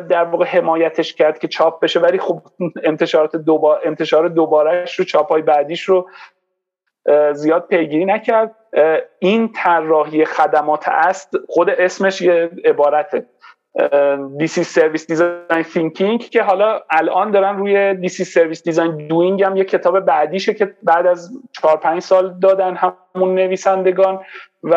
در 0.10 0.24
واقع 0.24 0.46
حمایتش 0.46 1.14
کرد 1.14 1.40
که 1.40 1.48
چاپ 1.48 1.80
بشه. 1.80 2.00
ولی 2.00 2.18
خب 2.18 2.42
انتشارات 2.84 3.36
دوبار 3.36 3.82
انتشار 3.86 4.28
دوبارهش 4.28 4.96
رو 5.00 5.06
چاپ 5.06 5.42
بعدیش 5.42 5.84
رو 5.84 6.10
زیاد 7.34 7.68
پیگیری 7.68 8.06
نکرد. 8.06 8.56
این 9.20 9.52
طراحی 9.52 10.26
خدمات 10.26 10.88
است 10.88 11.34
خود 11.48 11.70
اسمش 11.70 12.22
یه 12.22 12.50
عبارته. 12.66 13.26
This 14.38 14.64
Is 14.64 14.73
Service 14.73 15.08
Design 15.08 15.64
Thinking 15.74 16.20
که 16.20 16.44
حالا 16.44 16.82
الان 16.90 17.32
دارن 17.32 17.58
روی 17.58 17.94
This 17.94 18.24
Is 18.24 18.33
Service 18.33 18.64
Design 18.64 19.08
Doing 19.08 19.44
هم 19.44 19.56
یه 19.56 19.64
کتاب 19.64 20.00
بعدیشه 20.00 20.54
که 20.54 20.76
بعد 20.84 21.08
از 21.08 21.32
4 21.62 21.78
5 21.78 22.02
سال 22.02 22.40
دادن 22.42 22.76
همون 22.76 23.36
نویسندگان 23.36 24.20
و 24.64 24.76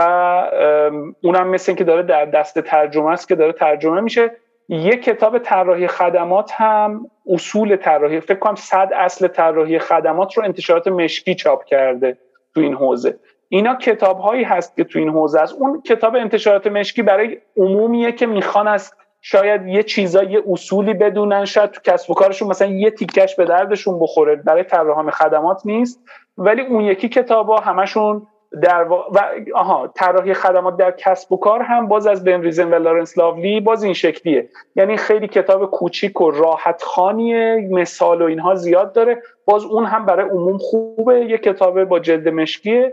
اونم 1.22 1.48
مثل 1.48 1.74
که 1.74 1.84
داره 1.84 2.02
در 2.02 2.24
دست 2.24 2.60
ترجمه 2.60 3.10
است 3.10 3.28
که 3.28 3.34
داره 3.34 3.52
ترجمه 3.52 4.00
میشه. 4.00 4.36
یه 4.68 4.96
کتاب 4.96 5.38
طراحی 5.38 5.86
خدمات 5.86 6.52
هم 6.54 7.10
اصول 7.26 7.76
طراحی 7.76 8.20
فکر 8.20 8.38
کنم 8.38 8.54
صد 8.54 8.90
اصل 8.94 9.28
طراحی 9.28 9.78
خدمات 9.78 10.34
رو 10.34 10.44
انتشارات 10.44 10.88
مشکی 10.88 11.34
چاپ 11.34 11.64
کرده 11.64 12.18
تو 12.54 12.60
این 12.60 12.74
حوزه. 12.74 13.18
اینا 13.52 13.74
کتاب 13.74 14.18
هایی 14.18 14.44
هست 14.44 14.76
که 14.76 14.84
تو 14.84 14.98
این 14.98 15.08
حوزه 15.08 15.40
است. 15.40 15.54
اون 15.58 15.82
کتاب 15.82 16.16
انتشارات 16.16 16.66
مشکی 16.66 17.02
برای 17.02 17.38
عمومیه 17.56 18.12
که 18.12 18.26
می‌خوان 18.26 18.68
از 18.68 18.92
شاید 19.20 19.66
یه 19.66 19.82
چیزا 19.82 20.22
یه 20.22 20.42
اصولی 20.50 20.94
بدونن 20.94 21.44
شاید 21.44 21.70
تو 21.70 21.80
کسب 21.84 22.10
و 22.10 22.14
کارشون 22.14 22.48
مثلا 22.48 22.68
یه 22.68 22.90
تیکش 22.90 23.36
به 23.36 23.44
دردشون 23.44 24.00
بخوره. 24.00 24.36
برای 24.36 24.64
طراحان 24.64 25.10
خدمات 25.10 25.62
نیست. 25.64 26.00
ولی 26.38 26.62
اون 26.62 26.80
یکی 26.80 27.08
کتابا 27.08 27.56
همشون 27.56 28.26
در 28.62 28.82
و... 28.82 28.94
و 28.94 29.20
آها 29.54 29.92
طراحی 29.94 30.34
خدمات 30.34 30.76
در 30.76 30.90
کسب 30.90 31.32
و 31.32 31.36
کار 31.36 31.62
هم 31.62 31.88
باز 31.88 32.06
از 32.06 32.24
بن 32.24 32.42
ریزن 32.42 32.74
و 32.74 32.78
لارنس 32.78 33.18
لاولی 33.18 33.60
باز 33.60 33.82
این 33.82 33.94
شکلیه. 33.94 34.48
یعنی 34.76 34.96
خیلی 34.96 35.28
کتاب 35.28 35.70
کوچیک 35.70 36.20
و 36.20 36.30
راحت 36.30 36.82
خانیه 36.82 37.68
مثال 37.70 38.22
و 38.22 38.24
اینها 38.24 38.54
زیاد 38.54 38.92
داره. 38.92 39.22
باز 39.44 39.64
اون 39.64 39.84
هم 39.84 40.06
برای 40.06 40.28
عموم 40.28 40.58
خوبه. 40.58 41.24
یه 41.24 41.38
کتاب 41.38 41.84
با 41.84 41.98
جلد 41.98 42.28
مشکیه. 42.28 42.92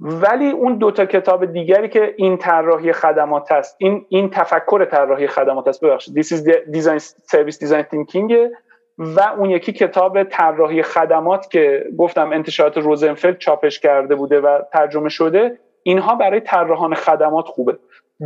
ولی 0.00 0.50
اون 0.50 0.78
دوتا 0.78 1.06
کتاب 1.06 1.44
دیگری 1.44 1.88
که 1.88 2.14
این 2.16 2.36
طراحی 2.36 2.92
خدمات 2.92 3.52
است 3.52 3.76
این 3.78 4.06
این 4.08 4.30
تفکر 4.30 4.84
طراحی 4.84 5.26
خدمات 5.26 5.68
است 5.68 5.84
ببخشید. 5.84 6.22
This 6.22 6.26
is 6.26 6.40
design 6.76 7.00
service 7.32 7.58
design 7.58 7.84
thinking 7.94 8.32
و 8.98 9.20
اون 9.38 9.50
یکی 9.50 9.72
کتاب 9.72 10.24
طراحی 10.24 10.82
خدمات 10.82 11.50
که 11.50 11.84
گفتم 11.98 12.32
انتشارات 12.32 12.78
روزنفلد 12.78 13.38
چاپش 13.38 13.80
کرده 13.80 14.14
بوده 14.14 14.40
و 14.40 14.58
ترجمه 14.72 15.08
شده 15.08 15.58
اینها 15.82 16.14
برای 16.14 16.40
طراحان 16.40 16.94
خدمات 16.94 17.46
خوبه. 17.46 17.78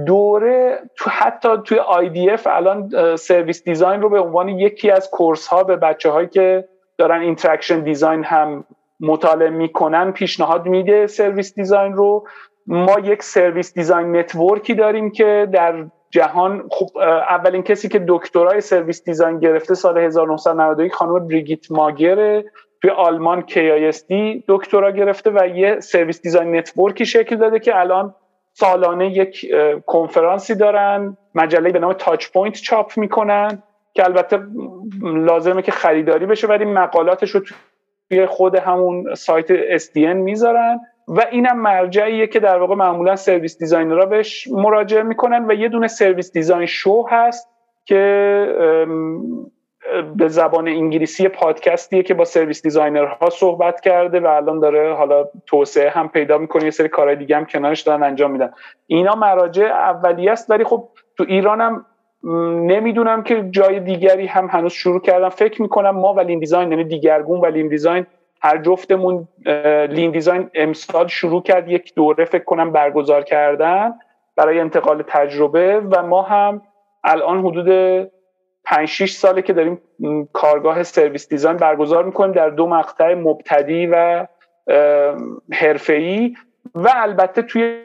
دوره 0.06 0.78
تو 0.96 1.10
حتی 1.10 1.48
توی 1.64 1.78
IDF 1.78 2.46
الان 2.46 2.90
service 3.16 3.64
design 3.64 4.02
رو 4.02 4.08
به 4.08 4.20
عنوان 4.20 4.48
یکی 4.48 4.90
از 4.90 5.10
course 5.10 5.46
ها 5.46 5.64
به 5.64 5.76
بچه 5.76 6.10
هایی 6.10 6.28
که 6.28 6.68
دارن 6.98 7.20
interaction 7.20 7.80
design 7.80 8.24
هم 8.24 8.64
مطالعه 9.00 9.50
می‌کنن 9.50 10.12
پیشنهاد 10.12 10.66
میده 10.66 11.06
service 11.06 11.54
design 11.54 11.92
رو. 11.92 12.26
ما 12.66 12.98
یک 12.98 13.22
Service 13.22 13.74
Design 13.74 14.16
Network 14.16 14.67
ی 14.67 14.74
داریم 14.74 15.10
که 15.10 15.48
در 15.52 15.84
جهان 16.10 16.68
خب 16.70 16.98
اولین 17.30 17.62
کسی 17.62 17.88
که 17.88 18.04
دکترای 18.08 18.60
service 18.60 19.04
design 19.04 19.38
گرفته 19.38 19.74
سال 19.74 19.98
1991 19.98 20.94
خانم 20.94 21.26
بریگیت 21.28 21.72
ماگر 21.72 22.42
توی 22.82 22.90
آلمان 22.90 23.44
KISD 23.48 24.42
دکترا 24.48 24.90
گرفته 24.90 25.30
و 25.30 25.46
یه 25.46 25.80
Service 25.80 26.22
Design 26.22 26.56
Network 26.56 27.00
ی 27.00 27.06
شکل 27.06 27.36
داده 27.36 27.58
که 27.58 27.80
الان 27.80 28.14
سالانه 28.52 29.10
یک 29.10 29.46
کنفرانسی 29.86 30.54
دارن. 30.54 31.16
مجله 31.34 31.70
به 31.70 31.78
نام 31.78 31.92
Touchpoint 31.92 32.54
چاپ 32.54 32.98
می‌کنن 32.98 33.62
که 33.94 34.04
البته 34.04 34.40
لازمه 35.02 35.62
که 35.62 35.72
خریداری 35.72 36.26
بشه 36.26 36.46
ولی 36.46 36.64
مقالاتش 36.64 37.30
رو 37.30 37.40
توی 38.10 38.26
خود 38.26 38.54
همون 38.56 39.14
سایت 39.14 39.78
SDN 39.78 39.96
می‌ذارن 39.96 40.80
و 41.08 41.26
اینم 41.30 41.60
مرجعیه 41.60 42.26
که 42.26 42.40
در 42.40 42.58
واقع 42.58 42.74
معمولا 42.74 43.16
service 43.16 43.58
designer 43.58 44.01
ها 44.01 44.06
بهش 44.06 44.48
مراجعه 44.52 45.02
می‌کنن 45.02 45.50
و 45.50 45.54
یه 45.54 45.68
دونه 45.68 45.88
Service 45.88 46.32
Design 46.32 46.66
Show 46.66 47.06
هست 47.10 47.48
که 47.84 47.96
به 50.16 50.28
زبان 50.28 50.68
انگلیسی 50.68 51.28
پادکستیه 51.28 52.02
که 52.02 52.14
با 52.14 52.24
service 52.24 52.62
designer 52.62 53.22
ها 53.22 53.30
صحبت 53.30 53.80
کرده 53.80 54.20
و 54.20 54.26
الان 54.26 54.60
داره 54.60 54.94
حالا 54.94 55.28
توسعه 55.46 55.90
هم 55.90 56.08
پیدا 56.08 56.38
می‌کنه 56.38 56.64
یه 56.64 56.70
سری 56.70 56.88
کارهای 56.88 57.16
دیگه 57.16 57.36
هم 57.36 57.44
کنارش 57.44 57.80
دارن 57.80 58.02
انجام 58.02 58.30
میدن. 58.30 58.52
اینا 58.86 59.14
مراجع 59.14 59.64
اولیه 59.64 60.32
است 60.32 60.50
ولی 60.50 60.64
خب 60.64 60.88
تو 61.16 61.24
ایرانم 61.28 61.86
نمی‌دونم 62.24 63.22
که 63.22 63.48
جای 63.50 63.80
دیگری 63.80 64.26
هم 64.26 64.46
هنوز 64.46 64.72
شروع 64.72 65.00
کردم 65.00 65.28
فکر 65.28 65.62
می‌کنم 65.62 65.90
ما 65.90 66.14
و 66.14 66.20
Lean 66.20 66.38
Design 66.38 66.70
یعنی 66.70 66.84
دیگرگون 66.84 67.40
و 67.40 67.46
Lean 67.46 67.68
Design 67.68 68.06
هر 68.42 68.58
جفتمون 68.58 69.28
Lean 69.90 70.10
Design 70.10 70.50
امسال 70.54 71.06
شروع 71.06 71.42
کرد 71.42 71.68
یک 71.68 71.94
دوره 71.94 72.24
فکر 72.24 72.44
کنم 72.44 72.72
برگزار 72.72 73.22
کردن 73.22 73.94
برای 74.36 74.60
انتقال 74.60 75.02
تجربه 75.06 75.80
و 75.80 76.02
ما 76.02 76.22
هم 76.22 76.62
الان 77.04 77.38
حدود 77.38 77.68
5 78.64 78.88
6 78.88 79.10
ساله 79.10 79.42
که 79.42 79.52
داریم 79.52 79.80
کارگاه 80.32 80.82
سرویس 80.82 81.28
دیزاین 81.28 81.56
برگزار 81.56 82.04
می‌کنیم 82.04 82.32
در 82.32 82.50
دو 82.50 82.66
مقطع 82.66 83.14
مبتدی 83.14 83.86
و 83.86 84.26
حرفه‌ای 85.52 86.34
و 86.74 86.90
البته 86.94 87.42
توی 87.42 87.82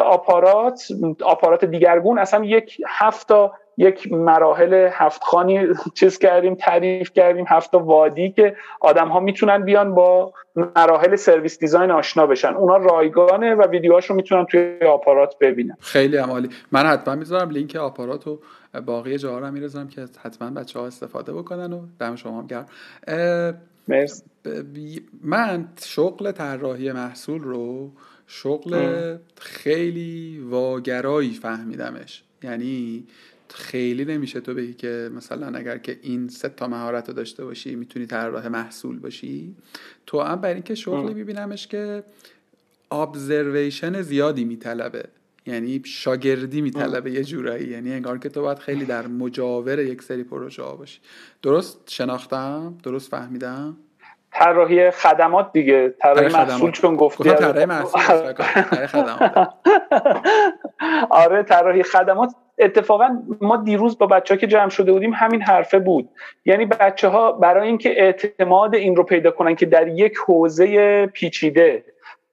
آپارات 0.00 0.88
آپارات 1.24 1.64
دیگرگون 1.64 2.18
اصلا 2.18 2.44
یک 2.44 2.80
هفتا 2.88 3.52
یک 3.76 4.12
مراحل 4.12 4.88
هفت 4.92 5.24
خانی 5.24 5.66
چیز 5.94 6.18
کردیم 6.18 6.54
تعریف 6.54 7.12
کردیم 7.12 7.44
هفت 7.48 7.74
وادی 7.74 8.30
که 8.30 8.56
آدم 8.80 9.08
ها 9.08 9.20
می‌تونن 9.20 9.64
بیان 9.64 9.94
با 9.94 10.32
مراحل 10.56 11.16
سرویس 11.16 11.58
دیزاین 11.58 11.90
آشنا 11.90 12.26
بشن. 12.26 12.54
اونا 12.54 12.76
رایگانه 12.76 13.54
و 13.54 13.62
ویدیوهاش 13.70 14.10
رو 14.10 14.16
می‌تونن 14.16 14.44
توی 14.44 14.78
آپارات 14.88 15.34
ببینن. 15.40 15.76
خیلی 15.80 16.16
عمالی 16.16 16.48
من 16.72 16.86
حتما 16.86 17.14
می‌ذارم 17.14 17.50
لینک 17.50 17.76
آپارات 17.76 18.26
رو 18.26 18.40
باقی 18.86 19.18
جاها 19.18 19.38
رو 19.38 19.50
میرزم 19.50 19.88
که 19.88 20.00
حتما 20.22 20.50
بچه 20.50 20.78
ها 20.78 20.86
استفاده 20.86 21.32
بکنن 21.32 21.72
و 21.72 21.80
دم 22.00 22.16
شما 22.16 22.40
هم 22.40 22.46
گرم. 22.46 22.66
من 25.22 25.68
شغل 25.84 26.32
طراحی 26.32 26.92
محصول 26.92 27.42
رو 27.42 27.90
شغل 28.26 28.76
خیلی 29.40 30.46
واگرایی 30.50 31.30
فهمیدمش. 31.30 32.22
یعنی 32.42 33.04
خیلی 33.56 34.04
نمیشه 34.04 34.40
تو 34.40 34.54
بگی 34.54 34.74
که 34.74 35.10
مثلا 35.16 35.58
اگر 35.58 35.78
که 35.78 35.98
این 36.02 36.28
سه 36.28 36.48
تا 36.48 36.66
مهارت 36.66 37.08
رو 37.08 37.14
داشته 37.14 37.44
باشی 37.44 37.74
می‌تونی 37.74 38.06
طراح 38.06 38.48
محصول 38.48 38.98
باشی؟ 38.98 39.56
تو 40.06 40.20
هم 40.20 40.40
برای 40.40 40.54
اینکه 40.54 40.74
شغلی 40.74 41.14
میبینمش 41.14 41.66
که 41.66 42.02
ابزرویشن 42.90 44.02
زیادی 44.02 44.44
میطلبه. 44.44 45.04
یعنی 45.46 45.82
شاگردی 45.84 46.60
میطلبه 46.60 47.10
یه 47.10 47.24
جورایی. 47.24 47.68
یعنی 47.68 47.92
انگار 47.92 48.18
که 48.18 48.28
تو 48.28 48.42
باید 48.42 48.58
خیلی 48.58 48.84
در 48.84 49.06
مجاور 49.06 49.78
یک 49.78 50.02
سری 50.02 50.24
پروژه 50.24 50.62
ها 50.62 50.76
باشی. 50.76 51.00
درست 51.42 51.78
شناختم؟ 51.86 52.78
درست 52.82 53.10
فهمیدم؟ 53.10 53.76
طراحی 54.32 54.90
خدمات 54.90 55.52
دیگه. 55.52 55.94
طراحی 56.00 56.32
محصول 56.32 56.70
چون 56.70 56.96
گفتی 56.96 57.30
طراحی 57.30 57.64
محصول 57.64 58.00
آره 61.10 61.42
طراحی 61.42 61.82
خدمات. 61.82 62.34
اتفاقا 62.58 63.22
ما 63.40 63.56
دیروز 63.56 63.98
با 63.98 64.06
بچه 64.06 64.34
ها 64.34 64.38
که 64.40 64.46
جمع 64.46 64.68
شده 64.68 64.92
بودیم 64.92 65.12
همین 65.12 65.42
حرفه 65.42 65.78
بود. 65.78 66.08
یعنی 66.44 66.66
بچه 66.66 67.08
ها 67.08 67.32
برای 67.32 67.68
اینکه 67.68 68.02
اعتماد 68.02 68.74
این 68.74 68.96
رو 68.96 69.02
پیدا 69.02 69.30
کنن 69.30 69.54
که 69.54 69.66
در 69.66 69.88
یک 69.88 70.16
حوزه 70.26 71.06
پیچیده 71.06 71.84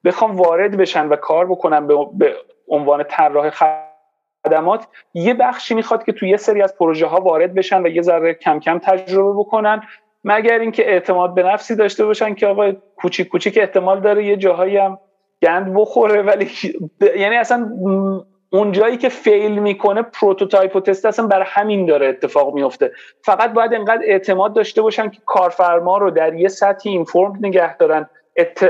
بخوام 0.03 0.35
وارد 0.35 0.77
بشن 0.77 1.07
و 1.07 1.15
کار 1.15 1.45
بکنن 1.45 1.87
به 1.87 2.35
عنوان 2.67 3.03
طراح 3.03 3.51
خدمات 4.45 4.87
یه 5.13 5.33
بخشی 5.33 5.75
می‌خواد 5.75 6.03
که 6.03 6.11
توی 6.11 6.29
یه 6.29 6.37
سری 6.37 6.61
از 6.61 6.77
پروژه 6.77 7.05
ها 7.05 7.21
وارد 7.21 7.53
بشن 7.53 7.83
و 7.83 7.87
یه 7.87 8.01
ذره 8.01 8.33
کم 8.33 8.59
کم 8.59 8.79
تجربه 8.79 9.39
بکنن 9.39 9.81
مگر 10.23 10.59
اینکه 10.59 10.89
اعتماد 10.89 11.33
به 11.33 11.43
نفسی 11.43 11.75
داشته 11.75 12.05
باشن 12.05 12.33
که 12.33 12.47
آقا 12.47 12.71
کوچیک 12.95 13.27
کوچیک 13.27 13.57
احتمال 13.57 14.01
داره 14.01 14.25
یه 14.25 14.37
جاهایی 14.37 14.77
هم 14.77 14.99
گند 15.41 15.73
بخوره 15.73 16.21
ولی 16.21 16.49
یعنی 17.17 17.35
اصلا 17.35 17.71
اون 18.53 18.71
جایی 18.71 18.97
که 18.97 19.09
fail 19.09 19.59
می‌کنه 19.59 20.01
prototype 20.01 20.75
و 20.75 20.79
تست 20.79 21.05
اصلا 21.05 21.27
برای 21.27 21.45
همین 21.47 21.85
داره 21.85 22.07
اتفاق 22.07 22.53
میفته 22.53 22.91
فقط 23.21 23.53
باید 23.53 23.73
انقدر 23.73 24.01
اعتماد 24.03 24.53
داشته 24.53 24.81
باشن 24.81 25.09
که 25.09 25.17
کارفرما 25.25 25.97
رو 25.97 26.11
در 26.11 26.33
یه 26.33 26.47
سطحی 26.47 26.91
inform 26.91 27.37
نگه 27.41 27.77
دارن 27.77 28.09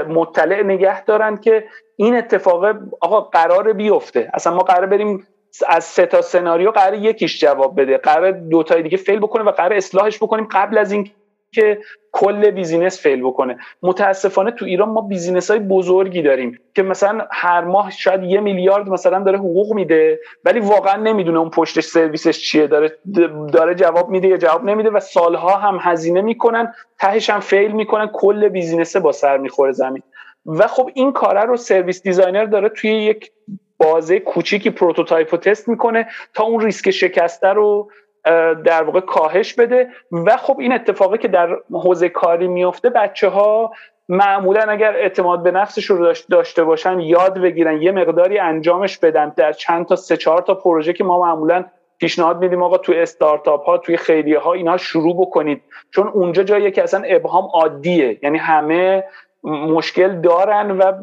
مطلع 0.09 0.63
نگه 0.63 1.03
دارن 1.03 1.38
که 1.38 1.63
این 1.95 2.15
اتفاق 2.15 2.75
آقا 3.01 3.21
قرار 3.21 3.73
بیفته. 3.73 4.29
اصلا 4.34 4.55
ما 4.55 4.63
قرار 4.63 4.86
بریم 4.86 5.27
از 5.67 5.84
سه 5.84 6.05
تا 6.05 6.21
سناریو 6.21 6.71
قرار 6.71 6.93
یکیش 6.93 7.39
جواب 7.39 7.81
بده. 7.81 7.97
قرار 7.97 8.31
دو 8.31 8.63
تای 8.63 8.84
دیگه 8.84 8.97
fail 8.97 9.19
بکنه 9.19 9.43
و 9.43 9.51
قرار 9.51 9.73
اصلاحش 9.73 10.17
بکنیم 10.17 10.47
قبل 10.51 10.77
از 10.77 10.91
این 10.91 11.11
که 11.53 11.77
کل 12.11 12.51
business 12.51 13.01
fail 13.01 13.23
بکنه. 13.23 13.57
متاسفانه 13.83 14.51
تو 14.51 14.65
ایران 14.65 14.89
ما 14.89 15.01
business 15.01 15.51
های 15.51 15.59
بزرگی 15.59 16.21
داریم 16.21 16.59
که 16.75 16.83
مثلا 16.83 17.27
هر 17.31 17.61
ماه 17.61 17.91
شاید 17.91 18.23
یه 18.23 18.39
میلیارد 18.39 18.89
مثلا 18.89 19.23
داره 19.23 19.37
حقوق 19.37 19.73
میده 19.73 20.19
ولی 20.45 20.59
واقعا 20.59 20.95
نمی‌دونه 20.95 21.39
اون 21.39 21.49
پشتش 21.49 21.83
سرویسش 21.83 22.39
چیه. 22.39 22.67
داره 22.67 22.91
داره 23.53 23.75
جواب 23.75 24.09
میده 24.09 24.27
یا 24.27 24.37
جواب 24.37 24.65
نمیده 24.65 24.89
و 24.89 24.99
سالها 24.99 25.57
هم 25.57 25.77
هزینه 25.81 26.21
می‌کنن 26.21 26.73
تهش 26.99 27.29
هم 27.29 27.39
fail 27.39 27.71
می‌کنن 27.71 28.07
کل 28.13 28.49
business 28.49 28.94
ه 28.94 28.99
با 28.99 29.11
سر 29.11 29.37
می‌خوره 29.37 29.71
زمین. 29.71 30.03
و 30.45 30.67
خب 30.67 30.89
این 30.93 31.11
کاره 31.11 31.41
رو 31.41 31.57
service 31.57 32.01
designer 32.01 32.45
داره 32.45 32.69
توی 32.69 32.91
یک 32.91 33.31
بازه 33.77 34.19
کوچیکی 34.19 34.69
prototype 34.69 35.27
رو 35.31 35.37
تست 35.37 35.69
می‌کنه 35.69 36.07
تا 36.33 36.43
اون 36.43 36.61
ریسک 36.65 36.91
شکسته 36.91 37.47
رو 37.47 37.91
در 38.65 38.84
واقع 38.84 38.99
کاهش 38.99 39.53
بده 39.53 39.88
و 40.11 40.38
خب 40.38 40.59
این 40.59 40.74
اتفاقی 40.74 41.17
که 41.17 41.28
در 41.28 41.57
حوزه 41.71 42.09
کاری 42.09 42.47
میفته 42.47 42.89
بچه 42.89 43.30
ها 43.30 43.71
معمولا 44.09 44.61
اگر 44.61 44.95
اعتماد 44.95 45.43
به 45.43 45.51
نفسش 45.51 45.86
رو 45.86 46.13
داشته 46.30 46.63
باشن 46.63 46.99
یاد 46.99 47.41
بگیرن 47.41 47.82
یه 47.82 47.91
مقداری 47.91 48.39
انجامش 48.39 48.97
بدن 48.97 49.34
در 49.36 49.51
چند 49.51 49.86
تا 49.86 49.95
سه 49.95 50.17
چهار 50.17 50.41
تا 50.41 50.55
پروژه 50.55 50.93
که 50.93 51.03
ما 51.03 51.21
معمولا 51.21 51.65
پیشنهاد 51.97 52.39
میدیم 52.39 52.63
آقا 52.63 52.78
توی 52.78 52.99
استارتاپ 52.99 53.65
ها 53.65 53.78
توی 53.78 53.97
خیریه 53.97 54.39
ها 54.39 54.53
اینا 54.53 54.78
شروع 54.78 55.21
بکنید. 55.21 55.61
چون 55.91 56.07
اونجا 56.07 56.43
جاییه 56.43 56.71
که 56.71 56.84
اصلا 56.84 57.03
ابهام 57.05 57.49
عادیه. 57.53 58.19
یعنی 58.24 58.38
همه 58.38 59.03
مشکل 59.43 60.21
دارن 60.21 60.71
و 60.71 60.93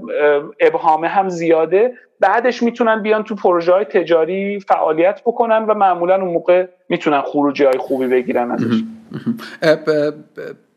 ابهامه 0.60 1.08
هم 1.08 1.28
زیاده. 1.28 1.92
بعدش 2.20 2.62
می‌تونن 2.62 3.02
بیان 3.02 3.24
تو 3.24 3.34
پروژه 3.34 3.72
های 3.72 3.84
تجاری 3.84 4.60
فعالیت 4.60 5.20
بکنن 5.26 5.64
و 5.64 5.74
معمولا 5.74 6.14
اون 6.14 6.32
موقع 6.32 6.66
می‌تونن 6.88 7.20
خروجی 7.20 7.64
های 7.64 7.78
خوبی 7.78 8.06
بگیرن 8.06 8.50
ازش. 8.50 8.82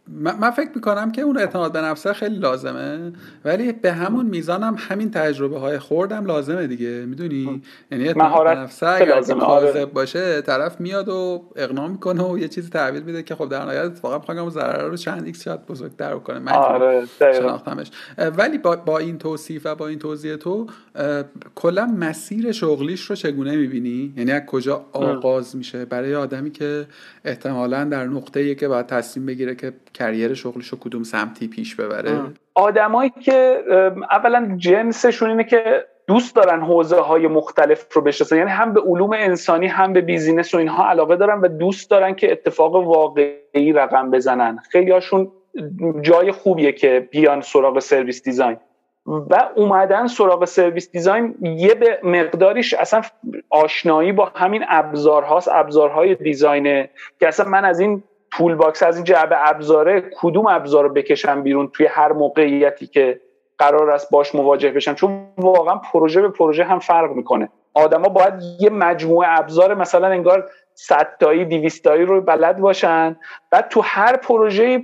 من 0.07 0.51
فکر 0.51 0.69
می‌کنم 0.75 1.11
که 1.11 1.21
اون 1.21 1.37
اعتماد 1.37 1.71
به 1.71 1.81
نفسه 1.81 2.13
خیلی 2.13 2.35
لازمه 2.35 3.11
ولی 3.45 3.71
به 3.71 3.91
همون 3.91 4.25
میزان 4.25 4.63
هم 4.63 4.75
همین 4.77 5.11
تجربه 5.11 5.59
های 5.59 5.79
خرد 5.79 6.10
هم 6.10 6.25
لازمه 6.25 6.67
دیگه. 6.67 6.87
می‌دونی؟ 6.87 7.61
یعنی 7.91 8.07
اعتماد 8.07 8.43
به 8.43 8.55
نفسه 8.55 8.87
اگر 8.87 9.33
آره. 9.41 9.85
باشه 9.85 10.41
طرف 10.41 10.81
میاد 10.81 11.09
و 11.09 11.43
اقناع 11.55 11.87
می‌کنه 11.87 12.23
و 12.23 12.37
یه 12.37 12.47
چیزی 12.47 12.69
تحویل 12.69 13.03
میده 13.03 13.23
که 13.23 13.35
خب 13.35 13.49
در 13.49 13.61
نهایت 13.61 13.85
اتفاقا 13.85 14.17
می‌خوام 14.17 14.49
ضرر 14.49 14.87
رو 14.87 14.97
چند 14.97 15.25
X 15.25 15.43
شاید 15.43 15.65
بزرگتر 15.65 16.15
کنه 16.15 16.39
من 16.39 16.51
آره 16.51 17.05
شناختمش. 17.19 17.91
ولی 18.17 18.57
با, 18.57 18.75
با 18.75 18.97
این 18.97 19.17
توصیف 19.17 19.65
و 19.65 19.75
با 19.75 19.87
این 19.87 19.99
توضیح 19.99 20.35
تو 20.35 20.67
کلا 21.55 21.85
مسیر 21.85 22.51
شغلیش 22.51 23.01
رو 23.01 23.15
چگونه 23.15 23.55
می‌بینی؟ 23.55 24.13
یعنی 24.17 24.31
از 24.31 24.41
کجا 24.47 24.85
آغاز 24.91 25.55
میشه؟ 25.55 25.85
برای 25.85 26.15
آدمی 26.15 26.51
که 26.51 26.85
احتمالا 27.25 27.83
در 27.83 28.05
نقطه 28.05 28.55
که 28.55 28.67
باید 28.67 28.87
تصمیم 28.87 29.25
بگیره 29.25 29.55
که 29.55 29.73
کریر 29.93 30.33
شغلش 30.33 30.67
رو 30.67 30.77
کدوم 30.77 31.03
سمتی 31.03 31.47
پیش 31.47 31.75
ببره؟ 31.75 32.21
آدمایی 32.55 33.09
که 33.09 33.63
اولا 34.11 34.55
جنسشون 34.57 35.29
اینه 35.29 35.43
که 35.43 35.85
دوست 36.07 36.35
دارن 36.35 36.61
حوزه 36.61 37.01
های 37.01 37.27
مختلف 37.27 37.93
رو 37.93 38.01
بشناسن. 38.01 38.37
یعنی 38.37 38.49
هم 38.49 38.73
به 38.73 38.81
علوم 38.81 39.13
انسانی 39.13 39.67
هم 39.67 39.93
به 39.93 40.01
بیزینس 40.01 40.53
و 40.53 40.57
اینها 40.57 40.89
علاقه 40.89 41.15
دارن 41.15 41.41
و 41.41 41.47
دوست 41.47 41.89
دارن 41.89 42.15
که 42.15 42.31
اتفاق 42.31 42.75
واقعی 42.75 43.73
رقم 43.73 44.11
بزنن. 44.11 44.59
خیلی 44.71 44.91
هاشون 44.91 45.31
جای 46.01 46.31
خوبیه 46.31 46.71
که 46.71 47.07
بیان 47.11 47.41
سراغ 47.41 47.79
service 47.79 48.23
design. 48.23 48.57
و 49.05 49.49
اومدن 49.55 50.07
سراغ 50.07 50.45
service 50.45 50.91
design 50.91 51.35
یه 51.41 51.73
به 51.73 51.99
مقداریش 52.03 52.73
اصلا 52.73 53.01
آشنایی 53.49 54.11
با 54.11 54.31
همین 54.35 54.63
ابزارهاست 54.67 55.49
ابزارهای 55.51 56.15
design 56.15 56.79
ه 56.79 56.89
که 57.19 57.27
اصلا 57.27 57.49
من 57.49 57.65
از 57.65 57.79
این 57.79 58.03
toolbox 58.37 58.83
از 58.83 58.95
این 58.95 59.03
جعبه 59.03 59.49
ابزاره 59.49 60.09
کدوم 60.15 60.47
ابزار 60.47 60.83
رو 60.83 60.89
بکشم 60.89 61.43
بیرون 61.43 61.67
توی 61.67 61.85
هر 61.85 62.11
موقعیتی 62.11 62.87
که 62.87 63.21
قرار 63.57 63.91
است 63.91 64.11
باش 64.11 64.35
مواجه 64.35 64.71
بشن 64.71 64.93
چون 64.93 65.27
واقعا 65.37 65.75
پروژه 65.75 66.21
به 66.21 66.29
پروژه 66.29 66.63
هم 66.63 66.79
فرق 66.79 67.11
می‌کنه. 67.11 67.49
آدما 67.73 68.09
باید 68.09 68.33
یه 68.59 68.69
مجموعه 68.69 69.39
ابزار 69.39 69.73
مثلا 69.73 70.07
انگار 70.07 70.49
100 70.73 71.07
تایی 71.19 71.45
200 71.45 71.83
تایی 71.83 72.05
رو 72.05 72.21
بلد 72.21 72.57
باشن 72.57 73.15
بعد 73.51 73.67
تو 73.67 73.81
هر 73.81 74.17
پروژه 74.17 74.83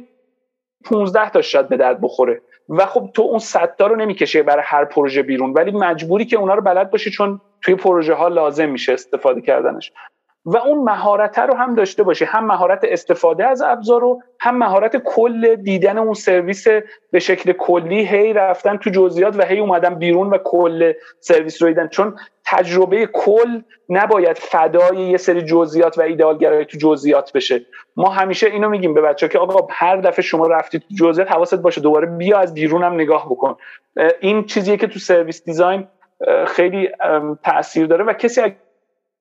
15 0.85 1.29
تا 1.29 1.41
شاید 1.41 1.69
به 1.69 1.77
درد 1.77 2.01
بخوره. 2.01 2.41
و 2.69 2.85
خب 2.85 3.09
تو 3.13 3.21
اون 3.21 3.39
100 3.39 3.75
تا 3.75 3.87
رو 3.87 3.95
نمی‌کشه 3.95 4.43
برای 4.43 4.63
هر 4.65 4.85
پروژه 4.85 5.23
بیرون 5.23 5.53
ولی 5.53 5.71
مجبوری 5.71 6.25
که 6.25 6.37
اونا 6.37 6.53
رو 6.53 6.61
بلد 6.61 6.91
باشی 6.91 7.11
چون 7.11 7.41
توی 7.61 7.75
پروژه 7.75 8.13
ها 8.13 8.27
لازم 8.27 8.69
میشه 8.69 8.93
استفاده 8.93 9.41
کردنش. 9.41 9.91
و 10.53 10.57
اون 10.57 10.83
مهارت 10.83 11.39
رو 11.39 11.53
هم 11.53 11.75
داشته 11.75 12.03
باشی. 12.03 12.25
هم 12.25 12.45
مهارت 12.45 12.79
استفاده 12.83 13.45
از 13.45 13.61
ابزار 13.61 14.01
رو 14.01 14.21
هم 14.39 14.57
مهارت 14.57 14.97
کل 14.97 15.55
دیدن 15.55 15.97
اون 15.97 16.13
سرویس 16.13 16.67
به 17.11 17.19
شکل 17.19 17.51
کلی. 17.51 18.07
هی 18.07 18.33
رفتن 18.33 18.77
تو 18.77 18.89
جزئیات 18.89 19.35
و 19.39 19.45
هی 19.45 19.59
اومدن 19.59 19.95
بیرون 19.95 20.29
و 20.29 20.37
کل 20.37 20.93
سرویس 21.19 21.61
رو 21.61 21.67
دیدن. 21.67 21.87
چون 21.87 22.15
تجربه 22.45 23.05
کل 23.05 23.61
نباید 23.89 24.37
فدای 24.37 24.97
یه 24.97 25.17
سری 25.17 25.41
جزئیات 25.41 25.97
و 25.97 26.01
ایدئالگرایی 26.01 26.65
تو 26.65 26.77
جزئیات 26.77 27.33
بشه. 27.33 27.65
ما 27.95 28.09
همیشه 28.09 28.47
اینو 28.47 28.69
میگیم 28.69 28.93
به 28.93 29.01
بچه 29.01 29.27
که 29.27 29.39
آقا 29.39 29.67
هر 29.71 29.97
دفعه 29.97 30.21
شما 30.21 30.47
رفتی 30.47 30.79
تو 30.79 30.85
جزئیات 30.99 31.31
حواست 31.31 31.61
باشه 31.61 31.81
دوباره 31.81 32.05
بیا 32.05 32.37
از 32.37 32.53
بیرون 32.53 32.83
هم 32.83 32.93
نگاه 32.93 33.25
بکن. 33.25 33.57
این 34.19 34.45
چیزیه 34.45 34.77
که 34.77 34.87
تو 34.87 34.99
سرویس 34.99 35.43
دیزاین 35.43 35.87
خیلی 36.47 36.89
تاثیر 37.43 37.85
داره 37.85 38.03
و 38.03 38.13
کسی 38.13 38.41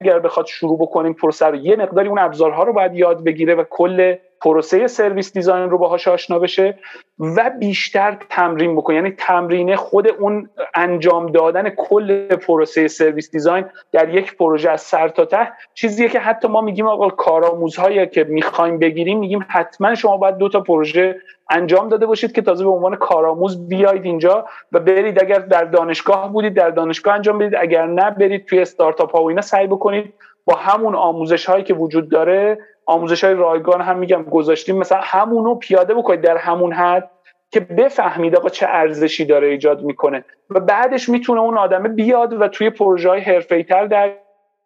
اگر 0.00 0.18
بخواد 0.18 0.46
شروع 0.46 0.78
بکنیم 0.78 1.12
پروسه 1.12 1.46
رو 1.46 1.56
یه 1.56 1.76
مقداری 1.76 2.08
اون 2.08 2.18
ابزارها 2.18 2.62
رو 2.62 2.72
باید 2.72 2.94
یاد 2.94 3.24
بگیره 3.24 3.54
و 3.54 3.64
کل 3.70 4.16
پروسه 4.40 4.86
سرویس 4.86 5.32
دیزاین 5.32 5.70
رو 5.70 5.78
باهاش 5.78 6.08
آشنا 6.08 6.38
بشه 6.38 6.78
و 7.18 7.50
بیشتر 7.60 8.16
تمرین 8.30 8.76
بکنه. 8.76 8.96
یعنی 8.96 9.10
تمرینه 9.10 9.76
خود 9.76 10.08
اون 10.08 10.48
انجام 10.74 11.32
دادن 11.32 11.70
کل 11.70 12.36
پروسه 12.36 12.88
سرویس 12.88 13.30
دیزاین 13.30 13.64
در 13.92 14.14
یک 14.14 14.36
پروژه 14.36 14.70
از 14.70 14.80
سر 14.80 15.08
تا 15.08 15.24
ته 15.24 15.52
چیزیه 15.74 16.08
که 16.08 16.18
حتی 16.18 16.48
ما 16.48 16.60
میگیم 16.60 16.86
آقا 16.86 17.08
کارآموزهایی 17.08 18.06
که 18.06 18.24
می‌خوایم 18.24 18.78
بگیریم 18.78 19.18
میگیم 19.18 19.46
حتما 19.48 19.94
شما 19.94 20.16
باید 20.16 20.36
دو 20.36 20.48
تا 20.48 20.60
پروژه 20.60 21.16
انجام 21.50 21.88
داده 21.88 22.06
باشید 22.06 22.32
که 22.32 22.42
تازه 22.42 22.64
به 22.64 22.70
عنوان 22.70 22.96
کارآموز 22.96 23.68
بیاید 23.68 24.04
اینجا 24.04 24.46
و 24.72 24.80
برید. 24.80 25.22
اگر 25.22 25.38
در 25.38 25.64
دانشگاه 25.64 26.32
بودید 26.32 26.54
در 26.54 26.70
دانشگاه 26.70 27.14
انجام 27.14 27.38
بدید. 27.38 27.54
اگر 27.60 27.86
نه 27.86 28.10
برید 28.10 28.46
توی 28.46 28.60
استارتاپ 28.60 29.12
ها 29.12 29.22
و 29.22 29.28
اینا 29.28 29.40
سعی 29.40 29.66
بکنید. 29.66 30.14
با 30.48 30.56
همون 30.56 30.94
آموزش 30.94 31.46
هایی 31.46 31.64
که 31.64 31.74
وجود 31.74 32.10
داره 32.10 32.58
آموزش 32.86 33.24
های 33.24 33.34
رایگان 33.34 33.80
هم 33.80 33.98
میگم 33.98 34.22
گذاشتیم. 34.22 34.78
مثلا 34.78 35.00
همونو 35.02 35.54
پیاده 35.54 35.94
بکنید 35.94 36.20
در 36.20 36.36
همون 36.36 36.72
حد 36.72 37.10
که 37.50 37.60
بفهمید 37.60 38.36
آقا 38.36 38.48
چه 38.48 38.66
ارزشی 38.68 39.24
داره 39.24 39.48
ایجاد 39.48 39.82
می‌کنه. 39.82 40.24
و 40.50 40.60
بعدش 40.60 41.08
می‌تونه 41.08 41.40
اون 41.40 41.58
آدمه 41.58 41.88
بیاد 41.88 42.32
و 42.40 42.48
توی 42.48 42.70
پروژه 42.70 43.08
های 43.08 43.42
تر 43.62 43.86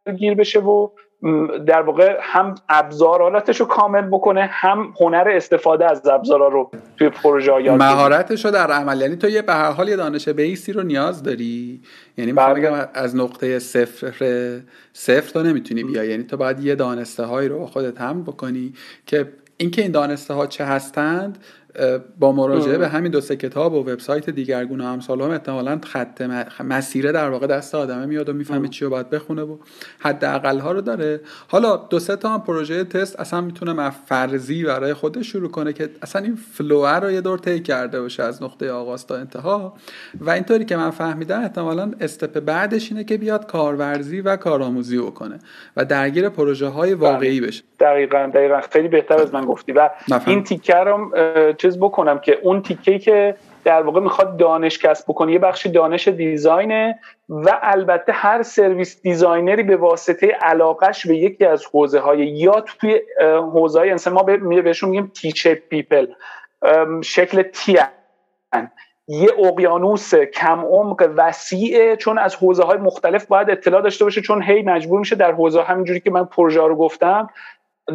درگیر 0.07 0.35
بشه 0.35 0.61
و 0.61 0.89
در 1.66 1.83
واقع 1.83 2.18
هم 2.20 2.55
ابزاراتش 2.68 3.61
رو 3.61 3.66
کامل 3.66 4.01
بکنه 4.01 4.49
هم 4.53 4.95
هنر 5.01 5.29
استفاده 5.35 5.91
از 5.91 6.07
ابزارا 6.07 6.49
رو 6.49 6.70
توی 6.97 7.09
پروژه 7.09 7.62
یاد 7.62 7.83
مهارتش 7.83 8.45
رو 8.45 8.51
در 8.51 8.70
عمل. 8.70 9.01
یعنی 9.01 9.16
تو 9.16 9.29
یه 9.29 9.43
به 9.43 9.53
هر 9.53 9.70
حال 9.70 9.89
یه 9.89 9.97
دانش 9.97 10.29
بیسی 10.29 10.73
رو 10.73 10.83
نیاز 10.83 11.23
داری؟ 11.23 11.83
یعنی 12.16 12.33
می‌خوام 12.33 12.55
بله. 12.55 12.70
بگم 12.70 12.89
از 12.95 13.16
نقطه 13.16 13.59
صفر 13.59 14.61
صفر 14.93 15.31
تو 15.33 15.43
نمی‌تونی 15.43 15.85
بیا 15.85 16.05
یعنی 16.05 16.25
تو 16.25 16.37
باید 16.37 16.61
یه 16.61 16.75
دانسته 16.75 17.25
هایی 17.25 17.49
رو 17.49 17.66
خودت 17.66 18.01
هم 18.01 18.23
بکنی 18.23 18.73
که 19.07 19.33
اینکه 19.57 19.83
این 19.83 19.91
دانسته 19.91 20.35
ها 20.35 20.47
چه 20.47 20.64
هستند 20.64 21.39
با 22.18 22.33
مراجعه 22.33 22.79
به 22.79 22.89
همین 22.89 23.12
دو 23.12 23.20
سه 23.20 23.37
کتاب 23.37 23.75
و 23.75 23.81
وبسایت 23.81 24.31
دیگرگون 24.31 24.81
و 24.81 24.85
امثال 24.85 25.20
هم 25.20 25.31
احتمالا 25.31 25.81
خط 25.85 26.23
مسیره 26.64 27.12
در 27.12 27.31
واقع 27.31 27.47
دست 27.47 27.75
آدمه 27.75 28.07
میاد 28.07 28.29
و 28.29 28.33
می‌فهمه 28.33 28.68
چی 28.68 28.85
رو 28.85 28.91
باید 28.91 29.11
بخونه 29.11 29.43
و 29.43 29.57
حداقل 29.99 30.59
ها 30.59 30.73
رو 30.73 30.81
داره. 30.81 31.20
حالا 31.49 31.77
دو 31.77 31.99
سه 31.99 32.16
تا 32.16 32.29
هم 32.29 32.43
پروژه 32.43 32.85
تست 32.85 33.20
اصلا 33.20 33.41
می‌تونه 33.41 33.91
فرضی 33.91 34.64
برای 34.64 34.95
خودش 34.95 35.33
شروع 35.33 35.51
کنه 35.51 35.73
که 35.73 35.89
اصلا 36.03 36.23
این 36.23 36.39
فلو 36.53 36.87
رو 36.87 37.11
یه 37.11 37.20
دور 37.20 37.39
طی 37.39 37.61
کرده 37.61 38.01
باشه 38.01 38.23
از 38.23 38.43
نقطه 38.43 38.70
آغاز 38.70 39.07
تا 39.07 39.16
انتها. 39.16 39.75
و 40.20 40.31
اینطوری 40.31 40.64
که 40.64 40.77
من 40.77 40.91
فهمیدم 40.91 41.41
احتمالا 41.41 41.93
استپ 42.01 42.41
بعدش 42.41 42.93
اینه 42.93 43.05
که 43.05 43.16
بیاد 43.16 43.47
کارورزی 43.47 44.20
و 44.20 44.37
کارآموزی 44.37 44.99
بکنه 44.99 45.39
و 45.77 45.85
درگیر 45.85 46.29
پروژه 46.29 46.66
های 46.66 46.95
واقعی 46.95 47.41
بله. 47.41 47.49
بشه. 47.49 47.62
دقیقا 47.81 48.31
دقیقا. 48.35 48.61
خیلی 48.73 48.89
بهتر 48.89 49.18
از 49.18 49.35
من 49.35 49.45
گفتی. 49.45 49.73
و 49.73 49.91
این 50.27 50.45
تیکه 50.45 50.92
رم 50.92 51.11
چیز 51.63 51.79
بکنم 51.79 52.19
که 52.19 52.39
اون 52.43 52.63
تیکه 52.63 52.99
که 52.99 53.37
در 53.65 53.83
واقع 53.83 54.01
می‌خواد 54.01 54.37
دانش 54.37 54.79
کسب 54.79 55.05
بکنه 55.09 55.33
یه 55.33 55.39
بخشی 55.39 55.69
دانش 55.69 56.09
design 56.09 56.86
ه 56.86 56.99
و 57.29 57.59
البته 57.63 58.13
هر 58.13 58.43
service 58.43 59.03
designer 59.03 59.56
ی 59.56 59.62
به 59.63 59.77
واسطه 59.77 60.27
علاقش 60.27 61.07
به 61.07 61.17
یکی 61.17 61.45
از 61.45 61.65
حوزه 61.67 62.01
های 62.01 62.27
یا 62.27 62.61
توی 62.61 63.01
حوزه 63.53 63.79
های 63.79 63.91
انسان 63.91 64.13
ما 64.13 64.23
بهشون 64.23 64.91
میگیم 64.91 65.11
T-shape 65.14 65.55
people 65.55 66.07
شکل 67.03 67.43
T 67.43 67.78
یه 69.09 69.29
اقیانوس 69.39 70.15
کم 70.15 70.61
عمق 70.61 71.11
وسیعه 71.17 71.97
چون 71.97 72.19
از 72.19 72.35
حوزه 72.35 72.63
های 72.63 72.79
مختلف 72.79 73.27
باید 73.27 73.51
اطلاع 73.51 73.83
داشته 73.83 74.05
باشه 74.05 74.21
چون 74.21 74.43
هی 74.43 74.63
مجبور 74.63 74.99
میشه 74.99 75.17
در 75.17 75.33
حوزه 75.33 75.63
همینجوری 75.63 76.01
که 76.01 76.11
من 76.11 76.25
پروژه 76.25 76.61
رو 76.61 76.77
گفتم 76.77 77.31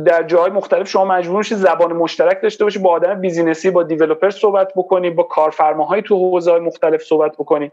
در 0.05 0.23
جاهای 0.23 0.51
مختلف 0.51 0.89
شما 0.89 1.05
مجبور 1.05 1.38
میشید 1.38 1.57
زبان 1.57 1.93
مشترک 1.93 2.41
داشته 2.41 2.63
باشی 2.63 2.79
با 2.79 2.89
آدم 2.91 3.21
business 3.21 3.66
ی 3.66 3.71
با 3.71 3.83
developer 3.83 4.29
صحبت 4.29 4.71
بکنی 4.75 5.09
با 5.09 5.23
کارفرماهای 5.23 6.01
تو 6.01 6.15
حوزه 6.15 6.59
مختلف 6.59 7.03
صحبت 7.03 7.31
بکنی. 7.31 7.71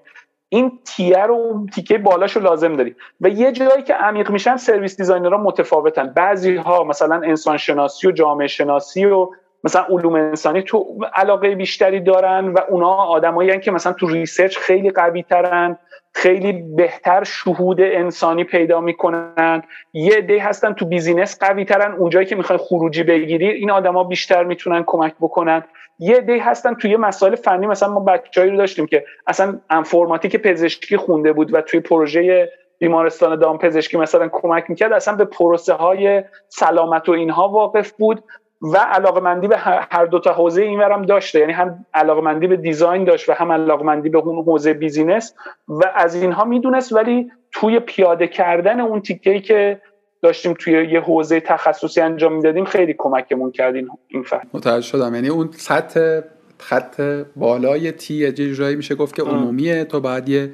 این 0.49 0.79
T 0.85 1.31
رو 1.31 1.67
تیکه 1.75 1.99
بالاش 1.99 2.37
رو 2.37 2.43
لازم 2.43 2.77
داری. 2.77 2.97
و 3.21 3.29
یه 3.29 3.53
جایی 3.53 3.83
که 3.83 3.95
عمیق 3.95 4.31
میشن 4.31 4.57
service 4.57 4.97
designer 4.97 5.34
ها 5.34 5.39
متفاوتن. 5.39 6.13
بعضی 6.13 6.57
ها 6.57 6.85
مثلا 6.85 7.15
انسان 7.15 7.57
شناسی 7.57 8.09
و 8.09 8.11
جامعه 8.11 8.47
شناسی 8.47 9.05
و 9.05 9.31
مثلا 9.65 9.85
علوم 9.91 10.15
انسانی 10.15 10.63
توش 10.63 10.99
علاقه 11.15 11.55
بیشتری 11.55 12.01
دارن 12.01 12.49
و 12.49 12.59
اونا 12.69 12.93
آدمایی 12.93 13.61
که 13.61 13.71
مثلا 13.71 13.93
تو 13.93 14.09
research 14.09 14.59
خیلی 14.59 14.91
قوی 14.91 15.23
ترن. 15.23 15.79
خیلی 16.15 16.53
بهتر 16.53 17.25
شهود 17.25 17.81
انسانی 17.81 18.45
پیدا 18.45 18.81
می‌کنن. 18.81 19.63
یه 19.93 20.17
عده 20.17 20.43
هستن 20.43 20.73
تو 20.73 20.87
business 20.87 21.39
قوی 21.39 21.65
ترن 21.65 21.93
اونجایی 21.93 22.27
که 22.27 22.37
می‌خوای 22.37 22.59
خروجی 22.59 23.03
بگیری 23.03 23.49
این 23.49 23.71
آدما 23.71 24.05
بیشتر 24.05 24.45
می‌تونن 24.45 24.85
کمک 24.87 25.15
بکنن. 25.21 25.63
یه 25.99 26.17
عده 26.17 26.43
هستن 26.43 26.75
توی 26.75 26.97
مسائل 26.97 27.35
فنی. 27.35 27.67
مثلا 27.67 27.89
ما 27.89 28.01
بچه‌ای 28.01 28.51
رو 28.51 28.57
داشتیم 28.57 28.87
که 28.87 29.05
اصلا 29.27 29.61
انفورماتیک 29.71 30.37
پزشکی 30.37 30.97
خونده 30.97 31.33
بود 31.33 31.55
و 31.55 31.61
توی 31.61 31.81
پروژه 31.81 32.53
بیمارستان 32.79 33.39
دام 33.39 33.59
پزشکی 33.59 33.97
مثلا 33.97 34.29
کمک 34.33 34.65
می‌کرد. 34.69 34.93
اصلا 34.93 35.17
به 35.17 35.25
پروسه 35.25 35.73
های 35.73 36.23
سلامت 36.49 37.09
و 37.09 37.13
اینها 37.13 37.49
واقف 37.49 37.93
بود. 37.93 38.25
و 38.73 38.77
علاقه 38.77 39.21
مندی 39.21 39.49
به 39.49 39.57
هر 39.91 40.05
دو 40.05 40.19
تا 40.19 40.33
حوزه 40.33 40.63
اینورم 40.63 41.03
داشته. 41.03 41.39
یعنی 41.39 41.53
هم 41.53 41.87
علاقه 41.95 42.21
مندی 42.21 42.47
به 42.47 42.57
design 42.57 43.05
داشت 43.05 43.29
و 43.29 43.33
هم 43.33 43.53
علاقه 43.53 43.85
مندی 43.85 44.09
به 44.09 44.19
اون 44.19 44.45
حوزه 44.45 44.75
business 44.75 45.35
و 45.69 45.83
از 45.95 46.15
اینها 46.15 46.45
می‌دونست 46.45 46.93
ولی 46.93 47.31
توی 47.53 47.81
پیاده 47.81 48.27
کردن 48.27 48.81
اون 48.81 49.01
تیکه‌ای 49.01 49.41
که 49.41 49.81
داشتیم 50.23 50.55
توی 50.59 50.73
یه 50.73 51.01
حوزه 51.01 51.41
تخصصی 51.41 52.01
انجام 52.01 52.33
می‌دادیم 52.33 52.65
خیلی 52.65 52.95
کمکمون 52.99 53.51
کرد 53.51 53.75
این 53.75 53.89
این 54.09 54.25
متوجه 54.55 54.87
شدم. 54.87 55.15
یعنی 55.15 55.29
اون 55.29 55.49
سطح 55.53 56.21
خط 56.59 57.01
بالای 57.37 57.93
تی 57.93 58.33
جایی 58.33 58.77
میشه 58.77 58.95
گفت 58.95 59.15
که 59.15 59.23
عمومیه 59.23 59.85
تو 59.85 60.01
باید 60.01 60.29
یه 60.29 60.51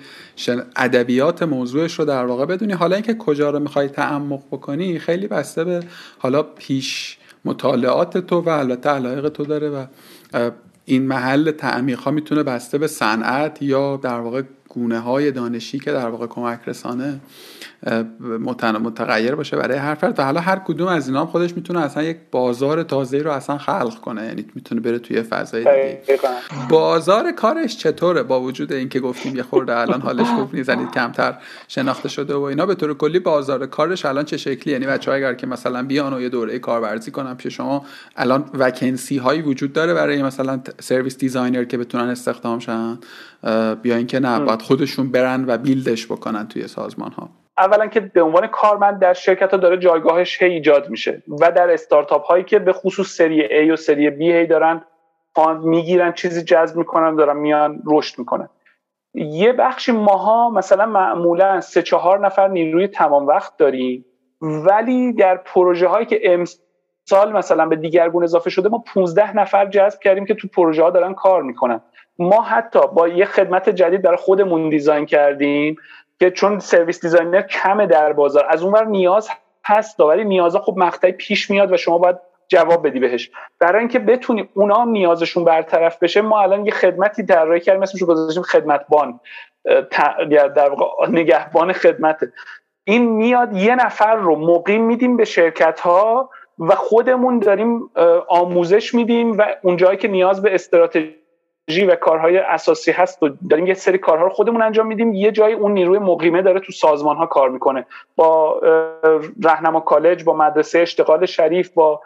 ادبیات 0.77 1.43
موضوعش 1.43 1.95
رو 1.95 2.05
در 2.05 2.25
واقع 2.25 2.47
بدونی. 2.47 2.73
حالا 2.73 2.97
اینکه 2.97 3.15
کجا 3.15 3.51
رو 3.51 3.59
می‌خوای 3.59 3.89
تعمق 3.89 4.41
بکنی 4.51 4.99
خیلی 4.99 5.27
بسته 5.27 5.65
به 5.65 5.81
حالا 6.19 6.43
پیش 6.43 7.19
مطالعات 7.45 8.19
تو 8.19 8.41
و 8.41 8.49
البته 8.49 8.91
علایق 8.91 9.29
تو 9.29 9.45
داره 9.45 9.69
و 9.69 9.85
این 10.85 11.07
محل 11.07 11.51
تعمیق 11.51 11.99
ها 11.99 12.11
می‌تونه 12.11 12.43
بسته 12.43 12.79
به 12.79 12.87
صنعت 12.87 13.63
یا 13.63 13.97
در 13.97 14.21
واقع 14.21 14.43
گونه 14.69 14.99
های 14.99 15.31
دانشی 15.31 15.79
که 15.79 15.93
در 15.93 16.09
واقع 16.09 16.27
کمک 16.27 16.61
رسانه 16.67 17.21
متغیر 18.21 19.35
باشه 19.35 19.57
برای 19.57 19.79
هر 19.79 19.95
فرد. 19.95 20.19
و 20.19 20.23
حالا 20.25 20.41
هر 20.41 20.59
کدوم 20.59 20.89
از 20.89 21.09
اینا 21.09 21.21
هم 21.21 21.27
خودش 21.27 21.57
می‌تونه 21.57 21.81
اصلا 21.81 22.03
یک 22.03 22.17
بازار 22.31 22.83
تازه 22.83 23.19
رو 23.19 23.31
اصلا 23.31 23.59
خلق 23.59 24.01
کنه. 24.01 24.25
یعنی 24.25 24.47
می‌تونه 24.55 24.81
بره 24.81 24.99
توی 24.99 25.23
فضای 25.23 25.61
دیگه. 25.61 26.03
بازار 26.69 27.33
کارش 27.33 27.77
چطوره 27.77 28.23
با 28.23 28.41
وجود 28.41 28.73
اینکه 28.73 29.01
گفتیم 29.01 29.37
یه 29.37 29.43
خورده 29.43 29.77
الان 29.77 30.01
حالش 30.01 30.27
خوب 30.27 30.55
نیست 30.55 30.69
یعنی 30.69 30.87
کمتر 30.95 31.39
شناخته 31.69 32.09
شده 32.09 32.35
و 32.35 32.43
اینا. 32.43 32.67
به 32.67 32.75
طور 32.75 32.95
کلی 32.95 33.19
بازار 33.19 33.67
کارش 33.67 34.05
الان 34.05 34.25
چه 34.25 34.37
شکلی 34.37 34.73
یعنی 34.73 34.87
بچه‌ها 34.87 35.17
اگر 35.17 35.35
که 35.35 35.47
مثلا 35.47 35.83
بیان 35.83 36.15
و 36.15 36.21
یه 36.21 36.29
دوره 36.29 36.59
کارورزی 36.59 37.11
کنن 37.11 37.35
پیش 37.35 37.57
شما 37.57 37.85
الان 38.17 38.45
vacancy 38.55 39.17
هایی 39.19 39.43
وجود 39.43 39.73
داره 39.73 39.95
برای 39.95 40.23
مثلا 40.23 40.61
service 40.81 41.19
designer 41.19 41.65
که 41.65 41.79
بتونن 41.79 42.09
استخدام 42.09 42.59
شن 42.59 42.99
یا 43.83 43.97
اینکه 43.97 44.21
نه 44.21 44.41
باید 44.41 44.63
خودشون 44.63 45.11
برن 45.11 45.45
و 45.47 45.59
build 45.59 45.93
ش 45.93 46.07
بکنن 46.07 46.49
توی 46.49 46.69
سازمان 46.69 47.13
ها 47.13 47.31
اولا 47.61 47.87
که 47.87 48.01
به 48.01 48.23
عنوان 48.23 48.47
کارمند 48.47 48.99
در 48.99 49.13
شرکت 49.13 49.51
ها 49.51 49.57
داره 49.57 49.79
جایگاهش 49.79 50.43
هی 50.43 50.53
ایجاد 50.53 50.89
میشه 50.89 51.23
و 51.41 51.53
در 51.53 51.71
استارتاپ 51.71 52.25
هایی 52.25 52.45
که 52.45 52.59
به 52.59 52.73
خصوص 52.73 53.17
سری 53.17 53.69
A 53.69 53.73
و 53.73 53.77
سری 53.77 54.11
B 54.11 54.21
هی 54.21 54.47
دارن 54.47 54.85
می‌گیرن 55.63 56.13
چیزی 56.13 56.43
جذب 56.43 56.77
می‌کنن 56.77 57.17
دارن 57.17 57.37
میان 57.37 57.83
رشد 57.87 58.19
می‌کنن. 58.19 58.49
یه 59.15 59.53
بخشی 59.53 59.93
ماها 59.93 60.51
مثلا 60.51 60.87
معمولا 60.87 61.61
سه 61.61 61.83
چهار 61.83 62.19
نفر 62.19 62.49
نیروی 62.49 62.89
تمام 62.89 63.27
وقت 63.27 63.57
داریم 63.57 64.05
ولی 64.41 65.13
در 65.13 65.37
پروژه 65.37 65.89
هایی 65.89 66.07
که 66.07 66.21
امسال 66.25 67.33
مثلا 67.33 67.67
به 67.67 67.77
دیگرگون 67.77 68.25
اضافه 68.25 68.51
شده 68.51 68.69
ما 68.69 68.85
15 68.95 69.37
نفر 69.37 69.67
جذب 69.67 70.01
کردیم 70.01 70.27
که 70.27 70.35
تو 70.35 70.49
پروژه 70.49 70.83
ها 70.83 70.91
دارن 70.91 71.15
کار 71.15 71.43
می‌کنن. 71.43 71.81
ما 72.19 72.43
حتی 72.43 72.81
با 72.95 73.09
یه 73.09 73.25
خدمت 73.25 73.71
جدید 73.71 74.03
برای 74.03 74.17
خودمون 74.17 74.69
design 74.69 75.07
کردیم. 75.07 75.77
که 76.21 76.31
چون 76.31 76.59
service 76.59 77.01
designer 77.01 77.43
کمه 77.43 77.87
در 77.87 78.13
بازار 78.13 78.47
از 78.49 78.63
اونور 78.63 78.85
نیاز 78.85 79.29
هست 79.65 80.01
ولی 80.01 80.25
نیازها 80.25 80.63
خب 80.63 80.75
مقطعی 80.77 81.13
پیش 81.13 81.51
میاد 81.51 81.73
و 81.73 81.77
شما 81.77 81.99
باید 81.99 82.17
جواب 82.49 82.87
بدی 82.87 83.01
بهش. 83.01 83.31
برای 83.59 83.79
اینکه 83.79 83.99
بتونیم 83.99 84.49
اونا 84.55 84.85
نیازشون 84.85 85.45
برطرف 85.45 85.99
بشه 85.99 86.21
ما 86.21 86.41
الان 86.41 86.67
یه 86.67 86.73
خدمتی 86.73 87.27
طراحی 87.27 87.61
کردیم 87.61 87.83
اسمش 87.83 88.01
رو 88.01 88.07
گذاشتیم 88.07 88.43
خدمتبان 88.43 89.21
در 90.31 90.69
واقع 90.71 91.09
نگهبان 91.09 91.73
خدمته. 91.73 92.33
این 92.85 93.11
میاد 93.11 93.57
یه 93.57 93.75
نفر 93.75 94.15
رو 94.15 94.37
مقیم 94.37 94.85
میدیم 94.85 95.17
به 95.17 95.25
شرکت 95.25 95.81
ها 95.81 96.31
و 96.59 96.75
خودمون 96.75 97.39
داریم 97.39 97.91
آموزش 98.29 98.95
میدیم 98.95 99.39
و 99.39 99.45
اونجایی 99.63 99.99
که 99.99 100.09
نیاز 100.09 100.43
به 100.43 100.55
استراتژی 100.55 101.17
و 101.79 101.95
کارهای 101.95 102.39
اساسی 102.39 102.93
هست 102.93 103.23
و 103.23 103.29
داریم 103.51 103.67
یه 103.67 103.75
سری 103.75 103.99
کارها 103.99 104.25
رو 104.25 104.31
خودمون 104.31 104.63
انجام 104.63 104.87
میدیم 104.87 105.13
یه 105.13 105.33
جای 105.33 105.53
اون 105.53 105.73
نیروی 105.73 105.99
مقیمه 105.99 106.43
داره 106.43 106.61
تو 106.61 106.73
سازمان 106.73 107.17
ها 107.17 107.27
کار 107.27 107.51
می‌کنه. 107.51 107.87
با 108.17 108.61
رهنما 109.45 109.81
کالج 109.81 110.25
با 110.25 110.33
مدرسه 110.33 110.79
اشتغال 110.79 111.27
شریف 111.27 111.71
با 111.71 112.01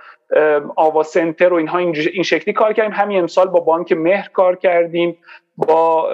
آوا 0.76 1.02
سنتر 1.02 1.52
و 1.52 1.56
اینها 1.56 1.78
این 1.78 2.22
شکلی 2.22 2.54
کار 2.54 2.72
کردیم. 2.72 2.92
همین 2.92 3.18
امسال 3.18 3.48
با 3.48 3.60
بانک 3.60 3.92
مهر 3.92 4.28
کار 4.28 4.56
کردیم 4.56 5.18
با 5.56 6.10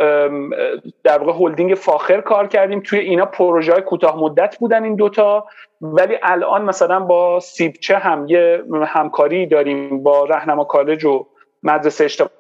در 1.05 1.19
واقع 1.19 1.33
هلدینگ 1.33 1.75
فاخر 1.75 2.21
کار 2.21 2.47
کردیم. 2.47 2.81
توی 2.81 2.99
اینا 2.99 3.27
پروژه 3.27 3.73
های 3.73 3.83
کوتاه 3.83 4.19
مدت 4.19 4.57
بودن 4.59 4.85
این 4.85 4.95
دوتا. 4.95 5.47
ولی 5.81 6.17
الان 6.23 6.65
مثلا 6.65 7.01
با 7.01 7.41
سیبچه 7.41 7.97
هم 7.97 8.27
یه 8.29 8.63
همکاری 8.87 9.47
داریم 9.47 10.03
با 10.03 10.25
رهنما 10.25 10.65
کالج 10.65 11.05
و 11.05 11.27
مدرسه 11.63 12.05
اشتغال 12.05 12.31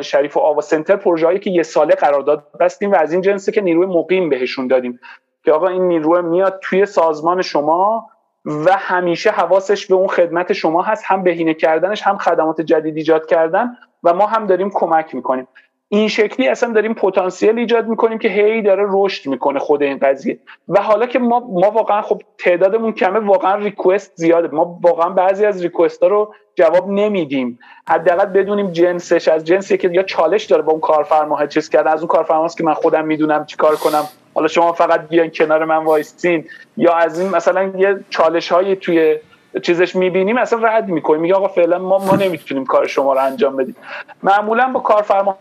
شریف 0.00 0.36
و 0.36 0.40
آوا 0.40 0.60
سنتر 0.60 0.96
پروژه 0.96 1.26
هایی 1.26 1.38
که 1.38 1.50
یه 1.50 1.62
ساله 1.62 1.94
قرارداد 1.94 2.46
بستیم 2.60 2.92
و 2.92 2.94
از 2.94 3.12
این 3.12 3.20
جنسه 3.20 3.52
که 3.52 3.60
نیروی 3.60 3.86
مقیم 3.86 4.28
بهشون 4.28 4.66
دادیم. 4.66 5.00
که 5.44 5.52
آقا 5.52 5.68
این 5.68 5.88
نیروی 5.88 6.22
میاد 6.22 6.58
توی 6.62 6.86
سازمان 6.86 7.42
شما 7.42 8.10
و 8.44 8.72
همیشه 8.72 9.30
حواسش 9.30 9.86
به 9.86 9.94
اون 9.94 10.08
خدمت 10.08 10.52
شما 10.52 10.82
هست 10.82 11.04
هم 11.06 11.22
بهینه 11.22 11.54
کردنش 11.54 12.02
هم 12.02 12.18
خدمات 12.18 12.60
جدید 12.60 12.96
ایجاد 12.96 13.26
کردن 13.26 13.76
و 14.02 14.14
ما 14.14 14.26
هم 14.26 14.46
داریم 14.46 14.70
کمک 14.74 15.14
می‌کنیم. 15.14 15.48
این 15.92 16.08
شکلی 16.08 16.48
اصلا 16.48 16.72
داریم 16.72 16.94
پتانسیل 16.94 17.58
ایجاد 17.58 17.88
می‌کنیم 17.88 18.18
که 18.18 18.28
هی 18.28 18.62
داره 18.62 18.86
رشد 18.88 19.30
می‌کنه 19.30 19.58
خود 19.58 19.82
این 19.82 19.98
قضیه. 19.98 20.38
و 20.68 20.82
حالا 20.82 21.06
که 21.06 21.18
ما 21.18 21.40
ما 21.40 21.70
واقعا 21.70 22.02
خب 22.02 22.22
تعدادمون 22.38 22.92
کمه 22.92 23.18
واقعا 23.18 23.54
ریکوست 23.54 24.12
زیاده. 24.14 24.56
ما 24.56 24.78
واقعا 24.82 25.08
بعضی 25.08 25.46
از 25.46 25.62
ریکوست 25.62 26.02
ها 26.02 26.08
رو 26.08 26.34
جواب 26.54 26.90
نمیدیم. 26.90 27.58
حداقل 27.88 28.24
بدونیم 28.24 28.70
جنسش 28.70 29.28
از 29.28 29.44
جنسی 29.44 29.76
که 29.76 29.90
یا 29.92 30.02
چالش 30.02 30.44
داره 30.44 30.62
با 30.62 30.72
اون 30.72 30.80
کارفرما 30.80 31.46
چیز 31.46 31.68
کرده 31.68 31.90
از 31.90 32.00
اون 32.00 32.08
کارفرماست 32.08 32.56
که 32.56 32.64
من 32.64 32.74
خودم 32.74 33.04
می‌دونم 33.04 33.46
چیکار 33.46 33.76
کنم. 33.76 34.04
حالا 34.34 34.48
شما 34.48 34.72
فقط 34.72 35.08
بیاین 35.08 35.30
کنار 35.34 35.64
من 35.64 35.84
وایستین 35.84 36.44
یا 36.76 36.94
از 36.94 37.20
این 37.20 37.30
مثلا 37.30 37.72
یه 37.76 38.00
چالش 38.10 38.52
هایی 38.52 38.76
توی 38.76 39.16
چیزش 39.62 39.96
می‌بینیم 39.96 40.38
اصلا 40.38 40.58
رد 40.68 40.88
می‌کنیم. 40.88 41.20
میگه 41.20 41.34
آقا 41.34 41.48
فعلا 41.48 41.78
ما 41.78 41.98
ما 41.98 42.16
نمی‌تونیم 42.16 42.64
کار 42.64 42.86
شما 42.86 43.12
رو 43.12 43.20
انجام 43.20 43.56
بدیم. 43.56 43.76
معمولا 44.22 44.70
با 44.74 44.80
کارفرما 44.80 45.38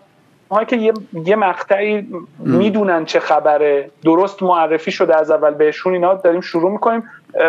هایی 0.52 0.66
که 0.66 0.76
یه, 0.76 0.94
یه 1.26 1.36
مقطعی 1.36 2.08
می‌دونن 2.40 3.06
چه 3.06 3.20
خبره 3.20 3.90
درست 4.04 4.44
معرفی 4.44 4.92
شده 4.92 5.16
از 5.16 5.32
اول 5.32 5.54
بهشون 5.54 5.94
اینا 5.94 6.14
داریم 6.14 6.42
شروع 6.42 6.72
می‌کنیم 6.72 7.04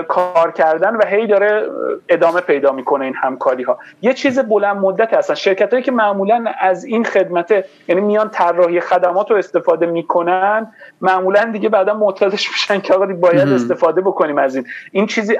کار 0.09 0.53
کردن 0.53 0.97
و 0.97 1.07
هی 1.07 1.27
داره 1.27 1.69
ادامه 2.09 2.41
پیدا 2.41 2.73
می‌کنه 2.73 3.05
این 3.05 3.15
همکاری 3.15 3.63
ها 3.63 3.79
یه 4.03 4.15
چیز 4.15 4.39
بلند 4.39 4.77
مدت 4.77 5.15
هستن. 5.15 5.35
شرکت 5.35 5.71
هایی 5.71 5.83
که 5.83 5.93
معمولا 5.93 6.45
از 6.61 6.85
این 6.85 7.05
خدمت 7.05 7.65
یعنی 7.89 8.01
میان 8.01 8.29
طراحی 8.31 8.81
خدمات 8.81 9.31
رو 9.31 9.37
استفاده 9.37 9.87
می‌کنن 9.87 10.73
معمولا 11.01 11.45
دیگه 11.53 11.69
بعدا 11.69 11.95
معتادش 11.95 12.51
میشن 12.51 12.81
که 12.81 12.95
آقا 12.95 13.07
باید 13.07 13.49
استفاده 13.49 14.01
بکنیم 14.01 14.39
از 14.39 14.57
این. 14.57 14.67
این 14.93 15.07
چیزی 15.07 15.39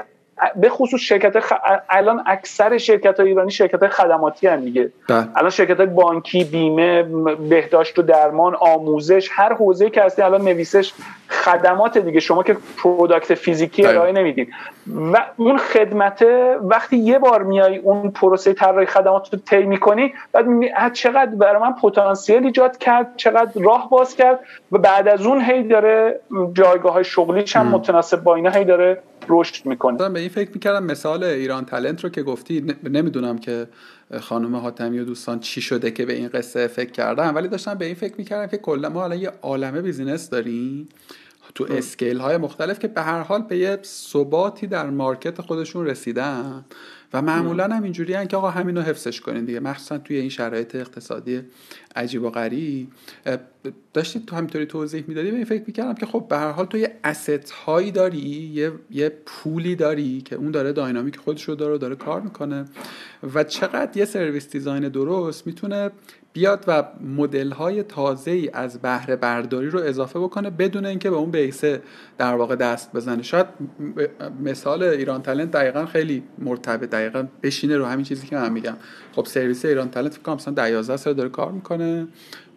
به 0.55 0.69
خصوص 0.69 1.01
شرکت 1.01 1.39
خ... 1.39 1.53
الان 1.89 2.23
اکثر 2.25 2.77
شرکت 2.77 3.19
های 3.19 3.29
ایرانی 3.29 3.51
شرکت 3.51 3.79
های 3.79 3.89
خدماتی 3.89 4.47
هم 4.47 4.59
دیگه. 4.59 4.91
ده. 5.07 5.27
الان 5.35 5.49
شرکت 5.49 5.77
های 5.77 5.85
بانکی 5.85 6.43
بیمه 6.43 7.03
بهداشت 7.49 7.99
و 7.99 8.01
درمان 8.01 8.55
آموزش 8.55 9.29
هر 9.31 9.53
حوزه 9.53 9.89
که 9.89 10.03
هستی 10.03 10.21
الان 10.21 10.41
نویسش 10.41 10.93
خدمات 11.29 11.97
دیگه. 11.97 12.19
شما 12.19 12.43
که 12.43 12.57
پروداکت 12.83 13.33
فیزیکی 13.33 13.85
ارائه 13.85 14.11
نمیدین. 14.11 14.47
و 15.13 15.25
اون 15.37 15.57
خدمت 15.57 16.25
وقتی 16.61 16.97
یه 16.97 17.19
بار 17.19 17.43
میای 17.43 17.77
اون 17.77 18.11
پروسه 18.11 18.53
طراحی 18.53 18.85
خدمات 18.85 19.33
رو 19.33 19.39
طی 19.39 19.63
می‌کنی 19.63 20.13
بعد 20.31 20.47
می‌بینی 20.47 20.71
چقدر 20.93 21.35
برای 21.35 21.61
من 21.61 21.73
پتانسیل 21.73 22.45
ایجاد 22.45 22.77
کرد 22.77 23.07
چقدر 23.17 23.51
راه 23.55 23.89
باز 23.89 24.15
کرد. 24.15 24.39
و 24.71 24.77
بعد 24.77 25.07
از 25.07 25.25
اون 25.25 25.41
هی 25.41 25.63
داره 25.63 26.19
جایگاه 26.53 26.93
های 26.93 27.03
شغلیش 27.03 27.55
هم 27.55 27.67
متناسب 27.67 28.23
با 28.23 28.35
اینا 28.35 28.49
هی 28.49 28.65
داره 28.65 29.01
رشد 29.29 29.65
می‌کنه. 29.65 30.09
به 30.09 30.19
این 30.19 30.29
فکر 30.31 30.51
می‌کردم 30.53 30.83
مثال 30.83 31.23
ایران 31.23 31.65
تلنت 31.65 32.03
رو 32.03 32.09
که 32.09 32.23
گفتی 32.23 32.75
نمی‌دونم 32.83 33.37
که 33.37 33.67
خانم 34.21 34.55
حاتمی 34.55 34.99
و 34.99 35.05
دوستان 35.05 35.39
چی 35.39 35.61
شده 35.61 35.91
که 35.91 36.05
به 36.05 36.13
این 36.13 36.27
قصه 36.27 36.67
فکر 36.67 36.91
کردم 36.91 37.35
ولی 37.35 37.47
داشتم 37.47 37.73
به 37.73 37.85
این 37.85 37.95
فکر 37.95 38.13
می‌کردم 38.17 38.47
که 38.47 38.57
کلا 38.57 38.89
ما 38.89 39.03
الان 39.03 39.19
یه 39.19 39.31
عالمه 39.41 39.81
business 39.81 40.29
داریم 40.29 40.89
تو 41.55 41.67
scale 41.69 42.17
های 42.17 42.37
مختلف 42.37 42.79
که 42.79 42.87
به 42.87 43.01
هر 43.01 43.21
حال 43.21 43.41
به 43.41 43.57
یه 43.57 43.79
ثباتی 43.83 44.67
در 44.67 44.89
market 44.89 45.41
خودشون 45.41 45.85
رسیدن. 45.85 46.65
و 47.13 47.21
معمولا 47.21 47.67
هم 47.67 47.83
اینجوری 47.83 48.27
که 48.27 48.37
آقا 48.37 48.49
همین 48.49 48.77
رو 48.77 48.81
حفظش 48.81 49.21
کنین 49.21 49.45
دیگه. 49.45 49.59
مخصوصا 49.59 49.97
توی 49.97 50.17
این 50.17 50.29
شرایط 50.29 50.75
اقتصادی 50.75 51.41
عجیب 51.95 52.23
و 52.23 52.29
غریب. 52.29 52.87
داشتید 53.93 54.25
تو 54.25 54.35
همینطوری 54.35 54.65
توضیح 54.65 55.03
می‌دادی؟ 55.07 55.31
به 55.31 55.35
این 55.35 55.45
فکر 55.45 55.63
می‌کردم 55.67 55.93
که 55.93 56.05
خب 56.05 56.25
به 56.29 56.37
هر 56.37 56.51
حال 56.51 56.65
تو 56.65 56.77
یه 56.77 56.95
اسست 57.03 57.51
هایی 57.51 57.91
داری 57.91 58.51
یه, 58.53 58.71
یه 58.91 59.09
پولی 59.25 59.75
داری 59.75 60.21
که 60.21 60.35
اون 60.35 60.51
داره 60.51 60.73
داینامیک 60.73 61.17
خودش 61.17 61.43
رو 61.43 61.55
داره 61.55 61.77
داره 61.77 61.95
کار 61.95 62.21
می‌کنه. 62.21 62.65
و 63.33 63.43
چقدر 63.43 63.97
یه 63.97 64.05
سرویس 64.05 64.49
دیزاین 64.49 64.89
درست 64.89 65.47
می‌تونه 65.47 65.91
بیاد 66.33 66.63
و 66.67 66.83
مدل 67.17 67.51
های 67.51 67.83
تازه 67.83 68.31
ای 68.31 68.49
از 68.53 68.81
بهره 68.81 69.15
برداری 69.15 69.69
رو 69.69 69.79
اضافه 69.79 70.19
بکنه 70.19 70.49
بدون 70.49 70.85
اینکه 70.85 71.09
به 71.09 71.15
اون 71.15 71.31
بیسه 71.31 71.81
در 72.17 72.35
واقع 72.35 72.55
دست 72.55 72.93
بزنه. 72.93 73.23
شاید 73.23 73.45
مثال 74.43 74.83
ایران 74.83 75.21
تلنت 75.21 75.51
دقیقا 75.51 75.85
خیلی 75.85 76.23
مرتبط 76.37 76.89
دقیقا 76.89 77.27
بشینه 77.43 77.77
رو 77.77 77.85
همین 77.85 78.05
چیزی 78.05 78.27
که 78.27 78.35
من 78.35 78.53
میگم. 78.53 78.77
خب 79.11 79.25
سرویس 79.25 79.65
ایران 79.65 79.89
تلنت 79.89 80.13
فکر 80.13 80.21
کنم 80.21 80.35
مثلا 80.35 80.67
11 80.67 80.97
سال 80.97 81.13
داره 81.13 81.29
کار 81.29 81.51
می‌کنه 81.51 82.07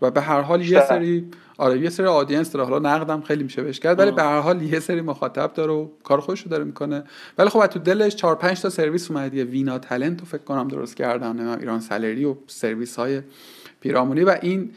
و 0.02 0.10
به 0.10 0.20
هر 0.20 0.40
حال 0.40 0.62
یه 0.62 0.84
سری 0.88 1.30
آره 1.58 1.80
یه 1.80 1.90
سری 1.90 2.06
audience 2.06 2.52
داره. 2.52 2.68
حالا 2.68 2.94
نقدم 2.94 3.20
خیلی 3.20 3.42
میشه 3.42 3.62
بهش 3.62 3.80
کرد 3.80 3.98
ولی 3.98 4.10
به 4.10 4.22
هر 4.22 4.40
حال 4.40 4.62
یه 4.62 4.80
سری 4.80 5.00
مخاطب 5.00 5.52
داره 5.54 5.72
و 5.72 5.88
کار 6.04 6.20
خودش 6.20 6.42
رو 6.42 6.50
داره 6.50 6.64
می‌کنه. 6.64 7.04
ولی 7.38 7.48
خب 7.48 7.66
تو 7.66 7.78
دلش 7.78 8.16
4 8.16 8.34
5 8.34 8.60
تا 8.60 8.70
سرویس 8.70 9.10
اومد 9.10 9.34
یه 9.34 9.44
وینا 9.44 9.78
تالنت 9.78 10.20
رو 10.20 10.26
فکر 10.26 10.42
کنم 10.42 10.68
درست 10.68 10.96
کردن 10.96 11.48
ایران 11.48 11.80
سالری 11.80 12.24
و 12.24 12.34
سرویس 12.46 12.96
های 12.96 13.20
پیرامونی 13.84 14.24
و 14.24 14.36
این 14.42 14.70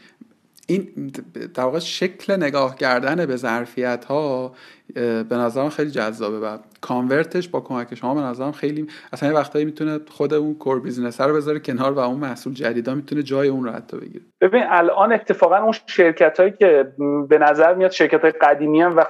این 0.66 1.12
در 1.54 1.62
واقع 1.62 1.78
شکل 1.78 2.36
نگاه 2.36 2.76
کردن 2.76 3.26
به 3.26 3.36
ظرفیت 3.36 4.04
ها 4.04 4.52
به 4.94 5.36
نظرم 5.36 5.68
خیلی 5.68 5.90
جذابه 5.90 6.38
و 6.38 6.58
convert 6.80 7.33
ش 7.33 7.48
با 7.48 7.60
کمک 7.60 7.94
شما 7.94 8.14
به 8.14 8.20
نظرم 8.20 8.52
خیلی 8.52 8.86
اصلا 9.12 9.28
یه 9.28 9.34
وقتایی 9.34 9.64
می‌تونه 9.64 10.00
خود 10.10 10.34
اون 10.34 10.54
core 10.54 10.80
business 10.80 11.20
رو 11.20 11.34
بذاره 11.34 11.58
کنار 11.58 11.92
و 11.92 11.98
اون 11.98 12.18
محصول 12.18 12.54
جدیدا 12.54 12.94
می‌تونه 12.94 13.22
جای 13.22 13.48
اون 13.48 13.64
رو 13.64 13.70
حتی 13.70 13.96
بگیره. 13.96 14.24
ببین 14.40 14.62
الان 14.68 15.12
اتفاقا 15.12 15.56
اون 15.56 15.74
شرکت 15.86 16.40
هایی 16.40 16.52
که 16.52 16.92
به 17.28 17.38
نظر 17.38 17.74
میاد 17.74 17.90
شرکت 17.90 18.22
های 18.22 18.30
قدیمی 18.30 18.82
هم 18.82 18.96
و 18.96 19.04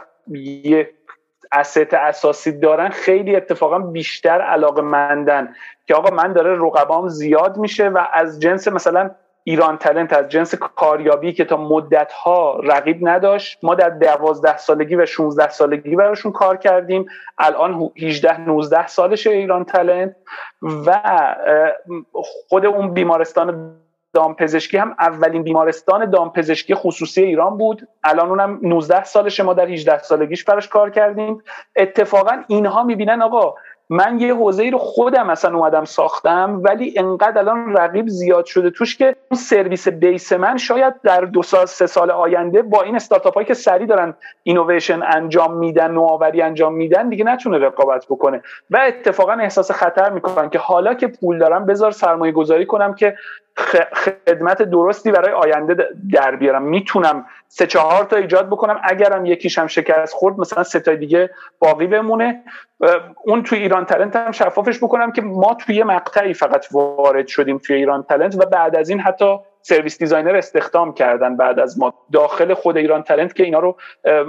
یه 0.65 0.91
asset 1.53 1.95
اساسی 1.95 2.53
دارن 2.53 2.89
خیلی 2.89 3.37
اتفاقا 3.37 3.79
بیشتر 3.79 4.41
علاقه 4.41 4.83
مندن 4.83 5.55
که 5.87 5.95
آقا 5.95 6.15
من 6.15 6.33
داره 6.33 6.57
رقبام 6.59 7.09
زیاد 7.09 7.57
میشه 7.57 7.89
و 7.89 8.07
از 8.15 8.41
جنس 8.41 8.69
مثلا 8.69 9.11
ایران 9.45 9.79
تلنت 9.79 10.13
از 10.13 10.29
جنس 10.29 10.55
کاریابی 10.55 11.33
که 11.33 11.45
تا 11.45 11.57
مدت 11.57 12.13
ها 12.13 12.61
رقیب 12.65 13.09
نداشت 13.09 13.59
ما 13.63 13.75
در 13.75 13.89
دوازده 13.89 14.57
سالگی 14.57 14.97
و 14.97 15.07
16 15.07 15.49
سالگی 15.49 15.97
براشون 15.97 16.33
کار 16.33 16.57
کردیم. 16.57 17.07
الان 17.39 17.91
18 18.03 18.41
19 18.41 18.87
سالش 18.87 19.27
ایران 19.27 19.65
تلنت 19.65 20.17
و 20.63 21.01
خود 22.13 22.67
اون 22.67 22.95
بیمارستان 22.95 23.75
دامپزشکی 24.15 24.77
هم 24.77 24.97
اولین 24.99 25.43
بیمارستان 25.43 26.11
دامپزشکی 26.11 26.75
خصوصی 26.75 27.23
ایران 27.23 27.59
بود. 27.59 27.89
الان 28.05 28.29
اونم 28.29 28.59
19 28.63 29.05
سالشه 29.05 29.43
ما 29.43 29.55
در 29.55 29.67
18 29.67 30.03
سالگیش 30.03 30.45
براش 30.45 30.69
کار 30.69 30.91
کردیم. 30.91 31.43
اتفاقا 31.77 32.43
اینها 32.49 32.83
می‌بینن 32.83 33.23
آقا 33.23 33.55
من 33.91 34.21
یه 34.21 34.35
حوزه 34.35 34.63
ای 34.63 34.71
رو 34.71 34.79
خودم 34.79 35.27
مثلا 35.27 35.59
اومدم 35.59 35.85
ساختم 35.85 36.61
ولی 36.65 36.95
انقدر 36.99 37.39
الان 37.39 37.77
رقیب 37.77 38.09
زیاد 38.09 38.45
شده 38.45 38.71
توش 38.71 38.97
که 38.97 39.17
اون 39.31 39.41
سرویس 39.41 39.89
بیس 39.89 40.33
من 40.33 40.57
شاید 40.57 40.95
در 41.03 41.21
دو 41.21 41.43
سال 41.43 41.67
سه 41.67 41.87
سال 41.87 42.11
آینده 42.11 42.63
با 42.63 42.83
این 42.83 42.97
استارتاپ 42.97 43.35
هایی 43.35 43.47
که 43.47 43.55
سریع 43.55 43.87
دارن 43.87 44.15
اینویشن 44.43 45.03
انجام 45.03 45.57
میدن 45.57 45.91
نوآوری 45.91 46.43
انجام 46.43 46.75
میدن 46.75 47.09
دیگه 47.09 47.25
نتونه 47.25 47.59
رقابت 47.59 48.07
بکنه. 48.07 48.43
و 48.71 48.79
اتفاقا 48.87 49.33
احساس 49.33 49.71
خطر 49.71 50.11
می‌کنن 50.11 50.51
که 50.51 50.59
حالا 50.59 50.95
که 50.95 51.07
پول 51.07 51.39
دارم 51.39 51.67
بذار 51.67 51.91
سرمایه 51.91 52.33
گذاری 52.33 52.67
کنم 52.67 52.95
که 52.95 53.17
خدمت 53.95 54.63
درستی 54.63 55.13
برای 55.13 55.33
آینده 55.33 55.89
در 56.13 56.37
بیارم. 56.37 56.63
می‌تونم 56.63 57.27
سه 57.49 57.67
چهار 57.67 58.05
تا 58.05 58.17
ایجاد 58.17 58.47
بکنم. 58.47 58.81
اگرم 58.83 59.27
یکیش 59.27 59.59
هم 59.59 59.67
شکست 59.67 60.15
خورد 60.15 60.41
مثلا 60.41 60.63
سه 60.63 60.81
تا 60.81 60.95
دیگه 60.95 61.31
باقی 61.59 61.87
بمونه. 61.87 62.43
اون 63.25 63.43
توی 63.43 63.59
ایران 63.59 63.85
تلنت 63.85 64.17
هم 64.17 64.33
شفافش 64.33 64.79
بکنم 64.79 65.13
که 65.13 65.23
ما 65.23 65.55
توی 65.55 65.83
مقطعی 65.83 66.35
فقط 66.35 66.67
وارد 66.73 67.27
شدیم 67.27 67.59
توی 67.59 67.77
ایران 67.77 68.03
تلنت 68.03 68.35
و 68.35 68.47
بعد 68.47 68.77
از 68.77 68.89
این 68.89 69.01
حتی 69.01 69.39
service 69.69 69.99
designer 69.99 70.37
استخدام 70.37 70.95
کردن 70.95 71.37
بعد 71.37 71.61
از 71.61 71.79
ما 71.79 71.95
داخل 72.13 72.55
خود 72.55 72.77
ایران 72.77 73.03
تلنت 73.03 73.35
که 73.35 73.43
اینا 73.43 73.59
رو 73.59 73.77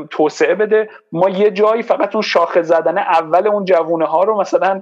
توسعه 0.10 0.56
بده. 0.56 0.90
ما 1.12 1.30
یه 1.30 1.52
جایی 1.52 1.84
فقط 1.84 2.16
اون 2.16 2.22
شاخه 2.22 2.62
زدن 2.62 2.98
اول 2.98 3.48
اون 3.48 3.66
جوونه 3.66 4.06
ها 4.06 4.24
رو 4.24 4.42
مثلا 4.42 4.82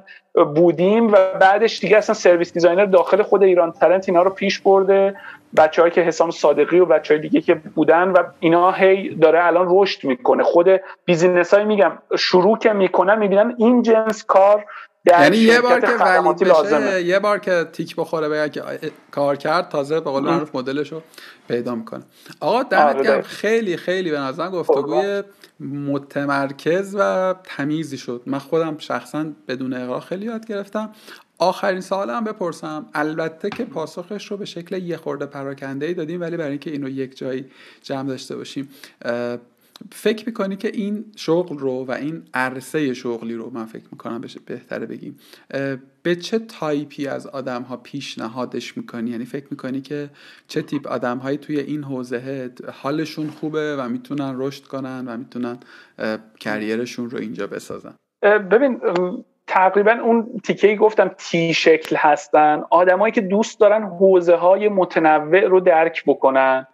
بودیم 0.55 1.07
و 1.07 1.15
بعدش 1.39 1.79
دیگه 1.79 1.97
اصلا 1.97 2.15
service 2.15 2.53
designer 2.53 2.85
داخل 2.85 3.23
خود 3.23 3.43
ایران 3.43 3.71
تلنت 3.71 4.09
اینا 4.09 4.21
رو 4.21 4.29
پیش 4.29 4.59
برده. 4.59 5.15
بچههایی 5.57 5.93
که 5.93 6.01
حسام 6.01 6.31
صادقی 6.31 6.79
و 6.79 6.85
بچه 6.85 7.13
های 7.13 7.21
دیگه 7.21 7.41
که 7.41 7.55
بودن 7.55 8.09
و 8.09 8.23
اینا 8.39 8.71
هی 8.71 9.15
داره 9.15 9.45
الان 9.45 9.67
رشد 9.69 10.03
می‌کنه. 10.03 10.43
خود 10.43 10.69
business 11.05 11.53
های 11.53 11.65
میگم 11.65 11.91
شروع 12.17 12.57
که 12.57 12.73
می‌کنن 12.73 13.19
می‌بینن 13.19 13.55
این 13.57 13.81
جنس 13.81 14.25
کار 14.25 14.65
یعنی 15.11 15.37
یه 15.37 15.61
بار 15.61 15.81
که 15.81 15.87
valid 15.87 16.37
بشه 16.37 17.03
یه 17.03 17.19
بار 17.19 17.39
که 17.39 17.67
تیک 17.73 17.95
بخوره 17.95 18.29
بگه 18.29 18.49
که 18.49 18.91
کار 19.11 19.35
کرد 19.35 19.69
تازه 19.69 19.99
به 19.99 20.09
قول 20.09 20.23
معروف 20.23 20.55
مدلش 20.55 20.91
رو 20.91 21.01
پیدا 21.47 21.75
می‌کنه. 21.75 22.03
آقا 22.39 22.63
دمت 22.63 22.95
آره 22.95 23.21
خیلی 23.21 23.77
خیلی 23.77 24.11
به 24.11 24.19
نظر 24.19 24.49
گفتگوی 24.49 25.23
متمرکز 25.59 26.95
و 26.99 27.35
تمیزی 27.43 27.97
شد. 27.97 28.21
من 28.25 28.39
خودم 28.39 28.77
شخصا 28.77 29.25
بدون 29.47 29.73
اقرا 29.73 29.99
خیلی 29.99 30.25
یاد 30.25 30.45
گرفتم. 30.45 30.91
آخرین 31.37 31.81
سوال 31.81 32.09
هم 32.09 32.23
بپرسم. 32.23 32.85
البته 32.93 33.49
که 33.49 33.65
پاسخش 33.65 34.31
رو 34.31 34.37
به 34.37 34.45
شکل 34.45 34.83
یه 34.83 34.97
خورده 34.97 35.25
پراکنده 35.25 35.85
ای 35.85 35.93
دادیم 35.93 36.21
ولی 36.21 36.37
برای 36.37 36.51
اینکه 36.51 36.71
اینو 36.71 36.89
یک 36.89 37.17
جایی 37.17 37.45
جمع 37.83 38.07
داشته 38.07 38.35
باشیم 38.35 38.69
فکر 39.91 40.25
می‌کنی 40.25 40.55
که 40.55 40.71
این 40.73 41.05
شغل 41.15 41.57
رو 41.57 41.85
و 41.85 41.91
این 41.91 42.23
عرصه 42.33 42.93
شغلی 42.93 43.33
رو 43.33 43.49
من 43.49 43.65
فکر 43.65 43.85
می‌کنم 43.91 44.21
بشه 44.21 44.39
بهتره 44.45 44.85
بگیم 44.85 45.19
به 46.03 46.15
چه 46.15 46.39
تایپی 46.39 47.07
از 47.07 47.27
آدم 47.27 47.61
ها 47.61 47.77
پیشنهادش 47.77 48.77
می‌کنی؟ 48.77 49.09
یعنی 49.09 49.25
فکر 49.25 49.45
می‌کنی 49.51 49.81
که 49.81 50.09
چه 50.47 50.61
تیپ 50.61 50.87
آدم 50.87 51.17
هایی 51.17 51.37
توی 51.37 51.59
این 51.59 51.83
حوزه 51.83 52.51
حالشون 52.73 53.27
خوبه 53.27 53.75
و 53.75 53.89
می‌تونن 53.89 54.33
رشد 54.37 54.63
کنن 54.63 55.07
و 55.07 55.17
می‌تونن 55.17 55.57
career 56.39 56.81
شون 56.81 57.09
رو 57.09 57.17
اینجا 57.17 57.47
بسازن؟ 57.47 57.93
ببین 58.23 58.81
تقریبا 59.47 59.91
اون 59.91 60.27
تیکه 60.43 60.75
گفتم 60.75 61.11
T 61.17 61.53
شکل 61.53 61.95
هستن. 61.95 62.63
آدمایی 62.69 63.13
که 63.13 63.21
دوست 63.21 63.59
دارن 63.59 63.83
حوزه 63.83 64.35
های 64.35 64.69
متنوع 64.69 65.39
رو 65.39 65.59
درک 65.59 66.03
بکنن. 66.05 66.67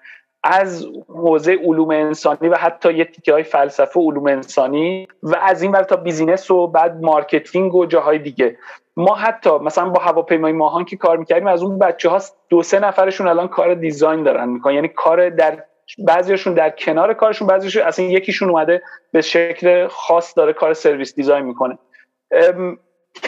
از 0.44 0.88
حوزه 1.10 1.60
علوم 1.66 1.90
انسانی 1.90 2.50
و 2.50 2.56
حتی 2.56 2.94
یه 2.94 3.06
تیکه 3.06 3.34
های 3.34 3.44
فلسفه 3.44 4.00
علوم 4.00 4.28
انسانی 4.28 5.08
و 5.24 5.36
از 5.42 5.62
این 5.62 5.72
ور 5.72 5.84
تا 5.84 5.96
business 5.96 6.52
و 6.52 6.68
بعد 6.68 7.02
marketing 7.02 7.76
و 7.76 7.86
جاهای 7.86 8.20
دیگه. 8.20 8.58
ما 8.98 9.16
حتی 9.16 9.50
مثلا 9.58 9.90
با 9.90 10.02
هواپیمای 10.02 10.52
ماهان 10.52 10.86
که 10.86 10.98
کار 10.98 11.18
می‌کردیم 11.18 11.48
از 11.48 11.64
اون 11.64 11.80
بچه 11.80 12.10
ها 12.10 12.20
دو 12.50 12.64
سه 12.64 12.80
نفرشون 12.80 13.28
الان 13.28 13.48
کار 13.48 13.74
دیزاین 13.74 14.24
دارن 14.24 14.50
می‌کنن. 14.50 14.74
یعنی 14.74 14.88
کار 14.88 15.30
در 15.30 15.64
بعضیشون 16.08 16.54
در 16.54 16.70
کنار 16.70 17.14
کارشون 17.14 17.48
بعضیشون 17.48 17.84
اصلا 17.84 18.06
یکیشون 18.06 18.50
اومده 18.50 18.82
به 19.12 19.22
شکل 19.22 19.88
خاص 19.88 20.38
داره 20.38 20.54
کار 20.54 20.74
سرویس 20.74 21.16
دیزاین 21.16 21.46
می‌کنه. 21.46 21.78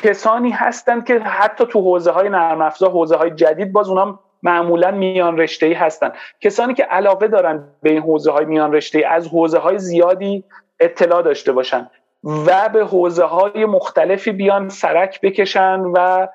کسانی 0.04 0.50
هستند 0.50 1.06
که 1.06 1.20
حتی 1.20 1.66
تو 1.66 1.80
حوزه 1.82 2.12
های 2.12 2.30
نرم 2.30 2.62
افزار 2.62 2.90
حوزه 2.90 3.16
های 3.16 3.32
جدید 3.32 3.72
باز 3.72 3.90
اونام 3.90 4.20
معمولا 4.46 4.92
میان 4.92 5.38
رشته 5.38 5.66
ای 5.66 5.74
هستن. 5.74 6.12
کسانی 6.42 6.74
که 6.74 6.84
علاقه 6.84 7.28
دارن 7.28 7.64
به 7.82 7.90
این 7.90 8.02
حوزه 8.02 8.32
های 8.32 8.46
میان 8.46 8.74
رشته 8.74 8.98
ای 8.98 9.04
از 9.04 9.28
حوزه 9.28 9.58
های 9.58 9.80
زیادی 9.80 10.44
اطلاع 10.80 11.22
داشته 11.22 11.52
باشن 11.52 11.90
و 12.24 12.70
به 12.70 12.86
حوزه 12.86 13.24
های 13.24 13.66
مختلفی 13.66 14.32
بیان 14.32 14.70
سرک 14.70 15.22
بکشن 15.22 15.80
و 15.80 16.28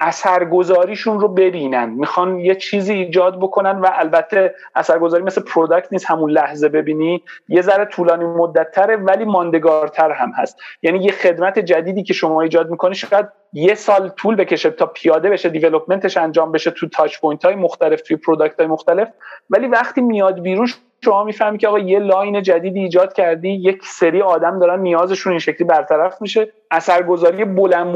اثرگذاریشون 0.00 1.20
رو 1.20 1.28
ببینن. 1.28 1.88
می‌خوان 1.88 2.40
یه 2.40 2.54
چیزی 2.54 2.92
ایجاد 2.92 3.38
بکنن 3.38 3.80
و 3.80 3.88
البته 3.92 4.54
اثرگذاری 4.74 5.22
مثل 5.22 5.42
product 5.42 5.92
نیست 5.92 6.10
همون 6.10 6.30
لحظه 6.30 6.68
ببینی. 6.68 7.22
یه 7.48 7.62
ذره 7.62 7.84
طولانی 7.84 8.24
مدت 8.24 8.70
تره 8.70 8.96
ولی 8.96 9.24
ماندگارتر 9.24 10.12
هم 10.12 10.32
هست. 10.36 10.58
یعنی 10.82 11.04
یه 11.04 11.12
خدمت 11.12 11.58
جدیدی 11.58 12.02
که 12.02 12.12
شما 12.12 12.42
ایجاد 12.42 12.70
می‌کنی 12.70 12.94
شاید 12.94 13.26
یه 13.52 13.74
سال 13.74 14.08
طول 14.08 14.36
بکشه 14.36 14.70
تا 14.70 14.86
پیاده 14.86 15.30
بشه 15.30 15.48
development 15.48 16.06
ش 16.06 16.16
انجام 16.16 16.52
بشه 16.52 16.70
تو 16.70 16.88
touch 16.88 17.20
point 17.20 17.44
های 17.44 17.54
مختلف 17.54 18.02
توی 18.02 18.16
product 18.16 18.60
های 18.60 18.68
مختلف. 18.68 19.08
ولی 19.50 19.66
وقتی 19.66 20.00
میاد 20.00 20.40
بیرون 20.40 20.68
شما 21.04 21.24
می‌فهمی 21.24 21.58
که 21.58 21.68
آقا 21.68 21.78
یه 21.78 21.98
line 21.98 22.42
جدیدی 22.42 22.80
ایجاد 22.80 23.12
کردی 23.12 23.48
یک 23.48 23.84
سری 23.84 24.22
آدم 24.22 24.58
دارن 24.58 24.80
نیازشون 24.80 25.32
این 25.32 25.38
شکلی 25.38 25.66
برطرف 25.66 26.22
میشه. 26.22 26.52
اثرگذاری 26.70 27.44
بلند 27.44 27.86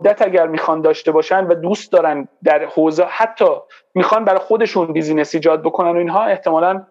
مدت 0.00 0.22
اگر 0.22 0.46
می‌خوان 0.46 0.80
داشته 0.80 1.12
باشن 1.12 1.46
و 1.46 1.54
دوست 1.54 1.92
دارن 1.92 2.28
در 2.44 2.64
حوزه 2.64 3.04
حتی 3.04 3.50
می‌خوان 3.94 4.24
برای 4.24 4.38
خودشون 4.38 4.92
business 4.92 5.34
ایجاد 5.34 5.62
بکنن 5.62 5.90
و 5.90 5.96
اینها 5.96 6.24
احتمالا 6.24 6.86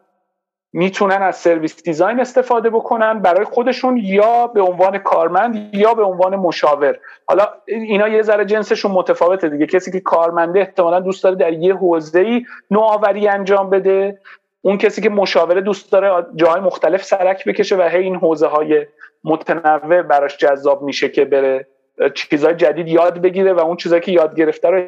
می‌تونن 0.74 1.22
از 1.22 1.36
service 1.36 1.84
design 1.84 2.20
استفاده 2.20 2.70
بکنن 2.70 3.20
برای 3.20 3.46
خودشون 3.46 3.98
یا 3.98 4.48
به 4.48 4.62
عنوان 4.62 4.98
کارمند 4.98 5.76
یا 5.76 5.94
به 5.94 6.04
عنوان 6.04 6.36
مشاور. 6.36 6.98
حالا 7.28 7.48
اینا 7.66 8.08
یه 8.08 8.22
ذره 8.22 8.46
جنسشون 8.46 8.92
متفاوته 8.92 9.50
دیگه. 9.50 9.66
کسی 9.66 9.92
که 9.92 10.00
کارمنده 10.00 10.60
احتمالا 10.60 11.00
دوست 11.00 11.24
داره 11.24 11.36
در 11.36 11.54
یه 11.54 11.76
حوزه 11.76 12.20
ای 12.20 12.46
نوآوری 12.72 13.28
انجام 13.28 13.70
بده. 13.70 14.20
اون 14.62 14.78
کسی 14.78 15.02
که 15.02 15.10
مشاوره 15.10 15.62
دوست 15.62 15.92
داره 15.92 16.26
جای 16.36 16.62
مختلف 16.62 17.04
سرک 17.04 17.46
بکشه 17.46 17.76
و 17.76 17.82
هی 17.82 18.04
این 18.04 18.16
حوزه 18.16 18.48
های 18.48 18.88
متنوع 19.24 20.02
براش 20.02 20.38
جذاب 20.38 20.82
میشه 20.82 21.10
که 21.10 21.26
بره. 21.26 21.68
چیزهای 22.16 22.56
جدید 22.56 22.88
یاد 22.88 23.22
بگیره 23.22 23.54
و 23.54 23.60
اون 23.60 23.78
چیزهایی 23.78 24.02
که 24.02 24.12
یاد 24.12 24.36
گرفته 24.36 24.70
رو 24.70 24.84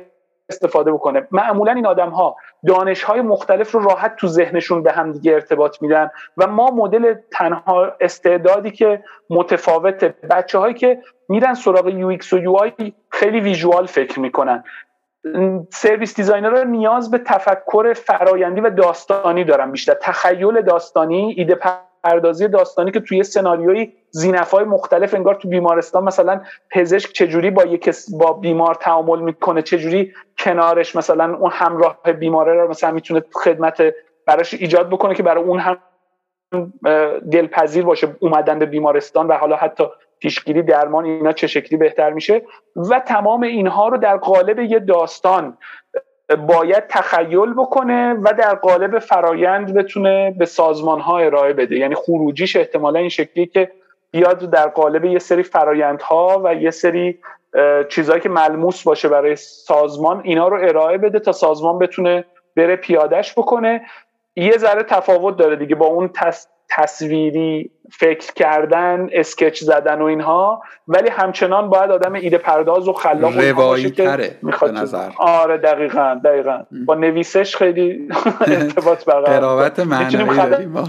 استفاده 0.49 0.91
بکنه. 0.91 1.27
معمولا 1.31 1.71
این 1.71 1.85
آدم 1.85 2.09
ها 2.09 2.35
دانش 2.67 3.03
های 3.03 3.21
مختلف 3.21 3.71
رو 3.71 3.79
راحت 3.79 4.15
تو 4.15 4.27
ذهنشون 4.27 4.83
به 4.83 4.91
هم 4.91 5.11
دیگه 5.11 5.33
ارتباط 5.33 5.81
میدن 5.81 6.09
و 6.37 6.47
ما 6.47 6.71
مدل 6.71 7.15
تنها 7.31 7.93
استعدادی 8.01 8.71
که 8.71 9.03
متفاوته 9.29 10.15
بچه 10.29 10.59
هایی 10.59 10.73
که 10.73 11.01
میرن 11.29 11.53
سراغ 11.53 11.87
UX 11.87 12.33
و 12.33 12.37
UI 12.37 12.71
خیلی 13.09 13.39
visual 13.39 13.85
فکر 13.85 14.19
می‌کنن. 14.19 14.63
service 15.69 16.15
designer 16.15 16.63
نیاز 16.63 17.11
به 17.11 17.17
تفکر 17.17 17.93
فرایندی 17.93 18.61
و 18.61 18.69
داستانی 18.69 19.43
دارن 19.43 19.71
بیشتر. 19.71 19.93
تخیل 19.93 20.61
داستانی 20.61 21.33
ایده 21.37 21.55
پردازی 22.03 22.47
داستانی 22.47 22.91
که 22.91 22.99
توی 22.99 23.23
سناریوی 23.23 23.93
ذینفعای 24.09 24.63
مختلف 24.63 25.13
انگار 25.13 25.35
تو 25.35 25.47
بیمارستان 25.47 26.03
مثلا 26.03 26.41
پزشک 26.71 27.11
چجوری 27.11 27.51
با 27.51 27.63
یک 27.63 27.95
با 28.19 28.33
بیمار 28.33 28.75
تعامل 28.75 29.19
می‌کنه 29.19 29.61
چجوری 29.61 30.13
کنارش 30.39 30.95
مثلا 30.95 31.35
اون 31.35 31.51
همراه 31.53 31.97
بیماره 32.03 32.53
رو 32.53 32.69
مثلا 32.69 32.91
می‌تونه 32.91 33.23
خدمت 33.33 33.93
براش 34.25 34.53
ایجاد 34.53 34.89
بکنه 34.89 35.15
که 35.15 35.23
برای 35.23 35.43
اون 35.43 35.59
هم 35.59 35.77
دلپذیر 37.31 37.83
باشه 37.83 38.15
اومدن 38.19 38.59
به 38.59 38.65
بیمارستان 38.65 39.27
و 39.27 39.33
حالا 39.33 39.55
حتی 39.55 39.83
پیشگیری 40.19 40.63
درمان 40.63 41.05
اینا 41.05 41.31
چه 41.31 41.47
شکلی 41.47 41.77
بهتر 41.77 42.09
میشه. 42.09 42.41
و 42.75 42.99
تمام 42.99 43.43
اینها 43.43 43.87
رو 43.87 43.97
در 43.97 44.17
قالب 44.17 44.59
یه 44.59 44.79
داستان 44.79 45.57
باید 46.35 46.87
تخیل 46.87 47.53
بکنه 47.53 48.13
و 48.13 48.33
در 48.33 48.55
قالب 48.55 48.99
فرایند 48.99 49.73
بتونه 49.73 50.35
به 50.37 50.45
سازمان 50.45 50.99
ها 50.99 51.19
ارائه 51.19 51.53
بده. 51.53 51.75
یعنی 51.75 51.95
خروجیش 51.95 52.55
احتمالا 52.55 52.99
این 52.99 53.09
شکلی 53.09 53.45
که 53.45 53.71
بیاد 54.11 54.49
در 54.49 54.67
قالب 54.67 55.05
یه 55.05 55.19
سری 55.19 55.43
فرایندها 55.43 56.41
و 56.43 56.55
یه 56.55 56.71
سری 56.71 57.19
چیزهایی 57.89 58.21
که 58.21 58.29
ملموس 58.29 58.83
باشه 58.83 59.07
برای 59.07 59.35
سازمان 59.35 60.21
اینا 60.23 60.47
رو 60.47 60.57
ارائه 60.69 60.97
بده 60.97 61.19
تا 61.19 61.31
سازمان 61.31 61.79
بتونه 61.79 62.25
بره 62.55 62.75
پیادش 62.75 63.33
بکنه. 63.33 63.81
یه 64.35 64.57
ذره 64.57 64.83
تفاوت 64.83 65.37
داره 65.37 65.55
دیگه 65.55 65.75
با 65.75 65.85
اون 65.85 66.09
تصویری 66.69 67.71
فکر 67.91 68.33
کردن 68.33 69.09
اسکچ 69.11 69.63
زدن 69.63 70.01
و 70.01 70.05
اینها 70.05 70.61
ولی 70.87 71.09
همچنان 71.09 71.69
باید 71.69 71.91
آدم 71.91 72.13
ایده 72.13 72.37
پرداز 72.37 72.87
و 72.87 72.93
خلاق 72.93 73.51
باشه 73.51 73.89
که 73.89 74.37
نظر. 74.73 75.09
آره 75.17 75.57
دقیقا 75.57 76.21
دقیقا. 76.23 76.63
با 76.85 76.95
نویسش 76.95 77.55
خیلی 77.55 78.07
ارتباط 78.41 79.05
برقرار 79.05 79.39
قرابت 79.39 79.79
معنوی 79.79 80.35
داریم. 80.35 80.77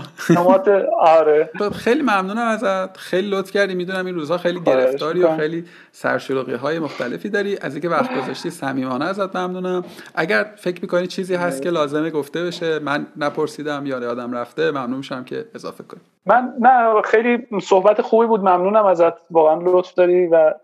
آره. 1.00 1.50
خیلی 1.74 2.02
ممنونم 2.02 2.48
ازت. 2.48 2.96
خیلی 2.96 3.30
لطف 3.30 3.50
کردی. 3.50 3.74
می‌دونم 3.74 4.06
این 4.06 4.14
روزها 4.14 4.38
خیلی 4.38 4.60
گرفتاری 4.60 5.22
و 5.22 5.36
خیلی 5.36 5.64
سرشلوغی 5.92 6.54
های 6.54 6.78
مختلفی 6.78 7.28
داری. 7.28 7.58
از 7.60 7.74
اینکه 7.74 7.88
وقت 7.88 8.22
گذاشتی 8.22 8.50
صمیمانه 8.50 9.04
ازت 9.04 9.36
ممنونم. 9.36 9.84
اگر 10.14 10.46
فکر 10.56 10.82
می‌کنی 10.82 11.06
چیزی 11.06 11.34
هست 11.34 11.62
که 11.62 11.70
لازمه 11.70 12.10
گفته 12.10 12.44
بشه 12.44 12.78
من 12.78 13.06
نپرسیدم 13.16 13.86
یا 13.86 14.10
آدم 14.10 14.32
رفته. 14.32 14.70
ممنون 14.70 14.96
میشم 14.96 15.24
که 15.24 15.44
اضافه 15.54 15.84
کنی. 15.84 16.00
من 16.26 16.54
نه 16.60 17.02
خیلی 17.02 17.46
صحبت 17.62 18.02
خوبی 18.02 18.26
بود. 18.26 18.40
ممنونم 18.40 18.86
ازت. 18.86 19.12
واقعا 19.30 19.60
لطف 19.62 19.94
داری 19.94 20.26
و 20.26 20.54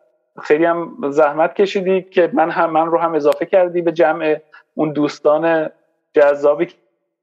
خیلی 0.42 0.64
هم 0.64 1.10
زحمت 1.10 1.54
کشیدی 1.54 2.02
که 2.02 2.30
من 2.32 2.50
هم 2.50 2.70
من 2.70 2.86
رو 2.86 2.98
هم 2.98 3.14
اضافه 3.14 3.46
کردی 3.46 3.82
به 3.82 3.92
جمع 3.92 4.40
اون 4.74 4.92
دوستان 4.92 5.70
جذابی 6.14 6.68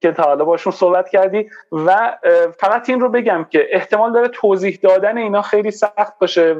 که 0.02 0.12
تا 0.12 0.24
حالا 0.24 0.46
باشون 0.46 0.74
صحبت 0.74 1.10
کردی. 1.10 1.50
و 1.72 2.18
فقط 2.60 2.90
این 2.90 3.00
رو 3.00 3.10
بگم 3.10 3.46
که 3.50 3.68
احتمال 3.72 4.14
داره 4.14 4.28
توضیح 4.28 4.80
دادن 4.82 5.18
اینا 5.18 5.42
خیلی 5.42 5.72
سخت 5.72 6.20
باشه 6.20 6.56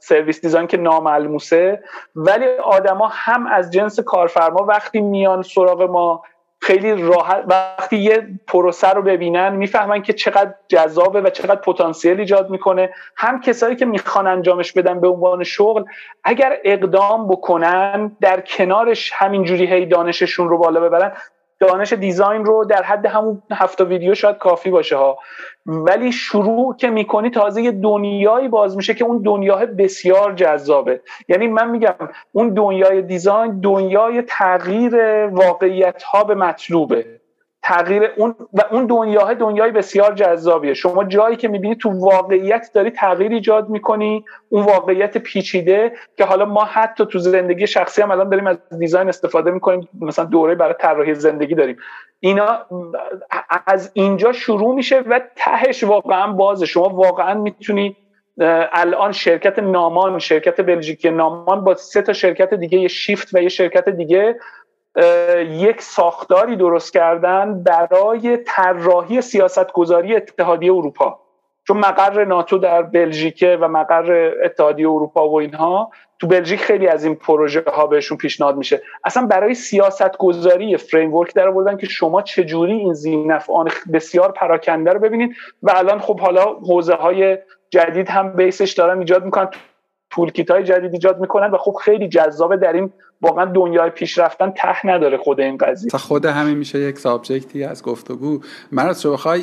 سرویس 0.00 0.40
دیزاین 0.40 0.66
که 0.66 0.76
ناملموسه. 0.76 1.82
ولی 2.16 2.46
آدما 2.46 3.10
هم 3.12 3.46
از 3.46 3.70
جنس 3.70 4.00
کارفرما 4.00 4.64
وقتی 4.64 5.00
میان 5.00 5.42
سراغ 5.42 5.82
ما 5.82 6.22
خیلی 6.62 7.02
راحت 7.02 7.44
وقتی 7.48 7.96
یه 7.96 8.28
پروسه 8.46 8.88
رو 8.88 9.02
ببینن 9.02 9.56
می‌فهمن 9.56 10.02
که 10.02 10.12
چقدر 10.12 10.54
جذابه 10.68 11.20
و 11.20 11.30
چقدر 11.30 11.60
پتانسیل 11.60 12.20
ایجاد 12.20 12.50
می‌کنه. 12.50 12.90
هم 13.16 13.40
کسایی 13.40 13.76
که 13.76 13.84
می‌خوان 13.84 14.26
انجامش 14.26 14.72
بدن 14.72 15.00
به 15.00 15.08
عنوان 15.08 15.44
شغل 15.44 15.84
اگر 16.24 16.58
اقدام 16.64 17.28
بکنن 17.28 18.16
در 18.20 18.40
کنارش 18.40 19.12
همینجوری 19.14 19.66
هی 19.66 19.86
دانششون 19.86 20.48
رو 20.48 20.58
بالا 20.58 20.80
ببرن 20.80 21.12
دانش 21.62 21.92
دیزاین 21.92 22.44
رو 22.44 22.64
در 22.64 22.82
حد 22.82 23.06
همون 23.06 23.42
هفته 23.52 23.84
ویدیو 23.84 24.14
شاید 24.14 24.38
کافی 24.38 24.70
باشه 24.70 24.96
ها. 24.96 25.18
ولی 25.66 26.12
شروع 26.12 26.76
که 26.76 26.90
می‌کنی 26.90 27.30
تازه 27.30 27.62
یه 27.62 27.70
دنیایی 27.70 28.48
باز 28.48 28.76
میشه 28.76 28.94
که 28.94 29.04
اون 29.04 29.22
دنیای 29.22 29.66
بسیار 29.66 30.32
جذابه. 30.32 31.00
یعنی 31.28 31.48
من 31.48 31.70
میگم 31.70 31.94
اون 32.32 32.54
دنیای 32.54 33.02
دیزاین 33.02 33.60
دنیای 33.60 34.22
تغییر 34.22 35.26
واقعیت 35.26 36.02
ها 36.02 36.24
به 36.24 36.34
مطلوبه. 36.34 37.21
تغییر 37.62 38.10
اون 38.16 38.34
و 38.52 38.62
اون 38.70 38.86
دنیاه 38.86 39.34
دنیای 39.34 39.70
بسیار 39.70 40.14
جذابیه. 40.14 40.74
شما 40.74 41.04
جایی 41.04 41.36
که 41.36 41.48
می‌بینی 41.48 41.74
تو 41.74 41.90
واقعیت 41.90 42.70
داری 42.74 42.90
تغییر 42.90 43.32
ایجاد 43.32 43.68
می‌کنی 43.68 44.24
اون 44.48 44.64
واقعیت 44.64 45.18
پیچیده 45.18 45.92
که 46.16 46.24
حالا 46.24 46.44
ما 46.44 46.64
حتی 46.64 47.06
تو 47.06 47.18
زندگی 47.18 47.66
شخصی 47.66 48.02
هم 48.02 48.10
الان 48.10 48.28
داریم 48.28 48.46
از 48.46 48.56
دیزاین 48.78 49.08
استفاده 49.08 49.50
می‌کنیم 49.50 49.88
مثلا 50.00 50.24
دوره 50.24 50.54
برای 50.54 50.74
طراحی 50.78 51.14
زندگی 51.14 51.54
داریم. 51.54 51.76
اینا 52.20 52.58
از 53.66 53.90
اینجا 53.94 54.32
شروع 54.32 54.74
میشه 54.74 55.00
و 55.00 55.20
تهش 55.36 55.84
واقعا 55.84 56.32
بازه. 56.32 56.66
شما 56.66 56.88
واقعا 56.88 57.34
می‌تونی 57.34 57.96
الان 58.72 59.12
شرکت 59.12 59.58
نامان 59.58 60.18
شرکت 60.18 60.60
بلژیکی 60.60 61.10
نامان 61.10 61.64
با 61.64 61.74
سه 61.74 62.02
تا 62.02 62.12
شرکت 62.12 62.54
دیگه 62.54 62.78
یه 62.78 62.88
شیفت 62.88 63.34
و 63.34 63.42
یه 63.42 63.48
شرکت 63.48 63.88
دیگه 63.88 64.36
یک 65.50 65.82
ساختاری 65.82 66.56
درست 66.56 66.92
کردن 66.92 67.62
برای 67.62 68.36
طراحی 68.36 69.20
سیاستگذاری 69.20 70.16
اتحادیه 70.16 70.72
اروپا. 70.72 71.18
چون 71.66 71.76
مقر 71.76 72.24
ناتو 72.24 72.58
در 72.58 72.82
بلژیکه 72.82 73.58
و 73.60 73.68
مقر 73.68 74.32
اتحادیه 74.44 74.88
اروپا 74.88 75.28
و 75.28 75.40
اینها 75.40 75.90
تو 76.18 76.26
بلژیک 76.26 76.60
خیلی 76.60 76.88
از 76.88 77.04
این 77.04 77.14
پروژه 77.14 77.64
ها 77.66 77.86
بهشون 77.86 78.18
پیشنهاد 78.18 78.56
میشه. 78.56 78.82
اصلا 79.04 79.26
برای 79.26 79.54
سیاست 79.54 80.16
گذاری 80.16 80.76
فریم 80.76 81.14
ورک 81.14 81.34
در 81.34 81.48
آوردن 81.48 81.76
که 81.76 81.86
شما 81.86 82.22
چجوری 82.22 82.72
این 82.72 82.92
زینفعان 82.92 83.68
بسیار 83.92 84.32
پراکنده 84.32 84.92
رو 84.92 85.00
ببینید. 85.00 85.34
و 85.62 85.72
الان 85.74 85.98
خب 86.00 86.20
حالا 86.20 86.44
حوزه 86.44 86.94
های 86.94 87.38
جدید 87.70 88.08
هم 88.08 88.32
بیسش 88.32 88.72
دارن 88.72 88.98
ایجاد 88.98 89.24
می‌کنن. 89.24 89.48
تولکیت 90.12 90.50
های 90.50 90.64
جدید 90.64 90.92
ایجاد 90.92 91.20
می‌کنن 91.20 91.50
و 91.50 91.56
خب 91.56 91.76
خیلی 91.84 92.08
جذابه 92.08 92.56
در 92.56 92.72
این 92.72 92.90
واقعا 93.22 93.44
دنیای 93.44 93.90
پیشرفتن 93.90 94.50
ته 94.50 94.86
نداره 94.86 95.16
خود 95.16 95.40
این 95.40 95.56
قضیه. 95.56 95.90
خود 95.98 96.24
همین 96.24 96.58
میشه 96.58 96.78
یک 96.78 96.98
سابجکتی 96.98 97.64
از 97.64 97.82
گفتگو. 97.82 98.40
من 98.72 98.88
از 98.88 99.06
بخوای 99.06 99.42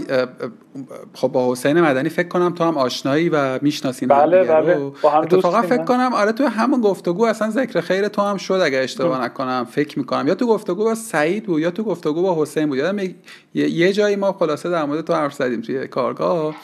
خب 1.13 1.27
با 1.27 1.51
حسین 1.51 1.81
مدنی 1.81 2.09
فکر 2.09 2.27
کنم 2.27 2.53
تو 2.53 2.63
هم 2.63 2.77
آشنایی 2.77 3.29
و 3.29 3.59
می‌شناسی 3.61 4.05
بله 4.05 4.43
بله 4.43 4.91
با 5.01 5.09
هم 5.09 5.21
اتفاقا 5.21 5.61
فکر 5.61 5.83
کنم 5.83 6.13
آره 6.13 6.31
تو 6.31 6.45
همون 6.45 6.81
گفتگو 6.81 7.25
اصلا 7.25 7.49
ذکر 7.49 7.81
خیر 7.81 8.07
تو 8.07 8.21
هم 8.21 8.37
شد 8.37 8.59
اگه 8.63 8.77
اشتباه 8.77 9.23
نکنم 9.23 9.67
فکر 9.71 9.99
می‌کنم. 9.99 10.27
یا 10.27 10.35
تو 10.35 10.47
گفتگو 10.47 10.83
با 10.83 10.95
سعید 10.95 11.45
بود 11.45 11.61
یا 11.61 11.71
تو 11.71 11.83
گفتگو 11.83 12.21
با 12.21 12.41
حسین 12.41 12.67
بود. 12.67 12.77
یادم 12.77 13.13
یه 13.53 13.93
جایی 13.93 14.15
ما 14.15 14.31
خلاصه 14.31 14.69
در 14.69 14.85
مورد 14.85 15.01
تو 15.01 15.13
حرف 15.13 15.33
زدیم 15.33 15.61
توی 15.61 15.87
کارگاه. 15.87 16.55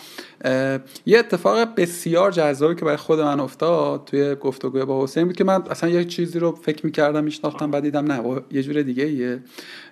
یه 1.06 1.20
اتفاق 1.20 1.76
بسیار 1.76 2.32
جذابی 2.32 2.76
که 2.76 2.86
برای 2.86 2.98
خود 2.98 3.20
من 3.20 3.40
افتاد 3.40 4.06
توی 4.06 4.36
گفتگو 4.36 4.86
با 4.86 5.04
حسین 5.04 5.26
بود 5.26 5.36
که 5.36 5.44
من 5.44 5.64
اصلا 5.70 5.90
یه 5.90 6.06
چیزی 6.06 6.40
رو 6.40 6.52
فکر 6.52 6.86
می‌کردم 6.86 7.24
میشناختم 7.24 7.72
بعد 7.72 7.84
دیدم 7.84 8.12
نه 8.12 8.42
یه 8.52 8.64
جور 8.64 8.82
دیگه 8.82 9.04
ایه 9.04 9.40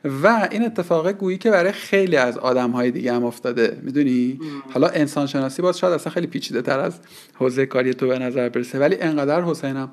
و 0.06 0.47
این 0.51 0.66
اتفاق 0.66 1.12
گویی 1.12 1.38
که 1.38 1.51
برای 1.51 1.72
خیلی 1.72 2.16
از 2.16 2.38
آدم 2.38 2.72
های 2.72 2.91
دیگه 2.91 3.14
هم 3.14 3.26
افتاده. 3.26 3.78
می‌دونی؟ 3.82 4.39
حالا 4.74 4.88
انسان 4.88 5.28
شناسی 5.28 5.62
باز 5.62 5.80
شاید 5.80 5.93
اصلا 5.93 6.14
خیلی 6.14 6.28
پیچیده 6.28 6.62
تر 6.62 6.80
از 6.80 6.99
حوزه 7.34 7.66
کاری 7.66 7.93
تو 7.93 8.08
به 8.08 8.20
نظر 8.20 8.49
برسه. 8.49 8.80
ولی 8.80 8.97
انقدر 9.01 9.41
حسینم 9.41 9.91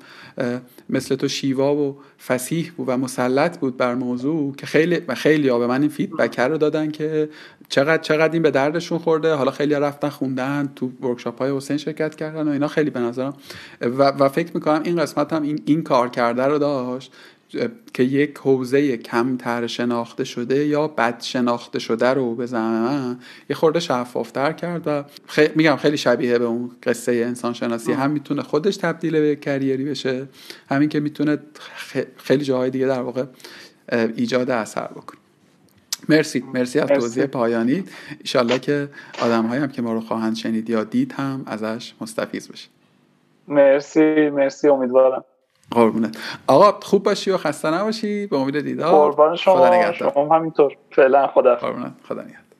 مثل 0.89 1.15
تو 1.15 1.27
شیوا 1.27 1.75
و 1.75 1.97
فسیح 2.27 2.71
بود 2.77 2.89
و 2.89 2.97
مسلط 2.97 3.57
بود 3.57 3.77
بر 3.77 3.95
موضوع 3.95 4.55
که 4.55 4.65
خیلی 4.65 5.01
خیلی 5.15 5.49
ها 5.49 5.59
به 5.59 5.67
من 5.67 5.81
این 5.81 5.89
فیدبک 5.89 6.39
رو 6.39 6.57
دادن 6.57 6.91
که 6.91 7.29
چقدر 7.69 8.01
چقدر 8.01 8.33
این 8.33 8.41
به 8.41 8.51
دردشون 8.51 8.97
خورده. 8.97 9.33
حالا 9.33 9.51
خیلی 9.51 9.73
رفتن 9.73 10.09
خوندن 10.09 10.69
تو 10.75 10.91
ورکشاپ 11.01 11.39
های 11.39 11.57
حسین 11.57 11.77
شرکت 11.77 12.15
کردن 12.15 12.47
و 12.47 12.51
اینا 12.51 12.67
خیلی 12.67 12.89
به 12.89 12.99
نظرم. 12.99 13.33
و, 13.81 14.03
و 14.03 14.29
فکر 14.29 14.51
می‌کنم 14.53 14.81
این 14.83 14.95
قسمت 14.95 15.33
هم 15.33 15.43
این, 15.43 15.61
این 15.65 15.83
کار 15.83 16.09
کرده 16.09 16.45
رو 16.45 16.57
داشت 16.57 17.11
که 17.93 18.03
یک 18.03 18.37
حوزه 18.37 18.97
کمتر 18.97 19.67
شناخته 19.67 20.23
شده 20.23 20.65
یا 20.65 20.87
بد 20.87 21.21
شناخته 21.21 21.79
شده 21.79 22.07
رو 22.13 22.35
به 22.35 22.47
من 22.51 23.17
یه 23.49 23.55
خورده 23.55 23.79
شفافتر 23.79 24.51
کرد 24.51 24.83
و 24.85 25.03
میگم 25.55 25.75
خیلی 25.75 25.97
شبیه 25.97 26.39
به 26.39 26.45
اون 26.45 26.71
قصه 26.83 27.11
انسان 27.11 27.53
شناسی 27.53 27.91
هم 27.91 28.11
می‌تونه 28.11 28.41
خودش 28.41 28.77
تبدیل 28.77 29.19
به 29.19 29.35
کریری 29.35 29.85
بشه 29.85 30.27
همین 30.69 30.89
که 30.89 30.99
می‌تونه 30.99 31.37
خیلی 32.17 32.43
جاهای 32.43 32.69
دیگه 32.69 32.87
در 32.87 33.01
واقع 33.01 33.23
ایجاد 33.91 34.49
اثر 34.49 34.87
بکنه. 34.87 35.19
مرسی. 36.09 36.43
مرسی 36.53 36.79
از 36.79 36.89
توضیح 36.89 37.25
پایانی. 37.25 37.83
ایشالله 38.19 38.59
که 38.59 38.89
آدم 39.21 39.45
هم 39.45 39.67
که 39.67 39.81
ما 39.81 39.93
رو 39.93 40.01
خواهند 40.01 40.35
شنید 40.35 40.69
یا 40.69 40.83
دید 40.83 41.11
هم 41.11 41.43
ازش 41.45 41.93
مستفیض 42.01 42.47
بشه. 42.47 42.67
مرسی. 43.47 44.29
مرسی. 44.29 44.67
امیدوارم. 44.67 45.23
قربونت. 45.71 46.17
آقا 46.47 46.79
خوب 46.81 47.03
باشی 47.03 47.31
و 47.31 47.37
خسته 47.37 47.73
نباشی. 47.73 48.27
به 48.27 48.37
امید 48.37 48.61
دیدار. 48.61 48.91
قربان 48.91 49.35
شما. 49.35 49.91
شما 49.91 50.35
همینطور. 50.35 50.77
فعلا 50.91 51.27
خدا 51.27 51.55
قربونت. 51.55 51.91
خدا 52.07 52.21
نگهدار. 52.21 52.50